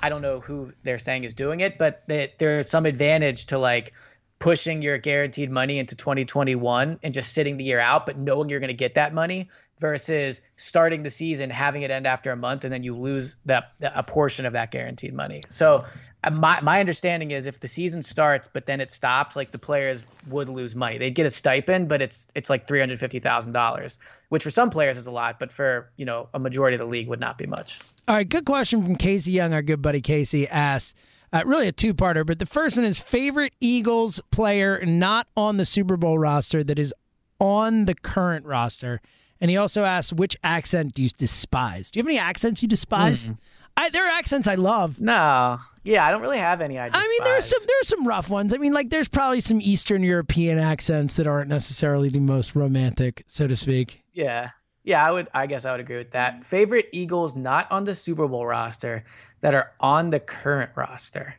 [0.00, 3.58] I don't know who they're saying is doing it, but that there's some advantage to
[3.58, 3.92] like
[4.38, 8.60] pushing your guaranteed money into 2021 and just sitting the year out, but knowing you're
[8.60, 9.50] going to get that money
[9.80, 13.72] versus starting the season, having it end after a month, and then you lose that
[13.82, 15.42] a portion of that guaranteed money.
[15.48, 15.84] So
[16.22, 19.58] uh, my my understanding is if the season starts but then it stops, like the
[19.58, 20.98] players would lose money.
[20.98, 23.98] They'd get a stipend, but it's it's like three hundred fifty thousand dollars,
[24.28, 26.86] which for some players is a lot, but for you know a majority of the
[26.86, 27.80] league would not be much.
[28.06, 30.94] All right, good question from Casey Young, our good buddy Casey asks.
[31.32, 35.64] Uh, really a two-parter, but the first one is favorite Eagles player not on the
[35.64, 36.92] Super Bowl roster that is
[37.38, 39.00] on the current roster,
[39.40, 41.90] and he also asks which accent do you despise?
[41.90, 43.32] Do you have any accents you despise?
[43.76, 45.00] I, there are accents I love.
[45.00, 46.78] No, yeah, I don't really have any.
[46.78, 48.52] I, I mean, there's some there's some rough ones.
[48.52, 53.24] I mean, like there's probably some Eastern European accents that aren't necessarily the most romantic,
[53.28, 54.02] so to speak.
[54.12, 54.50] Yeah.
[54.82, 56.44] Yeah, I would I guess I would agree with that.
[56.44, 59.04] Favorite Eagles not on the Super Bowl roster
[59.40, 61.34] that are on the current roster.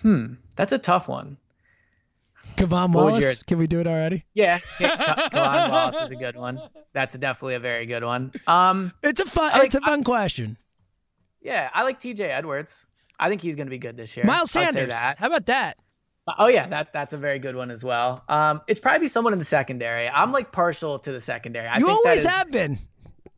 [0.00, 1.36] Hmm, that's a tough one.
[2.56, 3.20] K'Von Wallace.
[3.20, 4.24] your- Can we do it already?
[4.34, 6.60] Yeah, Ka- K'Von Wallace is a good one.
[6.92, 8.32] That's definitely a very good one.
[8.46, 9.52] Um, It's a fun.
[9.52, 10.56] Like- it's a fun question.
[11.40, 12.24] yeah, I like T.J.
[12.24, 12.86] Edwards.
[13.18, 14.26] I think he's going to be good this year.
[14.26, 14.88] Miles Sanders.
[14.88, 15.18] that.
[15.18, 15.76] How about that?
[16.38, 18.22] Oh yeah, that that's a very good one as well.
[18.28, 20.08] Um, it's probably someone in the secondary.
[20.08, 21.66] I'm like partial to the secondary.
[21.66, 22.78] I you think always that is, have been.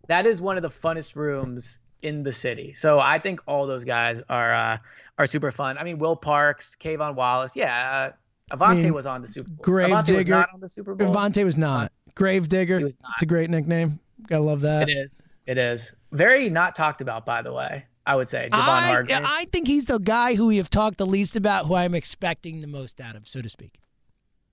[0.09, 2.75] that is one of the funnest rooms in the city.
[2.75, 4.79] So I think all those guys are uh,
[5.19, 5.79] are super fun.
[5.79, 8.11] I mean, Will Parks, K'Von Wallace, yeah.
[8.11, 8.17] Uh,
[8.53, 9.63] Avonte mean, was on the Super Bowl.
[9.63, 11.15] Grave Avonte was Digger- not on the Super Bowl.
[11.15, 11.93] Avonte was not.
[12.15, 12.79] Gravedigger.
[12.79, 13.13] He was not.
[13.15, 13.99] It's a great nickname.
[14.29, 14.89] Gotta love that.
[14.89, 15.27] It is.
[15.47, 17.85] It is very not talked about, by the way.
[18.07, 19.23] I would say Javon I, Hargrave.
[19.25, 22.61] I think he's the guy who we have talked the least about, who I'm expecting
[22.61, 23.79] the most out of, so to speak.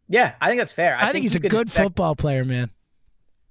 [0.07, 0.97] yeah, I think that's fair.
[0.97, 2.69] I, think, he's a good expect- football player, man.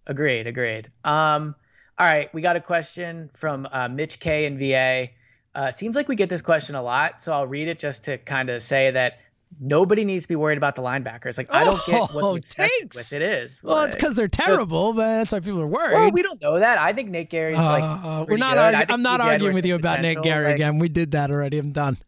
[0.06, 0.88] Agreed, agreed.
[1.04, 1.54] Um,
[1.98, 5.10] all right, we got a question from uh, Mitch K in VA.
[5.54, 8.04] Uh, it seems like we get this question a lot, so I'll read it just
[8.04, 9.18] to kind of say that
[9.58, 11.36] nobody needs to be worried about the linebackers.
[11.38, 12.96] Like I don't get what Oh, the obsession thanks.
[12.96, 13.62] with it is.
[13.64, 15.94] Well, it's because they're terrible, but that's why people are worried.
[15.94, 16.78] well, we don't know that.
[16.78, 18.54] I think Nate Gerry's like Uh, we're not.
[18.54, 18.60] good.
[18.60, 20.78] I argu- think I'm not arguing with you about Nate Gerry like- again.
[20.78, 21.58] We did that already.
[21.58, 21.98] I'm done.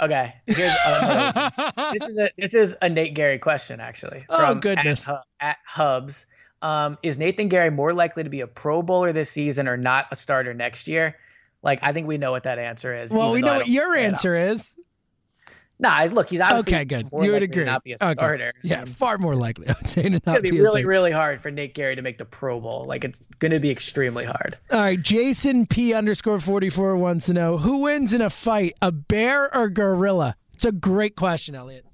[0.00, 0.58] Okay, here's
[1.92, 4.24] this is a this is a Nate Gerry question actually.
[4.28, 5.08] Oh, goodness.
[5.08, 6.26] At, at Hubs,
[6.60, 10.06] um, is Nathan Gerry more likely to be a Pro Bowler this season or not
[10.10, 11.16] a starter next year?
[11.62, 13.12] Like I think we know what that answer is.
[13.12, 14.74] well, we know what your say it out answer is.
[15.82, 17.10] Nah, look, he's obviously Okay, good.
[17.10, 17.64] more You would agree.
[17.64, 18.12] not be a Okay.
[18.14, 18.54] starter.
[18.62, 19.66] Yeah, far more likely.
[19.68, 21.96] I would say to not it's gonna be be really, really hard for Nate Gerry
[21.96, 22.84] to make the Pro Bowl.
[22.86, 24.56] Like it's gonna be extremely hard.
[24.70, 28.74] All right, Jason P underscore forty four wants to know who wins in a fight,
[28.80, 30.36] a bear or gorilla?
[30.54, 31.84] It's a great question, Eliot.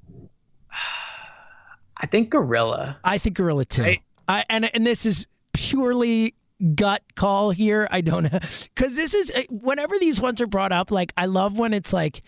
[2.01, 2.98] I think Gorilla.
[3.02, 3.82] I think gorilla too.
[3.82, 4.01] Right.
[4.28, 6.35] I and and this is purely
[6.74, 7.89] gut call here.
[7.90, 8.39] I don't know
[8.74, 10.90] because this is eh, whenever these ones are brought up.
[10.90, 12.23] Like I love when it's like.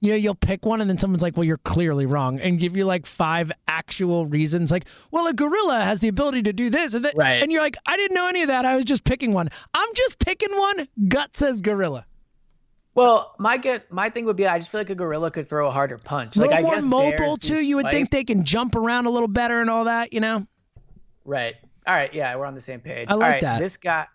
[0.00, 2.76] You know, you'll pick one and then someone's like, well, you're clearly wrong, and give
[2.76, 4.70] you like five actual reasons.
[4.70, 6.94] Like, well, a gorilla has the ability to do this.
[6.94, 7.14] And, that.
[7.16, 7.42] Right.
[7.42, 8.64] and you're like, I didn't know any of that.
[8.64, 9.48] I was just picking one.
[9.72, 10.88] I'm just picking one.
[11.08, 12.04] Gut says gorilla.
[12.94, 15.68] Well, my guess, my thing would be, I just feel like a gorilla could throw
[15.68, 16.36] a harder punch.
[16.36, 17.62] A Like little I more guess mobile too.
[17.62, 20.12] You would think they can jump around a little better and all that.
[20.12, 20.46] You know.
[21.24, 21.56] Right.
[21.86, 22.12] All right.
[22.14, 23.08] Yeah, we're on the same page.
[23.10, 23.58] I like right, that.
[23.60, 24.08] This got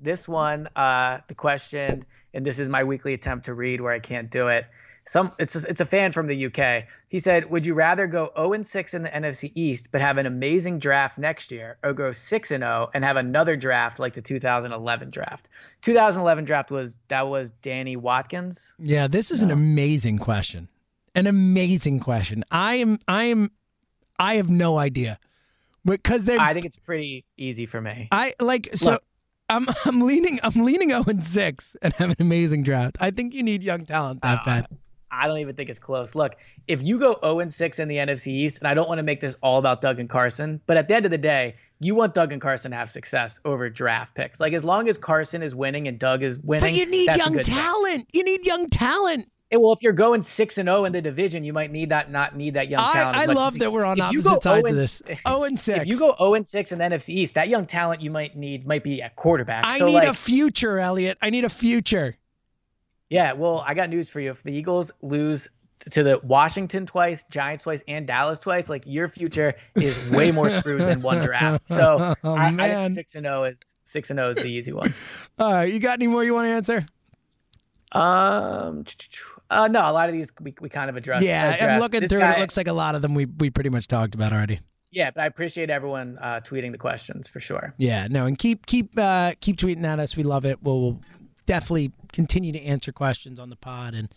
[0.00, 0.68] this one.
[0.74, 4.48] Uh, the question, and this is my weekly attempt to read where I can't do
[4.48, 4.66] it.
[5.06, 6.84] Some it's a, it's a fan from the UK.
[7.08, 10.16] He said, "Would you rather go 0 and 6 in the NFC East but have
[10.16, 14.14] an amazing draft next year, or go 6 and 0 and have another draft like
[14.14, 15.50] the 2011 draft?
[15.82, 18.74] 2011 draft was that was Danny Watkins.
[18.78, 20.68] Yeah, this is an amazing question.
[21.14, 22.42] An amazing question.
[22.50, 22.98] I am.
[23.06, 23.50] I am.
[24.18, 25.18] I have no idea,
[25.84, 26.40] because they're.
[26.40, 28.08] I think it's pretty easy for me.
[28.10, 28.92] I like so.
[28.92, 29.02] Look.
[29.50, 32.96] I'm I'm leaning I'm leaning 0 and 6 and have an amazing draft.
[32.98, 34.66] I think you need young talent that Uh, bad.
[35.14, 36.14] I don't even think it's close.
[36.14, 36.36] Look,
[36.68, 39.02] if you go 0 and 6 in the NFC East, and I don't want to
[39.02, 41.94] make this all about Doug and Carson, but at the end of the day, you
[41.94, 44.40] want Doug and Carson to have success over draft picks.
[44.40, 47.38] Like as long as Carson is winning and Doug is winning, But you need young
[47.40, 48.08] talent.
[48.12, 49.28] You need young talent.
[49.50, 52.10] And well, if you're going six and zero in the division, you might need that.
[52.10, 53.16] Not need that young talent.
[53.16, 55.02] I much love that we're on opposite oh sides of this.
[55.06, 55.78] 0 and 6.
[55.82, 58.36] If you go 0 and 6 in the NFC East, that young talent you might
[58.36, 59.64] need might be at quarterback.
[59.64, 61.18] I so need like, a future, Eliot.
[61.22, 62.16] I need a future.
[63.10, 64.30] Yeah, well, I got news for you.
[64.30, 65.48] If the Eagles lose
[65.90, 70.48] to the Washington twice, Giants twice, and Dallas twice, like your future is way more
[70.50, 71.68] screwed than one draft.
[71.68, 74.72] So Oh, I, I think six and zero is six and zero is the easy
[74.72, 74.94] one.
[75.38, 76.86] All right, you got any more you want to answer?
[77.92, 78.84] Um,
[79.50, 81.24] uh, no, a lot of these we, we kind of addressed.
[81.26, 82.22] yeah, I'm looking This through it.
[82.22, 84.60] guy- It looks like a lot of them we we pretty much talked about already.
[84.90, 87.74] Yeah, but I appreciate everyone uh, tweeting the questions for sure.
[87.78, 90.16] Yeah, no, and keep keep uh, keep tweeting at us.
[90.16, 90.62] We love it.
[90.62, 91.00] We'll, we'll
[91.46, 94.08] definitely continue to answer questions on the pod, and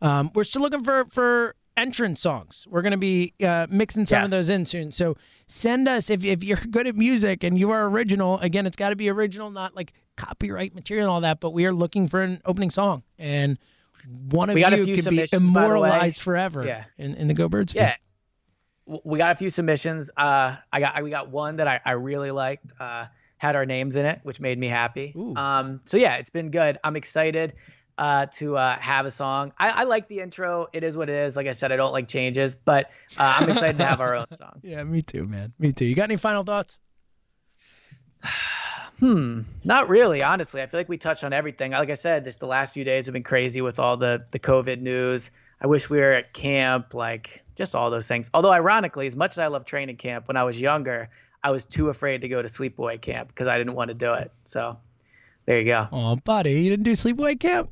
[0.00, 2.66] um, we're still looking for for entrance songs.
[2.68, 4.92] We're gonna be uh, mixing some of those in soon.
[4.92, 5.16] So
[5.48, 8.38] send us if if you're good at music and you are original.
[8.38, 11.40] Again, it's got to be original, not like copyright material and all that.
[11.40, 13.58] But we are looking for an opening song, and
[14.30, 16.66] one of We got a you could be immortalized forever.
[16.66, 16.84] Yeah.
[16.98, 17.74] in, in the Go Birds.
[17.74, 17.96] Yeah.
[18.84, 20.10] We got a few submissions.
[20.16, 22.72] Uh, I got we got one that I, I really liked.
[22.78, 23.06] Uh,
[23.42, 25.12] had our names in it, which made me happy.
[25.34, 26.78] Um, so yeah, it's been good.
[26.84, 27.54] I'm excited
[27.98, 29.52] uh, to uh, have a song.
[29.58, 30.68] I, I like the intro.
[30.72, 31.34] It is what it is.
[31.34, 32.88] Like I said, I don't like changes, but
[33.18, 34.60] uh, I'm excited to have our own song.
[34.62, 35.52] yeah, me too, man.
[35.58, 35.84] Me too.
[35.86, 36.78] You got any final thoughts?
[38.98, 39.40] Hmm.
[39.64, 40.62] Not really, honestly.
[40.62, 41.72] I feel like we touched on everything.
[41.72, 44.38] Like I said, just the last few days have been crazy with all the the
[44.38, 45.32] COVID news.
[45.60, 48.30] I wish we were at camp, like just all those things.
[48.32, 51.10] Although ironically, as much as I love training camp, when I was younger,
[51.44, 54.12] I was too afraid to go to sleepaway camp because I didn't want to do
[54.12, 54.30] it.
[54.44, 54.78] So
[55.46, 55.88] there you go.
[55.92, 57.70] Oh, buddy, you didn't do sleepaway camp.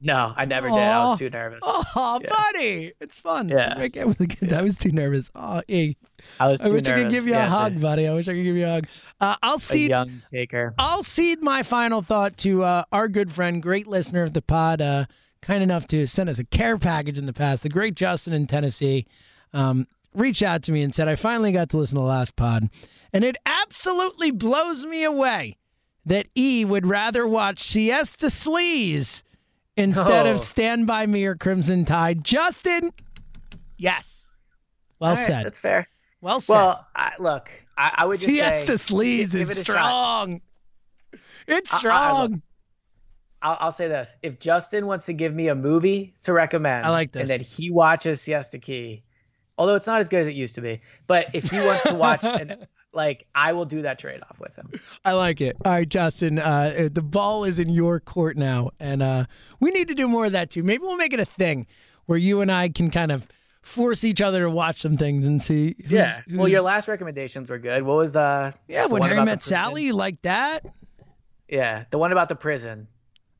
[0.00, 0.78] No, I never did.
[0.78, 1.60] I was too nervous.
[1.62, 2.28] Oh, Yeah.
[2.28, 3.48] buddy, it's fun.
[3.48, 3.78] Yeah.
[3.78, 4.52] Rick, it was a good.
[4.52, 5.30] I was too nervous.
[5.34, 5.92] Oh, eh.
[6.38, 8.06] I was I too wish I could give you a Yeah, it's hug, buddy.
[8.06, 8.86] I wish I could give you a hug.
[9.20, 9.88] Uh, I'll A, see.
[9.88, 10.74] young taker.
[10.78, 14.82] I'll cede my final thought to uh, our good friend, great listener of the pod,
[14.82, 15.06] uh,
[15.40, 17.62] kind enough to send us a care package in the past.
[17.62, 19.06] The great Justin in Tennessee
[19.54, 19.86] um,
[20.16, 22.68] reached out to me and said, I finally got to listen to the last pod,
[23.12, 25.56] and it absolutely blows me away
[26.04, 29.22] that E would rather watch Siesta Sleaze
[29.76, 30.32] instead Oh.
[30.32, 32.24] of Stand By Me or Crimson Tide.
[32.24, 32.92] Justin,
[33.76, 34.26] yes.
[34.98, 35.46] Well All right, said.
[35.46, 35.88] That's fair.
[36.20, 36.54] Well said.
[36.54, 39.72] Well, I, look, I, I would just Siesta say, Sleaze give is it a shot.
[39.76, 40.40] strong.
[41.46, 42.42] It's I- I- I strong.
[43.42, 46.90] I'll, I'll say this: if Justin wants to give me a movie to recommend, I
[46.90, 47.20] like this.
[47.20, 47.38] and this.
[47.38, 49.04] then he watches Siesta Key,
[49.58, 51.94] although it's not as good as it used to be, but if he wants to
[51.94, 54.70] watch, and like, I will do that trade off with him.
[55.04, 55.56] I like it.
[55.64, 56.38] All right, Justin.
[56.38, 59.26] Uh, the ball is in your court now, and uh,
[59.60, 60.62] we need to do more of that too.
[60.62, 61.66] Maybe we'll make it a thing
[62.06, 63.26] where you and I can kind of
[63.62, 65.74] force each other to watch some things and see.
[65.82, 66.20] Who's, yeah.
[66.30, 67.82] Well, your last recommendations were good.
[67.82, 68.52] What was uh?
[68.68, 68.86] yeah.
[68.86, 69.42] When Harry met?
[69.42, 70.64] Sally, you like that?
[71.48, 72.88] Yeah, the one about the prison.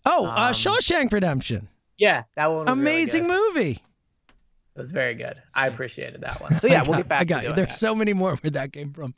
[0.05, 1.69] Oh, uh, Um, Shawshank Redemption.
[1.99, 2.67] Yeah, that one.
[2.67, 3.55] Was really Amazing good.
[3.55, 3.83] movie.
[4.77, 5.41] It was very good.
[5.55, 6.59] I appreciated that one.
[6.59, 7.55] So yeah, I we'll get back I got to you.
[7.55, 7.79] There's that.
[7.79, 9.15] so many more where that came from.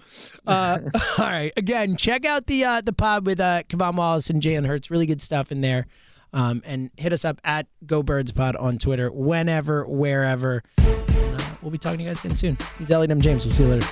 [0.46, 0.78] Uh,
[1.18, 1.52] all right.
[1.56, 4.88] Again, check out the uh, the pod with uh, K'Von Wallace and Jalen Hurts.
[4.88, 5.88] Really good stuff in there.
[6.32, 10.62] Um, and hit us up at Go Birds Pod on Twitter whenever, wherever.
[10.76, 12.58] And, uh, we'll be talking to you guys again soon.
[12.78, 13.20] He's Eliot M.
[13.20, 13.44] James.
[13.46, 13.88] We'll see you later.